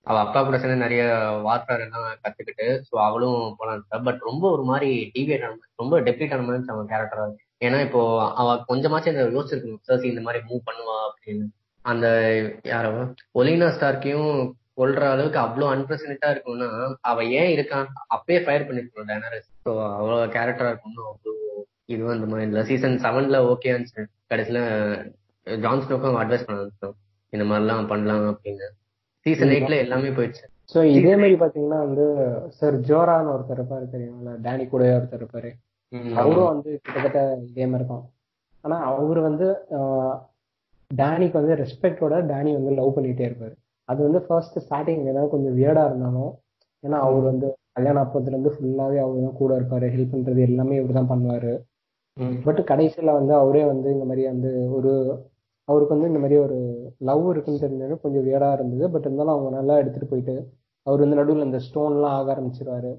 அவ 0.07 0.15
அப்பா 0.19 0.39
கூட 0.41 0.57
சேர்ந்து 0.57 0.83
நிறைய 0.83 1.01
வார்ஃபேர் 1.45 1.83
எல்லாம் 1.85 2.05
கத்துக்கிட்டு 2.21 2.67
ஸோ 2.87 2.95
அவளும் 3.07 3.41
போலாம் 3.57 3.81
பட் 4.05 4.21
ரொம்ப 4.29 4.45
ஒரு 4.51 4.63
மாதிரி 4.65 4.89
டிவியேட் 5.15 5.45
ஆன 5.47 5.57
ரொம்ப 5.75 5.99
டெப்ளீட் 6.07 6.35
ஆன 6.35 6.45
மாதிரி 6.47 6.73
அவன் 6.75 6.91
கேரக்டரா 6.93 7.25
ஏன்னா 7.61 7.77
இப்போ 7.87 8.01
அவ 8.41 8.47
கொஞ்சமாச்சும் 8.69 9.13
இந்த 9.13 9.23
யோசிச்சிருக்கணும். 9.35 9.83
சர்சி 9.89 10.07
இந்த 10.13 10.23
மாதிரி 10.25 10.39
மூவ் 10.49 10.67
பண்ணுவா 10.69 10.97
அப்படின்னு. 11.07 11.45
அந்த 11.85 12.07
யாரோ 12.71 12.91
ஒலினா 13.39 13.67
ஸ்டார்க்கையும் 13.75 14.31
கொல்ற 14.79 15.03
அளவுக்கு 15.13 15.39
அவ்வளோ 15.43 15.67
அன்பிரசனட்டா 15.73 16.29
இருக்கும்னா 16.33 16.67
அவ 17.09 17.23
ஏன் 17.39 17.51
இருக்கான் 17.55 17.87
அப்பயே 18.15 18.39
ஃபயர் 18.45 18.67
பண்ணிருக்கணும் 18.67 19.09
டேனரஸ் 19.11 19.47
ஸோ 19.65 19.71
அவ்வளோ 19.99 20.17
கேரக்டரா 20.35 20.71
இருக்கணும் 20.71 21.07
அவ்வளோ 21.11 21.33
இதுவும் 21.93 22.13
அந்த 22.15 22.27
மாதிரி 22.31 22.47
இல்லை. 22.49 22.63
சீசன் 22.69 22.97
செவன்ல 23.05 23.37
ஓகே 23.51 23.71
இருந்துச்சு. 23.73 24.03
கடைசியில 24.31 24.59
ஜான் 25.47 25.83
ஸ்னோக்கும் 25.83 26.19
அட்வைஸ் 26.21 26.47
பண்ண 26.47 26.91
இந்த 27.33 27.45
மாதிரிலாம் 27.49 27.89
பண்ணலாம் 27.91 28.25
அப்படின்னு. 28.31 28.67
சீசன் 29.25 29.53
எயிட்ல 29.55 29.77
எல்லாமே 29.85 30.09
போயிடுச்சு. 30.17 30.45
சோ 30.73 30.79
இதே 30.97 31.13
மாதிரி 31.21 31.35
பாத்தீங்கன்னா 31.41 31.79
வந்து 31.87 32.05
சார் 32.59 32.75
ஜோரான்னு 32.89 33.33
ஒருத்தர் 33.35 33.59
இருப்பாரு 33.59 33.85
தெரியுங்களா 33.93 34.33
டேனி 34.45 34.65
கூட 34.73 34.83
ஒருத்தர் 34.97 35.21
இருப்பாரு. 35.21 35.51
அவரும் 36.19 36.49
வந்து 36.51 36.69
கிட்டத்தட்ட 36.77 37.19
இதே 37.45 37.65
மாதிரி 37.65 37.85
தான். 37.87 38.03
ஆனா 38.63 38.77
அவரு 38.91 39.19
வந்து 39.27 39.45
ஆஹ், 39.77 40.15
டேனிக்கு 40.91 41.39
வந்து 41.39 41.55
ரெஸ்பெக்டோட 41.61 42.15
டேனி 42.29 42.51
வந்து 42.55 42.71
லவ் 42.77 42.95
பண்ணிட்டே 42.95 43.25
இருப்பாரு. 43.27 43.55
அது 43.89 43.99
வந்து 44.03 44.19
ஃபர்ஸ்ட் 44.25 44.57
ஸ்டார்டிங் 44.63 45.05
ஏதாவது 45.05 45.33
கொஞ்சம் 45.33 45.55
வியர்டா 45.57 45.83
இருந்தாலும் 45.89 46.31
ஏன்னா 46.83 46.97
அவர் 47.05 47.23
வந்து 47.29 47.47
கல்யாண 47.75 47.97
அப்பத்துல 48.03 48.33
இருந்து 48.33 48.53
ஃபுல்லாவே 48.53 48.99
அவர் 49.03 49.17
தான் 49.21 49.39
கூட 49.39 49.51
இருப்பாரு. 49.59 49.87
ஹெல்ப் 49.93 50.13
பண்றது 50.13 50.41
எல்லாமே 50.47 50.75
இவர் 50.79 50.97
தான் 50.97 51.11
பண்ணுவாரு. 51.11 51.53
பட் 52.45 52.61
கடைசியில 52.69 53.11
வந்து 53.17 53.33
அவரே 53.35 53.63
வந்து 53.65 53.87
இந்த 53.95 54.05
மாதிரி 54.05 54.23
வந்து 54.27 54.49
ஒரு 54.77 54.91
அவருக்கு 55.67 55.95
வந்து 55.95 56.09
இந்த 56.09 56.19
மாதிரி 56.19 56.37
ஒரு 56.43 56.57
லவ் 57.01 57.25
இருக்குன்னு 57.31 57.63
தெரிஞ்சது 57.63 57.95
கொஞ்சம் 58.03 58.25
வியடா 58.27 58.49
இருந்தது. 58.53 58.85
பட் 58.93 59.05
இருந்தாலும் 59.05 59.35
அவங்க 59.35 59.49
நல்லா 59.55 59.75
எடுத்துட்டு 59.81 60.11
போயிட்டு 60.11 60.35
அவர் 60.87 61.03
வந்து 61.03 61.19
நடுவில் 61.19 61.47
இந்த 61.47 61.59
ஸ்டோன்லாம் 61.65 62.15
ஆக 62.17 62.29
ஆரம்பிச்சிருவாரு. 62.33 62.91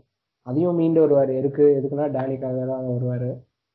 அதையும் 0.49 0.79
மீண்டு 0.81 1.01
வருவாரு. 1.05 1.33
எதுக்கு? 1.41 1.65
எதுக்குன்னா 1.79 2.07
டேனிக்காக 2.17 2.61
தான் 2.73 2.85
வருவாரு. 2.95 3.31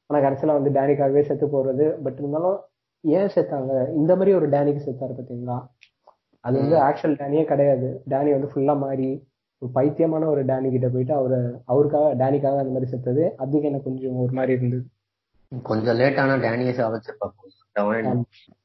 ஆனா 0.10 0.20
கடைசியில 0.26 0.56
வந்து 0.58 0.72
டேனிக்காகவே 0.80 1.22
செத்து 1.22 1.48
போறது. 1.48 1.86
பட் 2.04 2.18
இருந்தாலும் 2.18 2.58
ஏன் 3.04 3.34
செத்தாங்க? 3.36 3.74
இந்த 3.96 4.12
மாதிரி 4.16 4.34
ஒரு 4.34 4.48
டேனிக்கு 4.50 4.86
செத்தாரு 4.88 5.14
பாத்தீங்களா 5.20 5.58
அது 6.44 6.56
வந்து 6.60 6.78
ஆக்சுவல் 6.78 7.20
டேனியே 7.20 7.44
கிடையாது. 7.44 7.90
டேனி 8.10 8.32
வந்து 8.32 8.50
ஃபுல்லா 8.54 8.74
மாறி 8.78 9.10
ஒரு 9.62 9.70
பைத்தியமான 9.76 10.26
ஒரு 10.26 10.42
டேனி 10.46 10.70
கிட்ட 10.72 10.88
போயிட்டு 10.88 11.14
அவரு 11.14 11.38
அவருக்காக 11.66 12.08
டேனிக்காக 12.24 12.62
அந்த 12.64 12.74
மாதிரி 12.76 12.92
செத்தது. 12.92 13.24
அதுக்கு 13.38 13.68
எனக்கு 13.68 13.88
கொஞ்சம் 13.90 14.18
ஒரு 14.24 14.34
மாதிரி 14.34 14.54
இருந்தது. 14.54 14.84
கொஞ்சம் 15.52 15.96
லேட் 15.96 16.20
ஆனா 16.20 16.36
பார்ப்போம். 17.20 17.52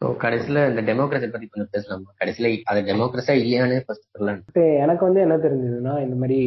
ஸோ 0.01 0.09
கடைசியில 0.25 0.63
இந்த 0.71 0.83
டெமோக்ரஸி 0.89 1.29
பத்தி 1.31 1.47
கொஞ்சம் 1.47 1.71
பேசலாமா? 1.71 2.09
கடைசியில 2.21 2.49
அது 2.65 2.81
டெமோக்ரஸா 2.81 3.35
இல்லையானே 3.43 3.79
ஃபர்ஸ்ட் 3.87 4.59
எனக்கு 4.83 5.05
வந்து 5.05 5.21
என்ன 5.21 5.37
தெரிஞ்சதுன்னா 5.37 5.95
இந்த 6.03 6.17
மாதிரி 6.17 6.41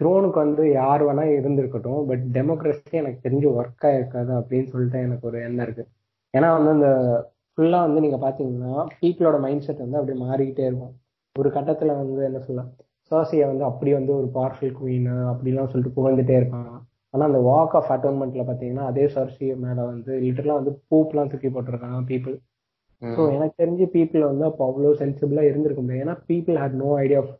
த்ரோனுக்கு 0.00 0.38
வந்து 0.44 0.62
யார் 0.72 1.02
வேணா 1.06 1.24
இருந்திருக்கட்டும் 1.38 2.02
பட் 2.10 2.24
டெமோக்ரஸி 2.36 2.98
எனக்கு 3.00 3.24
தெரிஞ்சு 3.26 3.48
ஒர்க் 3.58 3.86
ஆயிருக்காது 3.88 4.32
அப்படின்னு 4.40 4.70
சொல்லிட்டு 4.72 4.98
எனக்கு 5.06 5.28
ஒரு 5.30 5.38
எண்ணம் 5.46 5.64
இருக்கு. 5.66 5.84
ஏன்னா 6.34 6.48
வந்து 6.56 6.72
இந்த 6.76 6.90
ஃபுல்லா 7.58 7.80
வந்து 7.86 8.02
நீங்க 8.04 8.18
பாத்தீங்கன்னா 8.24 8.74
பீப்புளோட 9.00 9.38
மைண்ட் 9.44 9.66
செட் 9.66 9.84
வந்து 9.84 9.98
அப்படியே 10.00 10.18
மாறிக்கிட்டே 10.26 10.64
இருக்கும். 10.68 10.92
ஒரு 11.36 11.48
கட்டத்துல 11.56 11.96
வந்து 12.02 12.22
என்ன 12.28 12.40
சொல்லலாம் 12.46 12.70
சோசியை 13.10 13.44
வந்து 13.50 13.64
அப்படி 13.68 13.90
வந்து 13.98 14.12
ஒரு 14.18 14.28
பவர்ஃபுல் 14.36 14.76
குயின் 14.78 15.08
அப்படிலாம் 15.32 15.70
சொல்லிட்டு 15.72 15.96
புகழ்ந்துட்டே 15.96 16.36
இருப்பாங்க. 16.40 16.70
ஆனா 17.14 17.24
அந்த 17.28 17.40
வாக் 17.48 17.74
ஆஃப் 17.78 17.90
அட்டோன்மெண்ட்ல 17.94 18.42
பாத்தீங்கன்னா 18.48 18.84
அதே 18.90 19.04
சர்சி 19.14 19.46
மேல 19.64 19.78
வந்து 19.92 20.12
லிட்டரலா 20.24 20.56
வந்து 20.60 20.72
பூப்லாம் 20.90 21.30
தூக்கி 21.32 21.48
போட்டிருக்காங்க 21.48 22.00
பீப்புள் 22.10 22.36
ஸோ 23.02 23.22
எனக்கு 23.36 23.54
தெரிஞ்சு 23.62 23.84
பீப்புள் 23.94 24.28
வந்து 24.30 24.44
அப்போ 24.48 24.62
அவ்வளோ 24.68 24.90
சென்சிபிளா 25.02 25.44
இருந்திருக்க 25.50 25.82
முடியாது. 25.82 26.04
ஏன்னா 26.04 26.16
people 26.28 26.58
had 26.62 26.76
no 26.82 26.90
idea 27.04 27.20
of 27.22 27.34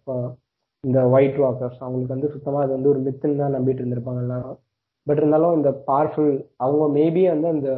இந்த 0.85 0.99
ஒயிட் 1.15 1.39
வாக்கர்ஸ் 1.43 1.81
அவங்களுக்கு 1.85 2.15
வந்து 2.17 2.31
சுத்தமாக 2.35 2.65
அது 2.65 2.73
வந்து 2.77 2.89
ஒரு 2.89 3.01
மித்துன்னு 3.07 3.41
தான் 3.43 3.55
நம்பிட்டு 3.57 3.83
இருந்திருப்பாங்க 3.83 4.23
எல்லாரும். 4.25 4.57
பட் 5.07 5.17
இருந்தாலும் 5.17 5.57
இந்த 5.59 5.71
பவர்ஃபுல் 5.89 6.33
அவங்க 6.57 6.85
மேபி 6.99 7.23
வந்து 7.29 7.49
அந்த 7.49 7.69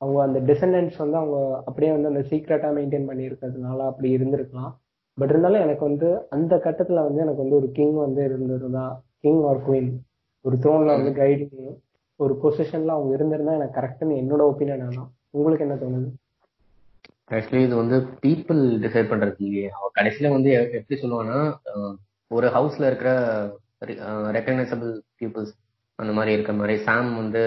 அவங்க 0.00 0.18
அந்த 0.22 0.38
டிசன்டென்ட்ஸ் 0.48 0.98
வந்து 1.02 1.16
அவங்க 1.16 1.36
அப்படியே 1.68 1.90
வந்து 1.92 2.10
அந்த 2.12 2.22
சீக்ரெட்டாக 2.30 2.72
மெயின்டைன் 2.78 3.08
பண்ணியிருக்கிறதுனால 3.10 3.78
அப்படி 3.90 4.08
இருந்திருக்கலாம். 4.16 4.72
பட் 5.18 5.30
இருந்தாலும் 5.30 5.64
எனக்கு 5.66 5.84
வந்து 5.84 6.08
அந்த 6.28 6.54
கட்டத்தில் 6.58 7.06
வந்து 7.06 7.20
எனக்கு 7.20 7.42
வந்து 7.44 7.58
ஒரு 7.60 7.68
கிங் 7.70 7.96
வந்து 7.96 8.20
இருந்திருந்தா 8.24 8.84
கிங் 9.20 9.42
ஆர் 9.42 9.62
குயின் 9.68 9.90
ஒரு 10.44 10.56
த்ரோனில் 10.56 10.96
வந்து 10.96 11.12
கைடிங் 11.20 11.70
ஒரு 12.20 12.34
பொசிஷனில் 12.42 12.94
அவங்க 12.96 13.10
இருந்திருந்தா 13.14 13.54
எனக்கு 13.54 13.78
கரெக்டுன்னு 13.80 14.20
என்னோட 14.22 14.42
ஒப்பீனியன் 14.50 14.84
ஆனால் 14.86 15.08
உங்களுக்கு 15.30 15.64
என்ன 15.66 15.76
தோணுது? 15.76 16.08
ஆக்சுவலி 17.30 17.62
இது 17.62 17.76
வந்து 17.76 17.96
பீப்புள் 18.22 18.60
டிசைட் 18.84 19.10
பண்றது 19.10 19.46
அவங்க 19.72 19.90
கடைசியில 19.98 20.30
வந்து 20.30 20.50
எப்படி 20.78 20.98
சொல்லுவாங்கன்னா 21.00 21.40
ஒரு 22.30 22.46
ஹவுஸ்ல 22.56 22.88
இருக்கிற 22.90 23.10
ரெக்கக்னைசபிள் 24.36 24.92
பீப்புள்ஸ் 25.20 25.54
அந்த 25.98 26.12
மாதிரி 26.16 26.32
இருக்கிற 26.36 26.54
மாதிரி. 26.60 26.74
சாம் 26.86 27.10
வந்து 27.20 27.42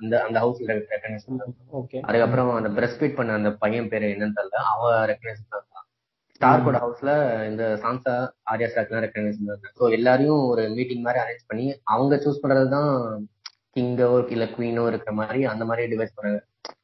அந்த 0.00 0.14
அந்த 0.26 0.38
ஹவுஸ்ல 0.44 0.68
ரெக்கக்னைசபிள் 0.80 1.54
ஓகே 1.80 2.00
அதுக்கப்புறம் 2.08 2.50
அந்த 2.58 2.70
பிரஸ்ட் 2.76 3.00
ஃபீட் 3.00 3.18
பண்ண 3.18 3.38
அந்த 3.40 3.50
பையன் 3.62 3.90
பேரு 3.92 4.12
என்னன்னு 4.14 4.36
தெரியல. 4.38 4.60
அவ 4.72 4.90
ரெக்கக்னைஸ் 5.10 5.42
பண்ணா 5.54 5.80
ஸ்டார்கோட 6.40 6.78
ஹவுஸ்ல 6.84 7.10
இந்த 7.50 7.64
சாம்சா 7.82 8.12
ஆர்யா 8.52 8.68
ஸ்டார்க்லாம் 8.72 9.04
ரெக்கக்னைஸ் 9.04 9.40
பண்ணாங்க 9.40 9.70
ஸோ 9.78 9.84
எல்லாரையும் 9.96 10.42
ஒரு 10.50 10.64
மீட்டிங் 10.76 11.02
மாதிரி 11.06 11.22
அரேஞ்ச் 11.22 11.48
பண்ணி 11.50 11.66
அவங்க 11.94 12.16
சூஸ் 12.24 12.42
பண்றது 12.42 12.68
தான் 12.76 12.92
கிங்கோ 13.76 14.10
இல்ல 14.34 14.44
குவீனோ 14.54 14.84
இருக்கிற 14.90 15.12
மாதிரி 15.20 15.40
அந்த 15.52 15.64
மாதிரி 15.70 15.90
டிவைஸ் 15.94 16.14
பண்ணாங்க 16.18 16.40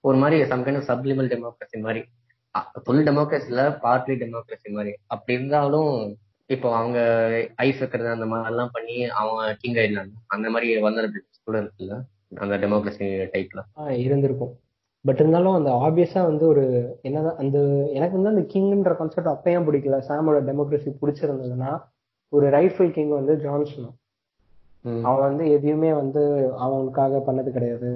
ஒரு 0.09 0.17
மாதிரி 0.23 0.37
சம் 0.51 0.65
கைண்ட் 0.67 0.89
சப்ளிமல் 0.91 1.31
டெமோக்ரஸி 1.35 1.79
மாதிரி. 1.87 2.03
ஃபுல் 2.85 3.05
டெமோக்ரஸி 3.09 3.49
இல்ல 3.53 3.63
பார்ட்லி 3.85 4.15
டெமோக்ரஸி 4.23 4.69
மாதிரி. 4.77 4.93
அப்படி 5.15 5.37
இருந்தாலும் 5.39 5.93
இப்போ 6.47 6.69
அவங்க 6.77 6.99
ஐஸ் 7.57 7.79
வைக்கிறது 7.79 8.09
அந்த 8.09 8.27
மாதிரி 8.27 8.51
எல்லாம் 8.51 8.73
பண்ணி 8.73 8.97
அவங்க 9.21 9.57
கிங் 9.61 9.75
ஆயிடலாம் 9.75 10.11
அந்த 10.27 10.51
மாதிரி 10.51 10.83
வல்னரபிலிட்டிஸ் 10.83 11.45
கூட 11.45 11.57
இருக்குல்ல 11.61 11.97
அந்த 12.35 12.55
டெமோக்ரஸி 12.59 13.09
டைப்ல 13.35 13.61
இருந்திருக்கும். 13.99 14.53
பட் 15.05 15.21
இருந்தாலும் 15.21 15.57
அந்த 15.59 15.71
ஆப்வியஸா 15.87 16.21
வந்து 16.23 16.47
ஒரு 16.47 16.65
என்னதான் 17.03 17.37
அந்த 17.37 17.59
எனக்கு 17.93 18.21
வந்து 18.21 18.33
அந்த 18.33 18.45
கிங்ன்ற 18.53 18.97
கான்செப்ட் 18.97 19.33
அப்பயும் 19.33 19.67
பிடிக்கல? 19.67 19.97
சாமோட 20.09 20.39
டெமோக்ரஸி 20.49 20.91
பிடிச்சிருந்ததுன்னா 21.03 21.73
ஒரு 22.33 22.47
ரைட்ஃபுல் 22.51 22.91
கிங் 22.91 23.09
வந்து 23.09 23.35
ஜான்சன். 23.39 23.91
அவன் 25.03 25.27
வந்து 25.29 25.45
எதையுமே 25.51 25.91
வந்து 25.93 26.23
அவனுக்காக 26.59 27.23
பண்ணது 27.27 27.51
கிடையாது. 27.51 27.91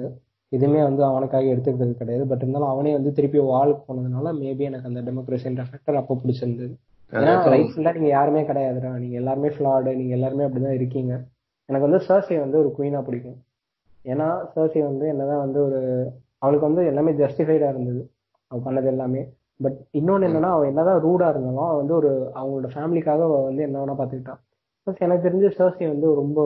எதுவுமே 0.51 0.81
வந்து 0.83 1.03
அவனுக்காக 1.03 1.43
எடுத்துக்கிறது 1.55 1.95
கிடையாது. 2.01 2.23
பட் 2.27 2.41
இருந்தாலும் 2.41 2.67
அவனே 2.67 2.91
வந்து 2.93 3.11
திருப்பி 3.11 3.39
வாளுக்கு 3.39 3.83
போனதுனால 3.89 4.31
மேபி 4.41 4.63
எனக்கு 4.69 4.89
அந்த 4.91 5.01
டெமோக்ரஸின்ற 5.07 5.65
ஃபேக்டர் 5.69 5.99
அப்போ 6.01 6.17
பிடிச்சிருந்தது. 6.23 6.73
ஏன்னா 7.11 7.33
ரைட்ஃபுல்லா 7.53 7.93
நீங்க 7.93 8.07
யாருமே 8.07 8.41
கிடையாதுடா. 8.41 8.91
நீங்க 8.97 9.15
எல்லாருமே 9.15 9.47
ஃபிளாடு 9.47 9.95
நீங்க 9.95 10.13
எல்லாருமே 10.17 10.43
அப்படிதான் 10.43 10.77
இருக்கீங்க. 10.79 11.13
எனக்கு 11.65 11.89
வந்து 11.89 12.05
சர்சி 12.07 12.39
வந்து 12.39 12.57
ஒரு 12.59 12.75
குயினா 12.77 13.03
பிடிக்கும். 13.03 13.37
ஏன்னா 14.05 14.27
சர்சி 14.55 14.79
வந்து 14.83 15.07
என்னதான் 15.07 15.39
வந்து 15.39 15.63
ஒரு 15.65 15.79
அவளுக்கு 16.37 16.67
வந்து 16.67 16.85
எல்லாமே 16.85 17.11
ஜஸ்டிஃபைடா 17.11 17.69
இருந்தது. 17.69 18.11
அவ 18.47 18.71
பண்ணது 18.71 18.85
எல்லாமே. 18.85 19.21
பட் 19.61 19.79
இன்னொன்னு 19.93 20.27
என்னன்னா 20.29 20.49
அவன் 20.55 20.67
என்னதான் 20.67 21.03
ரூடா 21.03 21.29
இருந்தாலும் 21.29 21.57
அவன் 21.57 21.77
வந்து 21.77 21.95
ஒரு 21.95 22.31
அவங்களோட 22.35 22.69
ஃபேமிலிக்காக 22.75 23.23
அவ 23.29 23.43
வந்து 23.43 23.61
என்ன 23.61 23.85
வேணா 23.85 23.97
பாத்துக்கிட்டான் 24.01 24.41
Plus 24.87 24.97
எனக்கு 24.99 25.29
தெரிஞ்ச 25.29 25.47
சர்சி 25.57 25.87
வந்து 25.87 26.07
ரொம்ப 26.15 26.39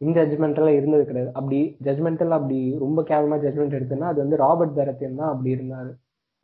இன்ஜட்மெண்டலா 0.00 0.68
இருந்தது 0.68 1.04
கிடையாது. 1.04 1.32
அப்படி 1.34 1.76
ஜட்மெண்டல் 1.82 2.28
அப்படி 2.28 2.76
ரொம்ப 2.78 3.02
கேவலமா 3.02 3.36
ஜட்மெண்ட் 3.44 3.76
எடுத்ததுன்னா 3.78 4.08
அது 4.12 4.18
வந்து 4.20 4.36
ராபர்ட் 4.36 4.76
பேரத்தியன் 4.78 5.14
தான் 5.14 5.28
அப்படி 5.28 5.54
இருந்தாரு. 5.54 5.92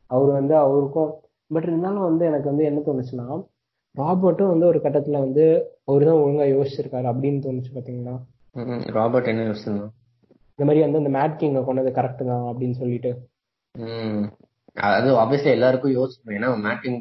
அவர் 0.07 0.31
வந்து 0.31 0.55
அவருக்கும் 0.55 1.11
பட் 1.47 1.63
இருந்தாலும் 1.63 2.01
வந்து 2.01 2.25
எனக்கு 2.25 2.47
வந்து 2.49 2.63
என்ன 2.63 2.79
தோணுச்சுன்னா 2.79 3.27
ராபர்ட்டும் 3.97 4.51
வந்து 4.53 4.65
ஒரு 4.65 4.79
கட்டத்துல 4.83 5.19
வந்து 5.19 5.45
அவர் 5.85 6.05
தான் 6.05 6.21
ஒழுங்கா 6.23 6.45
யோசிச்சிருக்காரு 6.51 7.07
அப்படின்னு 7.11 7.39
தோணுச்சு 7.45 7.71
பாத்தீங்களா? 7.77 8.13
ராபர்ட் 8.97 9.31
என்ன 9.31 9.43
யோசிச்சிருந்தான் 9.43 9.93
இந்த 10.53 10.65
மாதிரி 10.67 10.81
வந்து 10.85 11.01
அந்த 11.01 11.11
மேட் 11.17 11.39
கிங்க 11.39 11.65
கொண்டது 11.65 11.89
கரெக்ட் 11.89 12.23
தான் 12.25 12.45
அப்படின்னு 12.49 12.71
சொல்லிட்டு. 12.71 13.11
அது 14.73 15.07
ஆப்வியஸ்லி 15.21 15.51
எல்லாருக்கும் 15.57 15.91
யோசிப்போம் 15.91 16.35
ஏன்னா 16.37 16.49
மேட்டிங் 16.65 16.99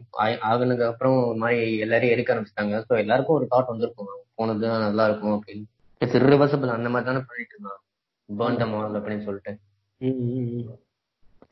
ஆகுனதுக்கு 0.51 0.87
அப்புறம் 0.87 1.17
ஒரு 1.27 1.37
மாதிரி 1.37 1.79
எல்லாரையும் 1.79 2.15
எடுக்க 2.15 2.35
ஆரம்பிச்சிட்டாங்க. 2.35 2.77
ஸோ 2.89 2.99
எல்லாருக்கும் 2.99 3.37
ஒரு 3.37 3.47
தாட் 3.51 3.73
வந்திருக்கும். 3.73 4.09
போனது 4.35 4.69
நல்லா 4.69 5.05
இருக்கும் 5.09 5.35
அப்படின்னு. 5.37 5.65
It's 6.01 6.17
irreversible. 6.17 6.71
அந்த 6.77 6.89
மாதிரி 6.89 7.09
தானே 7.09 7.23
பண்ணிட்டு 7.31 7.55
இருந்தான். 7.57 7.81
பேர்ன் 8.29 8.61
த 8.63 8.67
மால் 8.67 8.99
அப்படின்னு 9.01 9.27
சொல்லிட்டு. 9.29 9.53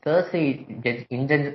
சர்சி 0.03 0.41
ஜட்ஜ் 0.83 1.05
இன்ஜென்ஜ் 1.17 1.47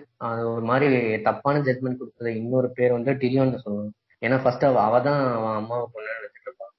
ஒரு 0.52 0.64
மாதிரி 0.70 0.88
தப்பான 1.26 1.60
ஜட்மெண்ட் 1.68 2.00
கொடுத்தது 2.00 2.30
இன்னொரு 2.40 2.68
பேர் 2.78 2.96
வந்து 2.96 3.12
டிரியோன்னு 3.22 3.62
சொல்லுவாங்க. 3.64 3.92
ஏன்னா 4.22 4.36
ஃபர்ஸ்ட் 4.42 4.66
அவ 4.68 4.80
அவ 4.88 5.00
தான் 5.06 5.22
அவன் 5.36 5.58
அம்மாவை 5.60 5.86
பொண்ணு 5.94 6.16
நினைச்சிட்டு 6.16 6.48
இருப்பான் 6.48 6.72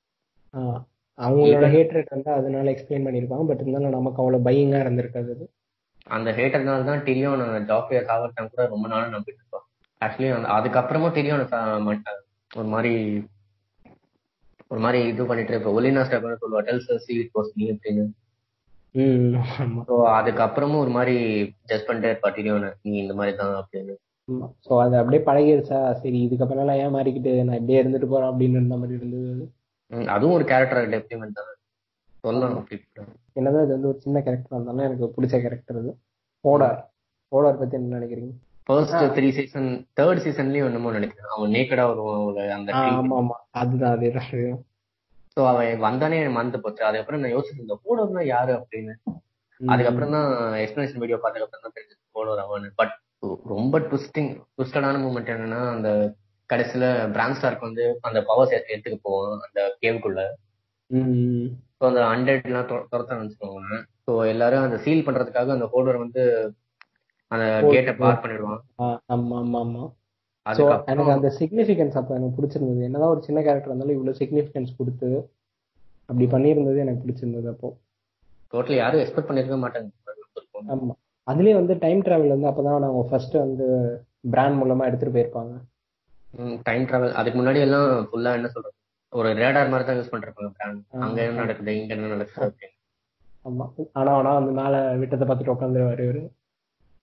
அவங்களோட 1.20 1.68
ஹேட்ரேட் 1.76 2.14
வந்து 2.16 2.32
அதனால 2.40 2.72
எக்ஸ்பிளைன் 2.74 3.06
பண்ணியிருப்பாங்க. 3.08 3.46
பட் 3.50 3.62
இருந்தாலும் 3.64 3.96
நமக்கு 3.98 4.22
அவ்வளவு 4.24 4.48
பையிங்கா 4.48 4.82
இருந்திருக்காது 4.86 5.30
அது. 5.36 5.46
அந்த 6.16 6.30
ஹேட்டர்னால 6.40 6.86
தான் 6.90 7.04
டிரியோன் 7.08 7.44
ஜாஃபியா 7.70 8.02
சாவர்டன் 8.10 8.52
கூட 8.54 8.66
ரொம்ப 8.74 8.88
நாள் 8.94 9.14
நம்பிட்டு 9.16 9.42
இருப்பான். 9.42 9.66
ஆக்சுவலி 10.02 10.30
அந்த 10.38 10.50
அதுக்கப்புறமும் 10.58 11.16
டிரியோன் 11.18 11.46
ஒரு 12.52 12.70
மாதிரி 12.74 12.94
ஒரு 14.72 14.80
மாதிரி 14.84 15.00
இது 15.12 15.26
பண்ணிட்டு 15.30 15.54
இருப்ப 15.54 15.72
ஒலினா 15.78 16.04
ஸ்டாக் 16.06 16.44
சொல்லுவா 16.44 16.62
tell 16.68 16.86
Cersei 16.88 17.14
it 17.24 17.34
was 17.38 17.52
me 17.58 17.66
அப்படின்னு. 17.74 18.06
ஸோ 19.88 19.96
அதுக்கப்புறமும் 20.18 20.82
ஒரு 20.84 20.92
மாதிரி 20.98 21.16
ஜட்ஜ் 21.70 21.88
பண்ணிட்டே 21.88 22.12
டிரியோனை 22.38 22.70
நீ 22.88 22.96
இந்த 23.04 23.14
மாதிரி 23.20 23.34
தான் 23.42 23.54
அப்படின்னு. 23.62 23.96
ஸோ 24.66 24.72
அது 24.84 24.96
அப்படியே 25.00 25.22
பழகிருச்சா? 25.28 25.80
சரி 26.02 26.20
இதுக்கப்புறம் 26.28 26.70
நான் 26.70 26.82
ஏன் 26.84 26.96
மாறிக்கிட்டு? 26.96 27.34
நான் 27.48 27.60
இப்படியே 27.60 27.82
இருந்துட்டு 27.82 28.10
போறேன் 28.14 28.32
அப்படின்னு 28.32 28.60
இருந்த 28.60 28.78
மாதிரி 28.82 28.98
இருந்தது. 29.00 29.46
அதுவும் 30.16 30.36
ஒரு 30.38 30.46
கேரக்டர் 30.52 30.94
டெப்ளிமெண்ட் 30.96 31.38
தான். 31.40 31.52
சொல்லலாம் 32.24 32.56
என்னதான் 33.40 33.66
இது 33.66 33.76
வந்து 33.76 33.90
ஒரு 33.92 34.00
சின்ன 34.06 34.18
கேரக்டர் 34.26 34.56
இருந்தாலும் 34.56 34.88
எனக்கு 34.88 35.08
பிடிச்ச 35.16 35.36
கேரக்டர் 35.44 35.80
அது. 35.82 35.92
ஓடார் 36.46 36.80
ஓடார் 37.32 37.60
பத்தி 37.62 37.78
என்ன 37.80 37.98
நினைக்கிறீங்க? 37.98 38.34
ஃபர்ஸ்ட் 38.70 39.04
த்ரீ 39.16 39.28
சீசன் 39.38 39.68
தேர்ட் 40.00 40.24
சீசன்லயும் 40.26 40.70
என்னமோ 40.70 40.94
நினைக்கிறேன். 40.98 41.34
அவன் 41.36 41.54
நேக்கடா 41.56 41.84
வருவான் 41.90 42.56
அந்த 42.58 42.72
ஆமா 42.82 43.18
ஆமா. 43.22 43.36
அதுதான் 43.62 43.94
அதேதான் 43.96 44.30
அதுதான். 44.30 44.64
ஸோ 45.38 45.44
அவன் 45.50 45.82
வந்தானே 45.86 46.18
மறந்து 46.36 46.58
போச்சு. 46.60 46.82
அதுக்கப்புறம் 46.86 47.22
நான் 47.22 47.34
யோசிச்சுட்டு 47.34 47.62
இருந்தேன் 47.62 47.84
போடோம்னா 47.86 48.22
யாரு? 48.30 48.54
அப்படின்னு. 48.60 48.94
அதுக்கப்புறம் 49.62 50.14
தான் 50.16 50.30
எக்ஸ்பிளேஷன் 50.62 51.02
வீடியோ 51.02 51.18
பார்த்ததுக்கு 51.18 51.48
அப்புறம் 51.48 51.66
தான் 51.66 51.76
தெரிஞ்சது 51.78 52.02
போலோர் 52.16 52.42
அவன். 52.44 52.68
பட் 52.76 52.94
ரொம்ப 53.52 53.76
ட்விஸ்டிங் 53.86 54.30
ட்விஸ்டடான 54.54 55.02
மூமெண்ட் 55.04 55.32
என்னன்னா 55.34 55.62
அந்த 55.72 55.90
கடைசியில 56.50 56.86
பிராண்ட் 57.14 57.38
ஸ்டார்க்கு 57.38 57.68
வந்து 57.68 57.84
அந்த 58.02 58.20
பவர் 58.28 58.52
எடுத்துக்க 58.68 58.98
போவான் 59.04 59.46
அந்த 59.48 59.62
கேவுக்குள்ள. 59.82 60.22
ஸோ 61.76 61.86
அந்த 61.88 62.02
ஹண்ட்ரட் 62.10 62.46
எல்லாம் 62.46 62.68
துர- 62.68 62.88
துரத்த 62.92 63.18
வச்சுக்கோங்க 63.18 63.78
ஸோ 64.06 64.16
எல்லாரும் 64.28 64.66
அந்த 64.66 64.78
சீல் 64.84 65.06
பண்றதுக்காக 65.06 65.56
அந்த 65.56 65.68
ஹோல்டர் 65.72 66.04
வந்து 66.04 66.24
அந்த 67.32 67.46
கேட்டை 67.74 67.94
பார் 68.02 68.22
பண்ணிடுவான். 68.24 68.62
ஆமா 69.10 69.38
ஆமா 69.40 69.60
ஆமா. 69.64 69.84
ஸோ 70.46 70.64
எனக்கு 70.92 71.12
அந்த 71.16 71.30
சிக்னிஃபிகன்ஸ் 71.40 71.96
அப்ப 72.00 72.16
எனக்கு 72.16 72.38
பிடிச்சிருந்தது. 72.38 72.82
என்னதான் 72.88 73.14
ஒரு 73.14 73.22
சின்ன 73.22 73.40
கேரக்டர் 73.42 73.72
இருந்தாலும் 73.72 73.96
இவ்வளவு 73.96 74.20
சிக்னிஃபிகன்ஸ் 74.20 74.78
கொடுத்து 74.78 75.10
அப்படி 76.10 76.26
பண்ணியிருந்தது 76.34 76.84
எனக்கு 76.84 77.04
பிடிச்சிருந்தது 77.04 77.48
அப்போ. 77.54 77.70
டோட்டலி 78.54 78.78
யாரும் 78.78 79.02
எக்ஸ்பெக்ட் 79.04 79.30
பண்ணிருக்க 79.30 79.58
மாட்டாங்க. 79.64 79.90
ஆமா. 80.74 80.94
அதுலயே 81.28 81.54
வந்து 81.54 81.74
டைம் 81.80 82.02
டிராவல் 82.02 82.36
வந்து 82.36 82.50
அப்பதான் 82.50 82.78
அவங்க 82.80 83.04
ஃபர்ஸ்ட் 83.10 83.36
வந்து 83.38 83.68
பிராண்ட் 84.30 84.60
மூலமா 84.62 84.88
எடுத்துட்டு 84.90 85.16
போயிருப்பாங்க. 85.16 85.54
டைம் 86.68 86.86
டிராவல் 86.86 87.18
அதுக்கு 87.20 87.40
முன்னாடி 87.40 87.60
எல்லாம் 87.66 87.90
ஃபுல்லா 88.10 88.32
என்ன 88.34 88.48
சொல்றது? 88.48 88.76
ஒரு 89.14 89.30
ரேடார் 89.40 89.70
மாதிரி 89.70 89.86
தான் 89.88 89.98
யூஸ் 90.00 90.12
பண்ணிருப்பாங்க 90.14 90.52
பிராண்ட் 90.58 90.82
அங்க 91.06 91.20
என்ன 91.24 91.42
நடக்குது 91.42 91.76
இங்க 91.80 91.94
என்ன 91.96 92.10
நடக்குது 92.16 92.72
ஆமா. 93.46 93.66
ஆனா 93.94 94.12
ஆனா 94.12 94.32
வந்து 94.34 94.54
மேல 94.54 94.76
விட்டத்தை 95.02 95.26
பார்த்துட்டு 95.28 95.54
உட்காந்துருவாரு 95.54 96.06
இவரு. 96.08 96.22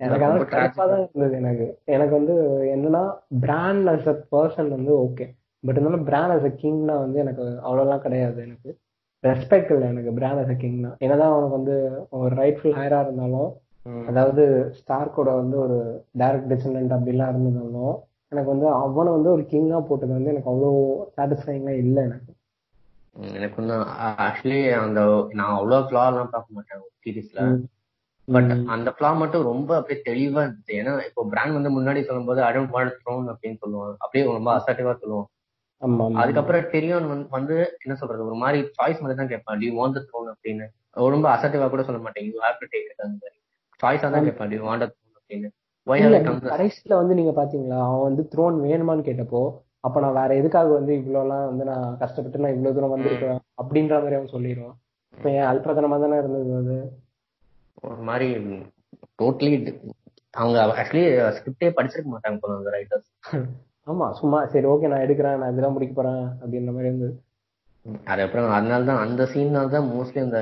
எனக்கு 0.03 0.25
ரொம்ப 0.25 0.37
அதான் 0.37 0.53
கடுப்பா 0.53 0.85
தான் 0.87 1.03
இருந்தது 1.05 1.35
எனக்கு. 1.41 1.67
எனக்கு 1.87 2.15
வந்து 2.19 2.35
என்னன்னா 2.75 3.03
பிராண்ட் 3.45 3.91
அஸ் 3.93 4.09
அ 4.09 4.17
பர்சன் 4.33 4.71
வந்து 4.71 4.93
ஓகே 5.05 5.27
பட் 5.65 5.77
இருந்தாலும் 5.77 6.07
பிராண்ட் 6.09 6.35
அஸ் 6.37 6.49
அ 6.49 6.55
கிங்னா 6.63 6.95
வந்து 6.99 7.19
எனக்கு 7.21 7.45
அவ்வளோலாம் 7.67 8.05
கிடையாது 8.05 8.39
எனக்கு. 8.43 8.71
ரெஸ்பெக்ட் 9.25 9.73
இல்லை 9.75 9.89
எனக்கு 9.89 10.13
பிராண்ட் 10.13 10.43
அஸ் 10.43 10.55
அ 10.55 10.59
கிங்னா 10.63 10.91
என்னதான் 11.01 11.33
அவனுக்கு 11.33 11.59
வந்து 11.59 11.77
ஒரு 12.21 12.33
ரைட்ஃபுல் 12.37 12.79
ஹையரா 12.79 13.01
இருந்தாலும். 13.01 13.51
அதாவது 14.07 14.43
ஸ்டார்க்கோட 14.79 15.31
வந்து 15.37 15.57
ஒரு 15.59 15.77
டைரக்ட் 16.19 16.51
டிசெண்டன்ட் 16.53 16.95
அப்படிலாம் 16.97 17.33
இருந்ததாலும் 17.33 17.95
எனக்கு 18.33 18.51
வந்து 18.51 18.67
அவனை 18.77 19.11
வந்து 19.13 19.31
ஒரு 19.31 19.43
கிங்கா 19.51 19.79
போட்டது 19.89 20.13
வந்து 20.13 20.33
எனக்கு 20.33 20.51
அவ்வளோ 20.53 20.71
சாட்டிஸ்ஃபைங்கா 21.17 21.75
இல்லை 21.83 22.03
எனக்கு. 22.03 22.31
எனக்கு 23.37 23.57
வந்து 23.61 23.77
ஆக்சுவலி 24.21 24.61
அந்த 24.79 25.01
நான் 25.39 25.57
அவ்வளவு 25.57 25.87
ஃபிளா 25.89 26.05
எல்லாம் 26.11 26.31
பார்க்க 26.31 26.57
மாட்டேன் 26.59 26.85
சீரீஸ்ல 27.03 27.41
பட் 28.29 28.51
அந்த 28.67 28.95
ஃபிளா 28.95 29.17
மட்டும் 29.17 29.43
ரொம்ப 29.43 29.77
அப்படியே 29.77 30.01
தெளிவா 30.09 30.41
இருந்துச்சு. 30.45 30.75
ஏன்னா 30.81 30.93
இப்போ 31.09 31.27
பிராண்ட் 31.31 31.57
வந்து 31.59 31.71
முன்னாடி 31.79 32.05
சொல்லும்போது 32.05 32.43
ஐ 32.43 32.55
டோன்ட் 32.55 32.75
வாண்ட் 32.77 32.97
த்ரோன் 33.03 33.27
அப்படின்னு 33.33 33.59
சொல்லுவான் 33.65 33.95
அப்படியே 33.99 34.25
ரொம்ப 34.33 35.29
ஆமா 35.83 36.03
ஆமா. 36.05 36.19
அதுக்கப்புறம் 36.21 36.69
தெரியும் 36.71 37.29
வந்து 37.29 37.77
என்ன 37.79 37.95
சொல்றது? 37.95 38.27
ஒரு 38.27 38.35
மாதிரி 38.35 38.59
சாய்ஸ் 38.63 39.01
மாதிரி 39.01 39.17
தான் 39.19 39.29
கேட்பான். 39.29 39.59
டியூ 39.59 39.73
வாண்ட் 39.79 39.99
த்ரோன் 40.09 40.29
அப்படின்னு. 40.33 40.67
ரொம்ப 40.97 41.37
அசர்ட்டிவா 41.37 41.71
கூட 41.71 41.83
சொல்ல 41.83 42.01
மாட்டேன். 42.01 42.27
You 42.27 42.41
have 42.45 42.61
to 42.61 42.67
take 42.75 42.87
it 42.91 43.05
அந்த 43.07 43.17
மாதிரி. 43.23 43.39
சாய்ஸா 43.81 44.11
தான் 44.11 44.25
கேட்பான். 44.25 44.51
டியூ 44.51 44.63
வாண்ட் 44.69 44.85
த்ரோன் 44.85 45.17
அப்படின்னு. 45.21 45.51
கடைசியில 46.53 46.97
வந்து 46.97 47.15
நீங்க 47.15 47.33
பாத்தீங்களா? 47.43 47.79
அவன் 47.87 48.03
வந்து 48.03 48.29
த்ரோன் 48.35 48.57
வேணுமான்னு 48.67 49.07
கேட்டப்போ 49.09 49.43
அப்ப 49.81 50.01
நான் 50.01 50.13
வேற 50.13 50.35
எதுக்காக 50.35 50.73
வந்து 50.73 50.95
இவ்வளவு 50.95 51.23
எல்லாம் 51.25 51.47
வந்து 51.47 51.65
நான் 51.65 51.97
கஷ்டப்பட்டு 51.99 52.39
நான் 52.39 52.53
இவ்வளவு 52.53 52.75
தூரம் 52.75 52.93
வந்திருக்கேன் 52.95 53.41
அப்படின்ற 53.63 53.95
மாதிரி 53.95 54.17
அவன் 54.19 54.35
சொல்லிடுவான். 54.35 54.77
இப்ப 55.15 55.31
என் 55.31 55.49
அல்பதனமா 55.53 56.01
தானே 56.01 56.17
இருந்தது 56.17 56.53
அது? 56.57 56.77
ஒரு 57.83 58.03
மாதிரி 58.09 58.29
டோட்டலி 59.19 59.53
அவங்க 60.35 60.59
ஆக்சுவலி 60.75 61.05
ஸ்கிரிப்டே 61.37 61.69
படிச்சிருக்க 61.77 62.11
மாட்டாங்க 62.13 62.39
போல 62.41 62.59
அந்த 62.59 62.71
ரைட்டர்ஸ் 62.75 63.09
ஆமா 63.87 64.07
சும்மா 64.19 64.39
சரி 64.51 64.67
ஓகே 64.69 64.91
நான் 64.91 65.05
எடுக்கிறேன் 65.05 65.41
நான் 65.41 65.53
இதெல்லாம் 65.53 65.75
முடிக்க 65.75 65.95
போறேன் 65.95 66.23
அப்படின்ற 66.37 66.73
மாதிரி 66.75 66.91
இருந்தது. 66.91 67.15
அதுக்கப்புறம் 68.07 68.55
அதனால 68.57 68.87
தான் 68.89 69.03
அந்த 69.05 69.23
சீன்னால 69.31 69.71
தான் 69.71 69.89
மோஸ்ட்லி 69.91 70.21
அந்த 70.25 70.41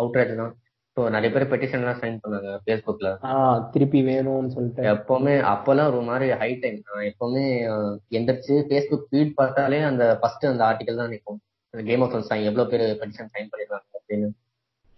அவுட்ரேஜ் 0.00 0.32
தான். 0.40 0.54
ஸோ 0.96 1.02
நிறைய 1.14 1.30
பேர் 1.30 1.50
பெட்டிஷன் 1.50 1.82
எல்லாம் 1.82 2.00
சைன் 2.00 2.16
பண்ணாங்க 2.22 2.52
ஃபேஸ்புக்ல 2.62 3.08
திருப்பி 3.74 4.00
வேணும்னு 4.06 4.54
சொல்லிட்டு. 4.54 4.86
எப்பவுமே 4.92 5.34
அப்பெல்லாம் 5.50 5.90
ஒரு 5.92 6.00
மாதிரி 6.08 6.28
ஹை 6.40 6.50
டைம் 6.62 6.78
எப்பவுமே 7.10 7.44
அஹ், 7.72 7.94
எந்திரிச்சு 8.18 8.56
ஃபேஸ்புக் 8.68 9.06
ஃபீட் 9.10 9.36
பார்த்தாலே 9.38 9.80
அந்த 9.90 10.04
ஃபர்ஸ்ட் 10.22 10.50
அந்த 10.50 10.64
ஆர்டிகல் 10.68 11.00
தான் 11.02 11.12
நிற்கும். 11.14 11.40
கேம் 11.74 12.04
ஆஃப் 12.04 12.16
சைன் 12.30 12.46
எவ்வளவு 12.48 12.70
பேர் 12.72 12.86
பெட்டிஷன் 13.00 13.32
சைன் 13.34 13.50
பண்ணிருக்காங்க 13.50 13.86
அப்படின்னு. 13.98 14.30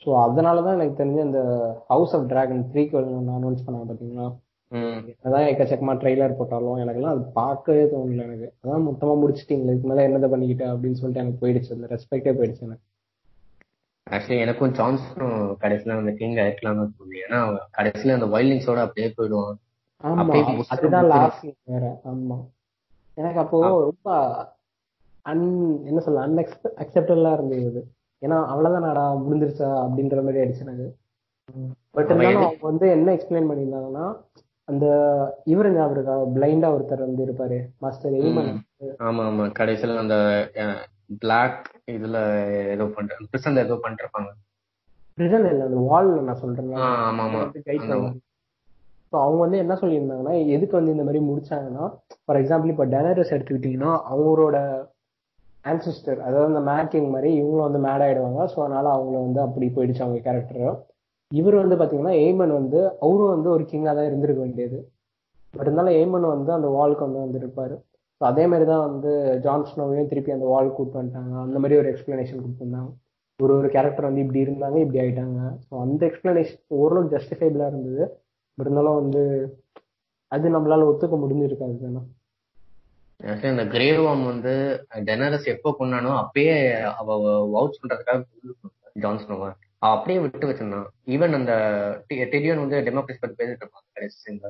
ஸோ 0.06 0.10
அதனாலதான் 0.22 0.72
எனக்கு 0.72 1.02
தெரிஞ்சு 1.02 1.20
அந்த 1.20 1.40
House 1.86 2.14
of 2.14 2.28
Dragon 2.28 2.70
prequel 2.72 3.08
announce 3.34 3.64
பண்ணாங்க 3.66 3.86
பாத்தீங்களா? 3.90 4.26
ம். 4.72 5.00
அதான் 5.24 5.46
எக்கச்சக்கமா 5.46 5.94
ட்ரெய்லர் 5.96 6.36
போட்டாலும் 6.36 6.76
எனக்கெல்லாம் 6.76 7.14
அது 7.14 7.24
பார்க்கவே 7.32 7.84
தோணல 7.84 8.22
எனக்கு. 8.22 8.54
அதான் 8.62 8.86
மொத்தமா 8.88 9.14
முடிச்சிட்டீங்களே 9.22 9.72
இதுக்கு 9.72 9.88
மேல 9.88 10.06
என்னதை 10.08 10.30
பண்ணிக்கிட்ட 10.30 10.66
அப்படின்னு 10.72 10.92
சொல்லிட்டு 10.92 11.22
எனக்கு 11.24 11.42
போயிடுச்சு. 11.42 11.72
அந்த 11.72 11.86
ரெஸ்பெக்டே 11.86 12.34
போயிடுச்சு 12.38 12.66
எனக்கு. 12.66 12.84
ஆக்சுவலி 14.06 14.38
எனக்கும் 14.38 14.74
சான்ஸும் 14.74 15.58
கடைசியில 15.60 15.96
அந்த 15.96 16.12
கிங் 16.12 16.38
இருக்கலாம்னு 16.38 16.96
சொல்லி 16.98 17.18
ஏன்னா 17.20 17.40
கடைசியில 17.78 18.12
அந்த 18.12 18.26
வைல்டிங்ஸோட 18.26 18.76
அப்படியே 18.76 19.12
போயிடுவான். 19.16 19.58
அதுதான். 20.70 21.06
லாஸ்ட் 21.06 21.46
வேற. 21.64 22.00
ஆமா. 22.04 22.38
எனக்கு 23.16 23.38
அப்போ 23.38 23.58
ரொம்ப 23.80 24.08
அன் 25.26 25.46
என்ன 25.84 26.00
சொல்ல 26.00 26.26
அன்எக்ஸ்பெ 26.26 26.68
அக்செப்டபிளா 26.78 27.32
இருந்தது 27.32 27.80
ஏன்னா 28.22 28.38
அவ்வளவுதான் 28.46 28.86
நாடா 28.86 29.04
முடிஞ்சிருச்சா 29.20 29.68
அப்படின்ற 29.82 30.22
மாதிரி 30.22 30.40
ஆயிடுச்சு 30.40 30.66
எனக்கு. 30.66 30.88
பட் 31.90 32.10
இருந்தாலும் 32.10 32.42
அவங்க 32.42 32.66
வந்து 32.66 32.86
என்ன 32.90 33.12
எக்ஸ்பிளைன் 33.12 33.48
பண்ணியிருந்தாங்கன்னா 33.48 34.04
அந்த 34.68 34.86
இவரு 35.44 35.70
ஞாபகம் 35.72 35.96
இருக்கா? 35.96 36.16
பிளைண்டா 36.34 36.68
ஒருத்தர் 36.74 37.06
வந்து 37.06 37.24
இருப்பாரு. 37.26 37.58
மாஸ்டர் 37.80 38.16
எய்மன் 38.18 38.50
ஆமா 39.00 39.22
ஆமா. 39.24 39.44
கடைசியில 39.58 39.96
அந்த 39.98 40.16
பிளாக் 41.20 41.62
இதுல 41.88 42.18
ஏதோ 42.74 42.84
பண்ற 42.96 43.16
பிரிசன்ல 43.30 43.64
ஏதோ 43.64 43.78
பண்ணிருப்பாங்க. 43.84 44.30
பிரிசன் 45.18 45.46
இல்ல 45.46 45.64
அந்த 45.64 45.80
வால்ல 45.88 46.20
நான் 46.20 46.42
சொல்றேன் 46.44 46.70
ஆமா 47.08 47.24
ஆமா. 47.24 47.40
ஸோ 49.12 49.16
அவங்க 49.18 49.40
வந்து 49.40 49.58
என்ன 49.58 49.74
சொல்லியிருந்தாங்கன்னா 49.74 50.34
எதுக்கு 50.48 50.74
வந்து 50.76 50.92
இந்த 50.92 51.04
மாதிரி 51.04 51.20
முடிச்சாங்கன்னா 51.24 51.84
ஃபார் 52.24 52.38
எக்ஸாம்பிள் 52.40 52.68
இப்போ 52.68 52.86
டெனரஸ் 52.86 53.34
எடுத்துக்கிட்டிங்கன்னா 53.34 53.92
அவரோட 54.12 54.56
ஆன்சிஸ்டர் 55.64 56.20
அதாவது 56.26 56.50
அந்த 56.50 56.62
மேக்கிங் 56.70 57.08
மாதிரி 57.14 57.30
இவங்களும் 57.40 57.66
வந்து 57.68 57.80
மேட் 57.86 58.04
ஆயிடுவாங்க. 58.06 58.40
ஸோ 58.52 58.58
அதனால 58.64 58.86
அவங்கள 58.96 59.16
வந்து 59.26 59.40
அப்படி 59.46 59.66
போயிடுச்சு 59.76 60.04
அவங்க 60.04 60.20
கேரக்டர் 60.26 60.70
இவர் 61.32 61.56
வந்து 61.62 61.76
பார்த்தீங்கன்னா 61.80 62.14
எய்மன் 62.24 62.52
வந்து 62.60 62.78
அவரும் 63.04 63.34
வந்து 63.34 63.48
ஒரு 63.56 63.64
கிங்காக 63.70 63.92
தான் 63.98 64.08
இருந்திருக்க 64.10 64.40
வேண்டியது. 64.44 64.78
பட் 65.54 65.66
இருந்தாலும் 65.66 65.96
எய்மன் 66.00 66.26
வந்து 66.34 66.50
அந்த 66.56 66.68
வால்க்கு 66.76 67.06
வந்து 67.06 67.24
வந்துருப்பாரு. 67.24 67.76
ஸோ 68.20 68.24
அதே 68.30 68.44
மாதிரி 68.50 68.66
தான் 68.70 68.84
வந்து 68.88 69.10
ஜான் 69.44 69.68
ஸ்னோவையும் 69.70 70.10
திருப்பி 70.10 70.34
அந்த 70.36 70.46
வால் 70.52 70.74
கூட்டு 70.78 70.98
வந்துட்டாங்க. 71.00 71.34
அந்த 71.46 71.58
மாதிரி 71.62 71.78
ஒரு 71.82 71.88
எக்ஸ்பிளனேஷன் 71.92 72.42
கொடுத்துருந்தாங்க 72.44 72.90
ஒரு 73.40 73.52
ஒரு 73.58 73.68
கேரக்டர் 73.74 74.08
வந்து 74.08 74.24
இப்படி 74.24 74.40
இருந்தாங்க 74.46 74.78
இப்படி 74.84 75.00
ஆயிட்டாங்க. 75.02 75.40
ஸோ 75.66 75.72
அந்த 75.84 76.02
எக்ஸ்பிளனேஷன் 76.10 76.60
ஓரளவுக்கு 76.80 77.14
ஜஸ்டிஃபைபிளாக 77.16 77.72
இருந்தது. 77.72 78.02
பட் 78.58 78.66
இருந்தாலும் 78.66 78.98
வந்து 79.02 79.22
அது 80.32 80.48
நம்மளால 80.56 80.88
ஒத்துக்க 80.90 81.16
முடிஞ்சிருக்காது 81.22 81.76
தானே. 81.84 82.02
அந்த 83.48 83.64
கிரேவாம் 83.72 84.22
வந்து 84.24 84.52
டெனரஸ் 85.08 85.46
எப்போ 85.52 85.70
கொண்டானோ 85.78 86.12
அப்பயே 86.20 86.54
அவ 87.00 87.08
வவுச் 87.54 87.80
பண்றதுக்காக 87.80 88.20
ஜான்சனோவ 88.96 89.44
அவ 89.82 89.90
அப்படியே 89.90 90.18
விட்டு 90.22 90.48
வச்சிருந்தான் 90.48 90.86
ஈவன் 91.14 91.36
அந்த 91.38 91.52
டெடியன் 92.28 92.62
வந்து 92.62 92.78
டெமோக்ரஸி 92.86 93.20
பத்தி 93.20 93.38
பேசிட்டு 93.40 93.62
இருப்பாங்க 93.64 93.86
கடைசி 93.96 94.16
scene 94.20 94.38
ல. 94.42 94.48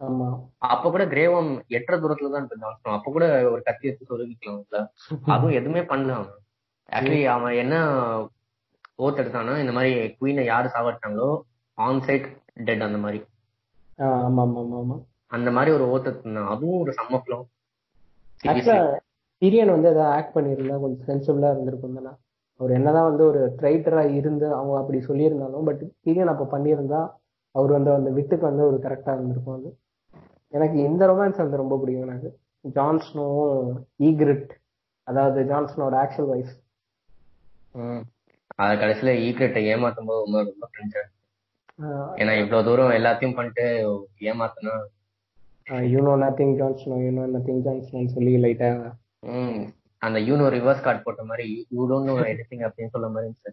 ஆமா. 0.00 0.28
அப்ப 0.68 0.90
கூட 0.90 1.04
கிரேவாம் 1.12 1.50
எட்டரை 1.76 1.96
தூரத்துல 2.00 2.30
தான் 2.32 2.42
இருக்க 2.42 2.56
ஜான்சனோ 2.62 2.94
அப்ப 2.96 3.10
கூட 3.12 3.24
ஒரு 3.52 3.62
கத்தி 3.62 3.88
எடுத்து 3.88 4.10
சொல்லிக்கலாம்ல 4.10 4.80
அதுவும் 5.28 5.56
எதுவுமே 5.58 5.82
பண்ணல 5.90 6.16
அவன். 6.18 6.32
ஆக்சுவலி 6.88 7.20
அவன் 7.34 7.54
என்ன 7.62 7.74
ஓத் 8.98 9.20
எடுத்தானா 9.22 9.54
இந்த 9.62 9.72
மாதிரி 9.72 9.90
குவீனை 10.16 10.44
யாரு 10.46 10.68
சாவடிச்சாங்களோ 10.74 11.30
ஆன் 11.78 12.02
சைட் 12.06 12.28
டெட் 12.66 12.86
அந்த 12.86 13.00
மாதிரி. 13.00 13.20
ஆமா 13.98 14.42
ஆமா 14.44 14.60
ஆமா 14.62 14.78
ஆமா 14.80 14.96
அந்த 15.32 15.50
மாதிரி 15.50 15.70
ஒரு 15.76 15.84
ஓத்தத்து 15.92 16.42
அதுவும் 16.52 16.80
ஒரு 16.82 16.92
செம்ம 16.98 17.20
ஃபிளோ 17.22 17.38
ஆக்சுவலா 18.44 18.78
டிரியன் 19.42 19.74
வந்து 19.74 19.88
ஏதாவது 19.88 20.14
ஆக்ட் 20.16 20.34
பண்ணியிருந்தா 20.36 20.76
கொஞ்சம் 20.82 21.06
சென்சிபிளா 21.08 21.48
இருந்திருக்கும் 21.52 21.96
தானே. 21.98 22.12
அவர் 22.60 22.72
என்னதான் 22.72 23.08
வந்து 23.08 23.24
ஒரு 23.30 23.40
ட்ரைட்டரா 23.58 24.02
இருந்து 24.18 24.46
அவங்க 24.54 24.76
அப்படி 24.80 24.98
சொல்லியிருந்தாலும் 25.08 25.66
பட் 25.68 25.82
டிரியன் 26.04 26.32
அப்ப 26.32 26.48
பண்ணியிருந்தா 26.52 27.00
அவர் 27.54 27.72
வந்து 27.76 27.90
அந்த 27.96 28.10
விட்டுக்கு 28.16 28.46
வந்து 28.48 28.64
ஒரு 28.70 28.78
கரெக்டா 28.84 29.12
இருந்திருக்கும் 29.16 29.56
அது. 29.58 29.70
எனக்கு 30.52 30.78
இந்த 30.88 31.02
ரொமான்ஸ் 31.10 31.42
வந்து 31.42 31.62
ரொம்ப 31.62 31.76
பிடிக்கும் 31.78 32.06
எனக்கு. 32.08 32.30
ஜான்ஸ்னோவும் 32.74 33.66
ஈக்ரிட் 34.06 34.52
அதாவது 35.06 35.40
ஜான்சனோட 35.50 35.94
ஆக்சுவல் 36.02 36.30
வைஃப் 36.32 36.54
அது 38.58 38.74
கடைசியில 38.80 39.12
ஈக்ரெட்டை 39.26 39.62
ஏமாத்தும் 39.72 40.08
போது 40.08 40.22
ரொம்ப 40.24 40.38
ரொம்ப 40.44 41.04
ஏன்னா 42.20 42.32
இவ்வளவு 42.40 42.66
தூரம் 42.66 42.96
எல்லாத்தையும் 42.98 43.36
பண்ணிட்டு 43.36 43.64
ஏமாத்தினா 44.28 44.74
you know 45.88 46.12
nothing 46.22 46.54
Jon Snow 46.58 46.96
you know 47.00 47.24
nothing 47.32 47.62
ஜான்ஸ்னோன்னு 47.64 48.06
சொல்லி 48.06 48.36
லைட்டா 48.36 48.70
ம் 49.32 49.62
அந்த 50.02 50.18
யூனோ 50.20 50.48
ரிவர்ஸ் 50.50 50.82
கார்டு 50.82 51.02
போட்ட 51.02 51.24
மாதிரி 51.24 51.46
யூ 51.70 51.88
டோன்ட் 51.88 52.04
நோ 52.04 52.16
எனிதிங் 52.24 52.64
அப்படின்னு 52.66 52.90
சொல்ல 52.90 53.08
மாதிரி 53.08 53.28
இருந்துச்சு 53.28 53.52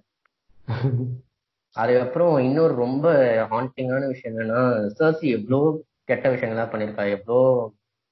அதுக்கப்புறம் 1.75 2.39
இன்னொரு 2.39 2.73
ரொம்ப 2.75 3.05
ஹாண்டிங்கான 3.51 4.07
விஷயம் 4.07 4.35
என்னன்னா 4.35 4.61
சர்சி 4.99 5.27
எவ்வளோ 5.29 5.59
கெட்ட 6.03 6.29
விஷயங்கள்லாம் 6.29 6.71
பண்ணிருக்கா 6.71 7.09
எவ்வளோ 7.09 7.39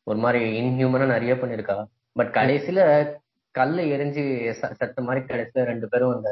ஒரு 0.08 0.18
மாதிரி 0.18 0.62
இன்ஹியூமனா 0.62 1.06
நிறைய 1.06 1.34
பண்ணிருக்கா. 1.34 1.76
பட் 2.16 2.34
கடைசியில 2.34 2.80
கல்ல 3.56 3.82
எரிஞ்சு 3.88 4.24
ச- 4.62 4.74
செத்த 4.74 5.02
மாதிரி 5.02 5.26
கடைசியில 5.26 5.64
ரெண்டு 5.64 5.90
பேரும் 5.90 6.16
அந்த 6.16 6.30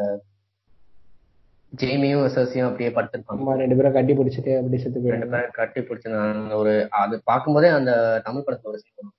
ஜெய்மியும் 1.74 2.24
சர்சியும் 2.36 2.66
அப்படியே 2.66 2.90
படுத்திருப்பாங்க. 2.90 3.56
ரெண்டு 3.56 3.76
பேரும் 3.76 3.94
கட்டி 3.94 4.14
பிடிச்சிட்டு 4.14 4.58
அப்படி 4.58 4.78
செத்து 4.78 5.12
ரெண்டு 5.12 5.28
பேரும் 5.28 5.52
கட்டி 5.52 5.82
பிடிச்சிருந்தாங்க 5.82 6.54
ஒரு 6.54 6.72
அது 6.98 7.22
பார்க்கும்போதே 7.24 7.68
அந்த 7.72 7.92
தமிழ் 8.24 8.44
படத்துல 8.44 8.72
ஒரு 8.72 8.80
scene 8.80 9.12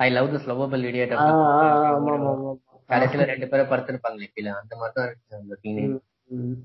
I 0.00 0.10
love 0.10 0.34
this 0.34 0.48
lovable 0.48 0.82
idiot 0.84 1.14
கடைசியில 2.88 3.24
ரெண்டு 3.24 3.48
பேரும் 3.48 3.68
படுத்திருப்பாங்க 3.68 4.28
கீழே 4.32 4.50
அந்த 4.54 4.76
மாதிரி 4.76 4.94
தான் 4.94 5.08
இருந்துச்சு 5.08 5.36
அந்த 5.36 5.56
ம். 6.36 6.56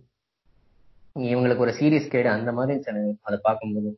இவங்களுக்கு 1.15 1.57
ஒரு 1.57 1.71
சீரியஸ் 1.71 2.09
கேடு 2.09 2.29
அந்த 2.29 2.51
மாதிரி 2.51 2.73
இருந்துச்சு 2.75 3.19
அதை 3.21 3.39
பார்க்கும்போது. 3.43 3.91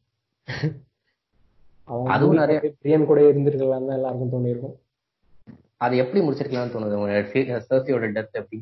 அவங்க 1.88 2.10
அதுவும் 2.12 2.36
நிறைய- 2.36 2.74
பிரியன் 2.82 3.06
கூட 3.06 3.22
இருந்திருக்கலாம் 3.22 3.94
எல்லாருக்கும் 3.94 4.34
தோணிருக்கும் 4.34 4.76
அது 5.82 5.98
எப்படி 5.98 6.26
முடிச்சிருக்கலாம்னு 6.26 6.74
தோணுது? 6.74 6.96
உங்க 6.96 7.14
சர்சியோட 7.70 8.06
டெத் 8.12 8.32
எப்படி? 8.34 8.60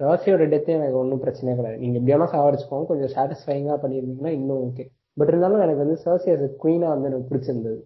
ராசியோட 0.00 0.44
டெத் 0.48 0.70
எனக்கு 0.70 0.98
ஒன்றும் 0.98 1.22
பிரச்சனையே 1.22 1.56
கிடையாது. 1.56 1.78
நீங்க 1.78 1.96
எப்படி 1.98 2.14
வேணா 2.14 2.26
சாவடிச்சுக்கோங்க. 2.32 2.86
கொஞ்சம் 2.86 3.12
சாட்டிஸ்ஃபைங்கா 3.14 3.74
பண்ணியிருந்தீங்கன்னா 3.82 4.32
இன்னும் 4.34 4.62
ஓகே 4.64 4.84
பட் 5.16 5.28
இருந்தாலும் 5.28 5.60
எனக்கு 5.60 5.84
வந்து 5.84 5.98
சர்சி 6.04 6.30
as 6.34 6.44
குயினா 6.62 6.88
வந்து 6.88 7.08
எனக்கு 7.10 7.28
பிடிச்சிருந்தது. 7.30 7.80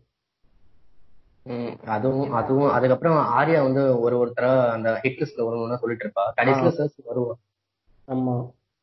அதுவும் 1.92 2.32
அதுவும் 2.32 2.70
அதுக்கப்புறம் 2.70 3.18
ஆர்யா 3.36 3.60
வந்து 3.62 3.82
ஒரு 4.00 4.14
ஒருத்தரா 4.18 4.50
அந்த 4.72 4.88
ஹிட் 5.02 5.20
லிஸ்ட்ல 5.20 5.46
வருவோம்னு 5.46 5.80
சொல்லிட்டு 5.82 6.04
இருப்பா. 6.06 6.24
கடைசியில 6.38 6.72
சர்சி 6.78 7.00
வருவா 7.06 7.34
ஆமா. 8.08 8.34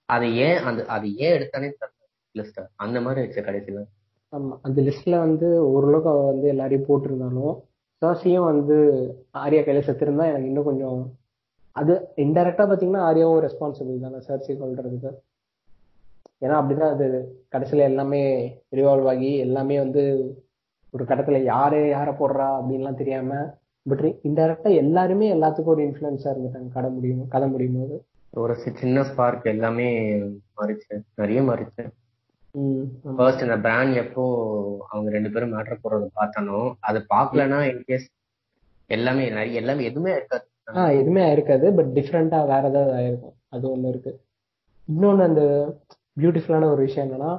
அது 0.09 0.25
ஏன் 0.45 0.57
அந்த 0.67 0.81
அது 0.87 1.07
ஏன் 1.17 1.35
எடுத்தானே 1.35 1.67
லிஸ்ட் 2.35 2.59
அந்த 2.75 2.97
மாதிரி 3.01 3.19
இருந்துச்சு 3.21 3.47
கடைசியில. 3.47 3.81
ஆமா. 4.33 4.53
அந்த 4.61 4.79
லிஸ்ட்ல 4.81 5.19
வந்து 5.19 5.47
ஓரளவுக்கு 5.67 6.09
அவ 6.09 6.23
வந்து 6.25 6.47
எல்லாரையும் 6.47 6.87
போட்டிருந்தாலும் 6.87 7.53
சர்சியும் 8.01 8.49
வந்து 8.51 8.77
ஆர்யா 9.37 9.61
கையில 9.63 9.83
செத்துருந்தா 9.87 10.25
எனக்கு 10.31 10.49
இன்னும் 10.49 10.63
கொஞ்சம் 10.63 10.97
அது 11.75 11.93
இன்டெரக்டா 12.23 12.65
பாத்தீங்கன்னா 12.67 13.05
ஆர்யாவும் 13.07 13.43
ரெஸ்பான்சிபிள் 13.45 14.03
தானே 14.05 14.19
சர்சி 14.27 14.53
கொள்றதுக்கு 14.59 15.11
ஏன்னா 16.43 16.55
அப்படிதான் 16.59 16.93
அது 16.95 17.07
கடைசியில 17.53 17.89
எல்லாமே 17.91 18.21
ரிவால்வ் 18.79 19.09
ஆகி 19.13 19.31
எல்லாமே 19.45 19.75
வந்து 19.79 20.03
ஒரு 20.93 21.03
கட்டத்துல 21.09 21.39
யாரு 21.43 21.79
யாரை 21.89 22.13
போடுறா 22.19 22.47
அப்படின்லாம் 22.57 22.99
தெரியாம 23.01 23.39
பட் 23.85 24.03
இன்டெரக்டா 24.27 24.69
எல்லாருமே 24.83 25.25
எல்லாத்துக்கும் 25.35 25.73
ஒரு 25.73 25.83
இன்ஃபுளுன்ஸா 25.87 26.29
இருந்துட்டாங்க 26.33 26.71
கதை 26.77 26.89
முடியும் 26.89 27.23
கதை 27.33 27.47
முடியும் 27.47 27.77
போது. 27.79 27.95
ஒரு 28.33 28.53
சின்ன 28.79 29.03
ஸ்பார்க் 29.09 29.45
எல்லாமே 29.53 29.87
மாறிச்சு 30.57 30.93
நிறைய 31.21 31.41
மாறிச்சு. 31.49 31.83
ஃபர்ஸ்ட் 33.17 33.45
இந்த 33.45 33.57
பிராண்ட் 33.65 33.95
எப்போ 34.03 34.23
அவங்க 34.91 35.09
ரெண்டு 35.15 35.29
பேரும் 35.33 35.53
மேட்டர் 35.55 35.81
போடுறத 35.83 36.09
பார்த்தானோ 36.19 36.59
அது 36.89 36.99
பார்க்கலன்னா 37.13 37.59
இன்கேஸ் 37.71 38.07
எல்லாமே 38.89 39.23
எல்லாமே 39.61 39.83
எதுவுமே 39.89 40.11
இருக்காது. 40.17 40.45
ஆ 40.73 40.83
எதுவுமே 40.99 41.31
இருக்காது 41.31 41.73
பட் 41.73 41.91
டிஃப்ரெண்டா 41.97 42.39
வேற 42.51 42.63
ஏதாவது 42.69 42.93
ஆயிருக்கும். 42.99 43.35
அது 43.49 43.65
ஒண்ணு 43.75 43.87
இருக்கு. 43.87 44.11
இன்னொன்னு 44.89 45.23
அந்த 45.29 45.43
பியூட்டிஃபுல்லான 46.21 46.69
ஒரு 46.73 46.81
விஷயம் 46.87 47.07
என்னன்னா 47.07 47.31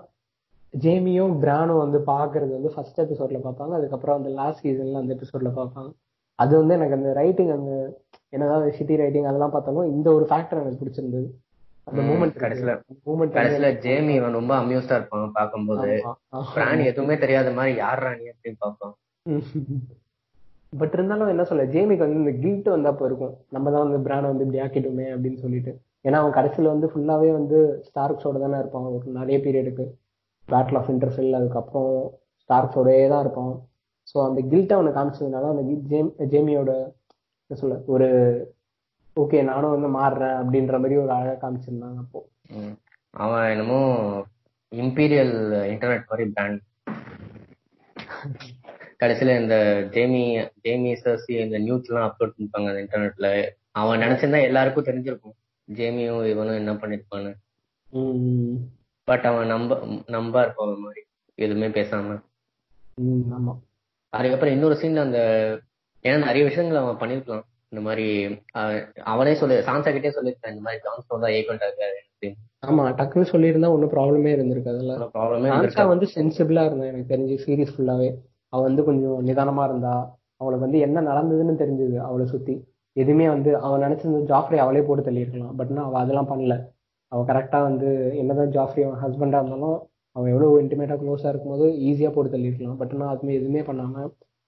ஜேமியும் 0.75 1.35
பிரானும் 1.43 1.83
வந்து 1.83 1.99
பாக்குறது 2.07 2.53
வந்து 2.57 2.73
ஃபர்ஸ்ட் 2.75 3.01
எபிசோட்ல 3.01 3.39
பார்ப்பாங்க. 3.47 3.75
அதுக்கப்புறம் 3.79 4.17
அந்த 4.17 4.31
லாஸ்ட் 4.41 4.67
சீசன்ல 4.67 5.03
அந்த 5.03 5.17
எபிசோட்ல 5.17 5.53
பார்ப்பாங்க. 5.59 5.91
அது 6.35 6.53
வந்து 6.57 6.75
எனக்கு 6.75 6.95
அந்த 6.95 7.13
ரைட்டிங் 7.13 7.53
அந்த 7.57 7.73
என்னதான் 8.29 8.65
சிட்டி 8.79 8.97
ரைட்டிங் 8.97 9.29
அதெல்லாம் 9.31 9.55
பார்த்தாலும் 9.55 9.91
இந்த 9.95 10.09
ஒரு 10.13 10.25
ஃபேக்டர் 10.31 10.63
எனக்கு 10.63 10.81
பிடிச்சிருந்தது. 10.81 11.29
அந்த 11.85 12.01
மூமெண்ட் 12.03 12.41
கடைசியில 12.43 12.73
மூமெண்ட் 13.07 13.37
கடைசியில 13.37 13.69
ஜேமி 13.85 14.15
இவன் 14.15 14.33
ரொம்ப 14.33 14.53
அம்யூஸ்டா 14.61 14.97
இருப்பான் 14.99 15.31
பார்க்கும்போது. 15.33 15.91
பிராண்ட் 16.55 16.89
எதுவுமே 16.91 17.17
தெரியாத 17.19 17.51
மாதிரி 17.51 17.77
யார் 17.77 17.99
ராணி 17.99 18.25
அப்படின்னு 18.25 18.59
பார்ப்பான். 18.59 18.97
பட் 20.73 20.95
இருந்தாலும் 20.97 21.31
என்ன 21.33 21.45
சொல்ல 21.51 21.65
ஜேமிக்கு 21.75 22.05
வந்து 22.05 22.23
இந்த 22.23 22.33
கில்ட் 22.43 22.69
வந்து 22.75 22.89
அப்போ 22.91 23.05
இருக்கும் 23.07 23.35
நம்ம 23.55 23.71
தான் 23.73 23.85
வந்து 23.85 24.01
பிராண்ட் 24.07 24.31
வந்து 24.31 24.45
இப்படி 24.47 24.61
ஆக்கிட்டோமே 24.65 25.07
அப்படின்னு 25.15 25.39
சொல்லிட்டு. 25.45 25.73
ஏன்னா 26.05 26.19
அவன் 26.23 26.37
கடைசியில 26.39 26.73
வந்து 26.73 26.89
ஃபுல்லாவே 26.93 27.31
வந்து 27.39 27.59
ஸ்டார்க்ஸோட 27.87 28.41
தானே 28.43 28.59
இருப்பான். 28.63 28.89
ஒரு 28.97 29.15
நிறைய 29.19 29.37
பீரியடுக்கு 29.45 29.85
பேட்டில் 30.49 30.79
ஆஃப் 30.81 30.91
இன்டர்ஃபில் 30.95 31.39
அதுக்கப்புறம் 31.39 31.93
ஸ்டார்க்ஸோடயே 32.43 33.07
தான் 33.13 33.23
இருப்பான். 33.25 33.55
ஸோ 34.09 34.17
அந்த 34.27 34.41
கில்ட்டை 34.51 34.77
அவனை 34.79 34.93
காமிச்சதுனால 34.93 35.49
அந்த 35.53 35.63
guilt 35.69 35.85
ஜேம் 35.93 36.11
ஜேமியோட 36.33 36.73
என்ன 37.51 37.59
சொல்ல 37.63 37.79
ஒரு 37.95 38.09
ஓகே 39.17 39.39
நானும் 39.51 39.75
வந்து 39.75 39.89
மாறுறேன் 39.97 40.37
அப்படின்ற 40.41 40.79
மாதிரி 40.83 40.97
ஒரு 41.03 41.13
அழகா 41.17 41.35
காமிச்சிருந்தாங்க 41.43 41.99
அப்போ. 42.05 42.21
அவன் 43.15 43.51
என்னமோ 43.53 43.81
இம்பீரியல் 44.73 45.35
இன்டர்நெட் 45.73 46.11
மாதிரி 46.11 46.27
பிராண்ட் 46.35 46.63
கடைசியில 49.01 49.33
இந்த 49.41 49.57
ஜேமி 49.95 50.23
ஜேமி 50.65 50.93
சர்சி 51.03 51.33
இந்த 51.45 51.59
நியூஸ் 51.59 51.89
எல்லாம் 51.89 52.07
அப்லோட் 52.09 52.35
பண்ணிருப்பாங்க 52.35 52.71
அந்த 52.71 52.83
இன்டர்நெட்ல 52.85 53.29
அவன் 53.73 54.03
நினைச்சிருந்தா 54.03 54.41
எல்லாருக்கும் 54.43 54.89
தெரிஞ்சிருக்கும். 54.89 55.35
ஜேமியும் 55.69 56.23
இவனும் 56.27 56.61
என்ன 56.61 56.73
பண்ணிருப்பான்னு. 56.73 57.33
பட் 59.09 59.27
அவன் 59.31 59.53
நம்ப 59.55 59.73
நம்பா 60.09 60.41
இருப்பான் 60.43 60.71
ஒரு 60.71 60.81
மாதிரி. 60.85 61.03
எதுவுமே 61.39 61.69
பேசாம. 61.69 62.17
அதுக்கப்புறம் 64.13 64.55
இன்னொரு 64.55 64.77
சீன்ல 64.81 65.07
அந்த 65.07 65.21
ஏன்னா 66.05 66.19
நிறைய 66.27 66.43
விஷயங்கள் 66.45 66.83
அவன் 66.83 67.01
பண்ணிருக்கலாம். 67.03 67.45
இந்த 67.73 67.81
மாதிரி 67.87 68.07
அவனே 69.05 69.33
சொல்லு 69.35 69.57
சான்சா 69.69 69.91
கிட்டே 69.93 70.13
சொல்லியிருக்கான் 70.17 70.53
இந்த 70.53 70.65
மாதிரி 70.67 70.83
ஜான்ஸ்டோன் 70.85 71.25
தான் 71.25 71.35
ஏகண்ட் 71.39 71.67
இருக்காரு 71.67 71.99
ஆமா 72.63 72.85
டக்குன்னு 72.99 73.31
சொல்லியிருந்தா 73.33 73.73
ஒன்றும் 73.75 73.93
ப்ராப்ளமே 73.95 74.31
இருந்திருக்காது 74.33 74.79
அதுல 74.79 75.09
ப்ராப்ளமே 75.17 75.51
வந்து 75.93 76.07
சென்சிபிளா 76.15 76.65
இருந்தா 76.65 76.87
எனக்கு 76.87 77.13
தெரிஞ்சு 77.13 77.37
சீரிஸ் 77.45 77.75
ஃபுல்லாவே 77.75 78.09
அவ 78.53 78.61
வந்து 78.69 78.83
கொஞ்சம் 78.85 79.19
நிதானமா 79.29 79.65
இருந்தா 79.69 79.95
அவளுக்கு 80.41 80.67
வந்து 80.67 80.81
என்ன 80.87 81.03
நடந்ததுன்னு 81.11 81.55
தெரிஞ்சது 81.63 81.97
அவளை 82.07 82.27
சுத்தி. 82.27 82.55
எதுவுமே 82.97 83.27
வந்து 83.29 83.51
அவன் 83.67 83.85
நினைச்சிருந்த 83.87 84.21
ஜாஃப்ரி 84.33 84.59
அவளே 84.65 84.83
போட்டு 84.89 85.03
தள்ளியிருக்கலாம். 85.09 85.55
பட் 85.59 85.73
அவ 85.87 85.99
அதெல்லாம் 86.03 86.31
பண்ணல. 86.33 86.55
அவ 87.13 87.21
கரெக்டா 87.31 87.59
வந்து 87.69 87.89
என்னதான் 88.21 88.55
ஜாஃப்ரி 88.57 88.83
அவன் 88.87 89.03
ஹஸ்பண்டா 89.05 89.41
இருந்தாலும் 89.43 89.77
அவன் 90.17 90.31
எவ்வளவு 90.33 90.61
இன்டிமேட்டா 90.63 90.97
க்ளோஸா 91.01 91.29
இருக்கும்போது 91.33 91.67
ஈஸியா 91.89 92.11
போட்டு 92.13 92.35
தள்ளியிருக்கலாம். 92.35 92.79
பட் 92.81 92.93
ஆனால் 92.95 93.13
அதுமே 93.15 93.33
எதுவுமே 93.39 93.61
பண்ணாம 93.61 93.95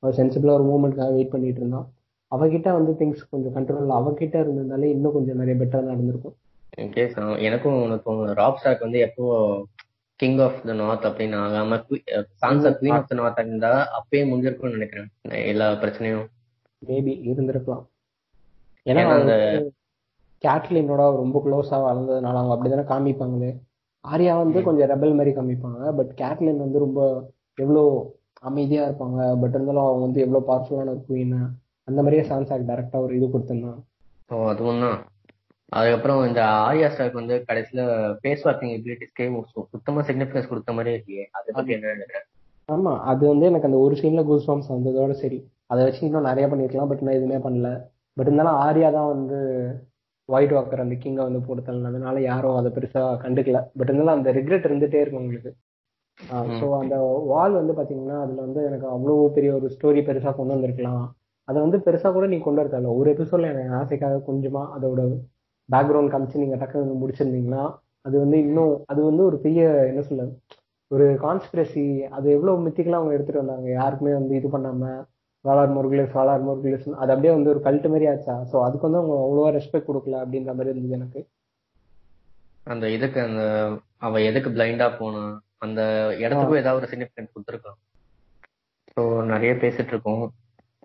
அவள் 0.02 0.16
சென்சிபிளா 0.18 0.56
ஒரு 0.58 0.66
மூமெண்ட்காக 0.70 1.12
வெயிட் 1.16 1.32
பண்ணிட்டு 1.34 1.60
இருந்தான் 1.62 1.86
அவகிட்ட 2.32 2.68
வந்து 2.78 2.92
திங்ஸ் 3.00 3.22
கொஞ்சம் 3.30 3.54
கண்ட்ரோல் 3.54 3.92
அவகிட்ட 3.98 4.36
இருந்திருந்தாலே 4.42 4.88
இன்னும் 4.96 5.14
கொஞ்சம் 5.16 5.38
நிறைய 5.40 5.54
பெட்டரா 5.60 5.88
நடந்திருக்கும். 5.90 6.34
இன்கேஸ் 6.78 7.14
எனக்கும் 7.38 7.76
உனக்கும் 7.82 8.20
ராப் 8.40 8.58
ஸ்டாக் 8.60 8.84
வந்து 8.86 8.98
எப்போ 8.98 9.24
கிங் 10.18 10.38
ஆஃப் 10.38 10.64
த 10.64 10.72
நார்த் 10.72 11.04
அப்படின்னு 11.04 11.36
ஆகாம 11.42 11.74
Sansa 12.42 12.70
queen 12.70 12.92
of 12.92 13.08
the 13.08 13.14
north 13.14 13.38
இருந்தா 13.38 13.72
அப்பயே 13.98 14.22
முடிஞ்சிருக்கும்னு 14.30 14.70
நினைக்கிறேன். 14.70 15.10
எல்லா 15.22 15.72
பிரச்சனையும். 15.72 16.26
மேபி 16.86 17.12
இருந்திருக்கலாம். 17.28 17.84
ஏன்னா 18.84 19.04
அந்த 19.06 19.34
கேட்லினோட 20.44 20.96
ரொம்ப 20.96 21.42
க்ளோஸா 21.46 21.74
வளர்ந்ததுனால 21.74 22.36
அவங்க 22.36 22.54
அப்படிதானே 22.54 22.84
காமிப்பாங்களே. 22.92 23.50
ஆர்யா 24.08 24.36
வந்து 24.36 24.62
கொஞ்சம் 24.62 24.90
ரெபல் 24.90 25.16
மாதிரி 25.16 25.30
காமிப்பாங்க. 25.36 25.92
பட் 25.96 26.10
கேட்லின் 26.14 26.56
வந்து 26.56 26.78
ரொம்ப 26.78 27.30
எவ்வளோ 27.54 27.84
அமைதியா 28.40 28.88
இருப்பாங்க. 28.88 29.40
பட் 29.40 29.54
இருந்தாலும் 29.54 29.82
அவங்க 29.82 30.02
வந்து 30.02 30.20
எவ்வளோ 30.20 30.44
பவர்ஃபுல்லான 30.48 31.00
குயின் 31.08 31.48
அந்த 31.84 32.02
மாதிரியே 32.02 32.28
சான்சாக் 32.28 32.68
டைரக்டா 32.68 32.96
ஒரு 32.96 33.16
இது 33.16 33.26
கொடுத்துருந்தான் 33.26 33.80
ஓ 34.28 34.46
அதுவும் 34.46 34.80
தான். 34.80 34.98
அதுக்கப்புறம் 35.72 36.20
இந்த 36.28 36.40
ஆர்யா 36.62 36.88
ஸ்டாக் 36.92 37.20
வந்து 37.20 37.34
கடைசியில 37.48 37.82
ஃபேஸ் 38.20 38.44
வாக்கிங் 38.46 38.74
எபிலிட்டிஸ்க்கே 38.76 39.26
சுத்தமா 39.72 40.02
சிக்னிஃபிகன்ஸ் 40.08 40.50
கொடுத்த 40.50 40.72
மாதிரி 40.72 40.94
இருக்கே 40.94 41.24
அதை 41.38 41.48
பத்தி 41.54 41.74
என்ன 41.76 41.92
நினைக்கிறேன் 41.94 42.26
ஆமா 42.68 42.92
அது 43.10 43.22
வந்து 43.28 43.46
எனக்கு 43.46 43.68
அந்த 43.68 43.78
ஒரு 43.84 43.94
சீன்ல 44.00 44.22
கூஸ் 44.24 44.48
பாம்ஸ் 44.48 44.72
வந்ததோட 44.72 45.12
சரி. 45.20 45.38
அதை 45.70 45.80
வச்சு 45.84 46.00
இன்னும் 46.06 46.26
நிறைய 46.28 46.46
பண்ணிருக்கலாம் 46.48 46.90
பட் 46.90 47.04
நான் 47.04 47.16
எதுவுமே 47.18 47.38
பண்ணல. 47.44 47.68
பட் 48.16 48.26
இருந்தாலும் 48.26 48.58
ஆர்யா 48.64 48.88
தான் 48.92 49.10
வந்து 49.12 49.38
ஒயிட் 50.28 50.52
வாக்கர் 50.52 50.82
அந்த 50.82 50.94
கிங்கை 50.94 51.22
வந்து 51.24 51.40
போட்டு 51.46 51.62
தள்ளினதுனால 51.62 52.22
யாரும் 52.22 52.58
அதை 52.58 52.70
பெருசா 52.76 53.02
கண்டுக்கல. 53.22 53.58
பட் 53.76 53.88
இருந்தாலும் 53.88 54.16
அந்த 54.16 54.32
ரிக்ரெட் 54.38 54.68
இருந்துட்டே 54.68 55.00
இருக்கும் 55.02 55.22
உங்களுக்கு. 55.22 55.50
ஸோ 56.58 56.66
அந்த 56.80 56.94
வால் 57.30 57.58
வந்து 57.60 57.74
பாத்தீங்கன்னா 57.78 58.18
அதுல 58.22 58.40
வந்து 58.46 58.60
எனக்கு 58.68 58.86
அவ்வளவு 58.94 59.32
பெரிய 59.36 59.50
ஒரு 59.54 59.68
ஸ்டோரி 59.74 60.00
பெருசா 60.08 60.30
கொண்டு 60.32 60.54
வந்திருக்கலாம். 60.54 61.04
அதை 61.48 61.58
வந்து 61.62 61.78
பெருசா 61.78 62.08
கூட 62.12 62.26
நீ 62.26 62.38
கொண்டு 62.40 62.62
வரல 62.62 62.94
ஒரு 62.98 63.10
எபிசோட்ல 63.14 63.52
எனக்கு 63.52 63.76
ஆசைக்காக 63.80 64.22
கொஞ்சமா 64.28 64.64
அதோட 64.76 65.00
பேக்ரவுண்ட் 65.68 66.12
காமிச்சு 66.12 66.42
நீங்க 66.44 66.56
டக்கு 66.62 66.78
முடிச்சிருந்தீங்கன்னா 67.02 67.64
அது 68.06 68.16
வந்து 68.24 68.36
இன்னும் 68.46 68.74
அது 68.92 69.00
வந்து 69.10 69.22
ஒரு 69.28 69.36
பெரிய 69.44 69.62
என்ன 69.90 70.02
சொல்ல 70.08 70.24
ஒரு 70.90 71.06
கான்ஸ்பிரசி 71.24 71.84
அது 72.16 72.26
எவ்வளவு 72.36 72.62
மித்திக்கெல்லாம் 72.66 73.00
அவங்க 73.00 73.16
எடுத்துட்டு 73.16 73.42
வந்தாங்க. 73.42 73.66
யாருக்குமே 73.78 74.12
வந்து 74.18 74.34
இது 74.40 74.48
பண்ணாம 74.54 74.92
வாலார் 75.44 75.74
முருகலேஸ் 75.74 76.14
வாலார் 76.18 76.46
முருகலேஸ் 76.46 76.86
அது 77.02 77.12
அப்படியே 77.14 77.32
வந்து 77.34 77.52
ஒரு 77.54 77.60
கல்ட்டு 77.66 77.90
மாதிரி 77.92 78.06
ஆச்சா? 78.12 78.34
ஸோ 78.50 78.56
அதுக்கு 78.66 78.86
வந்து 78.86 79.00
அவங்க 79.00 79.16
அவ்வளோவா 79.24 79.50
ரெஸ்பெக்ட் 79.58 79.88
கொடுக்கல 79.90 80.20
அப்படின்ற 80.22 80.52
மாதிரி 80.58 80.72
இருந்தது 80.72 80.96
எனக்கு. 80.98 81.20
அந்த 82.66 82.86
இதுக்கு 82.96 83.20
அந்த 83.26 83.42
அவ 84.06 84.20
எதுக்கு 84.30 84.50
பிளைண்டா 84.56 84.88
போனா? 85.00 85.22
அந்த 85.66 85.80
இடத்துக்கும் 86.22 86.62
ஏதாவது 86.62 86.80
ஒரு 86.80 86.90
சிக்னிபிகன்ட் 86.92 87.32
கொடுத்துருக்கான் 87.34 87.78
ஸோ 88.94 89.02
நிறைய 89.32 89.52
பேசிட்டு 89.62 89.92
இருக்கோம். 89.94 90.24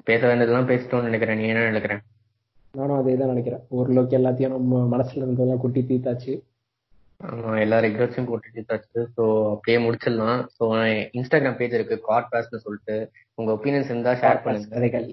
பேச 0.10 0.22
வேண்டியதெல்லாம் 0.28 0.70
பேசிட்டோம்னு 0.72 1.10
நினைக்கிறேன். 1.10 1.40
நீ 1.42 1.48
என்ன 1.54 1.66
நினைக்கிறேன் 1.72 2.02
நானும் 2.74 3.00
அதே 3.00 3.14
தான் 3.18 3.32
நினைக்கிறேன். 3.32 3.64
ஓரளவுக்கு 3.78 4.18
எல்லாத்தையும் 4.20 4.54
நம்ம 4.56 4.80
மனசுல 4.94 5.24
இருந்ததெல்லாம் 5.24 5.64
குட்டி 5.64 5.82
தீத்தாச்சு 5.90 6.34
ஆமா 7.22 7.52
எல்லா 7.64 7.78
ரெகுலர்ஸும் 7.86 8.30
போட்டு 8.30 8.54
தீத்தாச்சு 8.56 9.02
ஸோ 9.16 9.24
அப்படியே 9.52 9.76
முடிச்சிடலாம். 9.84 10.40
ஸோ 10.56 10.64
இன்ஸ்டாகிராம் 11.18 11.60
பேஜ் 11.60 11.76
இருக்கு. 11.78 11.96
காட்காஸ்ட்னு 12.08 12.64
சொல்லிட்டு 12.64 12.96
உங்க 13.40 13.50
ஒப்பீனியன்ஸ் 13.58 13.92
இருந்தா 13.92 14.14
ஷேர் 14.24 14.42
பண்ணுங்க. 14.46 14.70
கதைகள். 14.76 15.06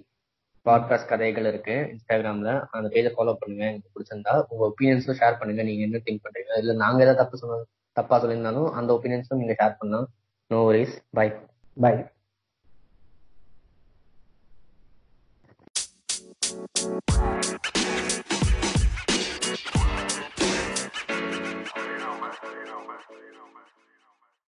பாட்காஸ்ட் 0.66 1.11
கதைகள் 1.12 1.48
இருக்கு 1.50 1.76
இன்ஸ்டாகிராம்ல 1.92 2.52
அந்த 2.78 2.88
பேஜை 2.94 3.12
ஃபாலோ 3.16 3.34
பண்ணுங்க. 3.42 3.64
எனக்கு 3.72 3.92
பிடிச்சிருந்தா 3.94 4.34
உங்க 4.50 4.62
ஒப்பீனியன்ஸும் 4.70 5.18
ஷேர் 5.20 5.38
பண்ணுங்க. 5.40 5.64
நீங்க 5.68 5.84
என்ன 5.88 6.00
திங்க் 6.06 6.24
பண்றீங்க? 6.26 6.58
இல்ல 6.62 6.74
நாங்க 6.84 7.04
ஏதாவது 7.06 7.22
தப்பு 7.22 7.42
சொன்ன 7.42 7.61
தப்பா 7.96 8.18
சொல்லியிருந்தாலும் 8.22 8.70
அந்த 8.80 8.90
ஒப்பீனியன்ஸும் 8.96 9.42
நீங்க 9.42 9.56
ஷேர் 9.61 9.78
பண்ணலாம். 9.82 10.08
No 10.50 10.61
worries 10.70 10.96
bye 11.18 11.28
bye 11.76 12.00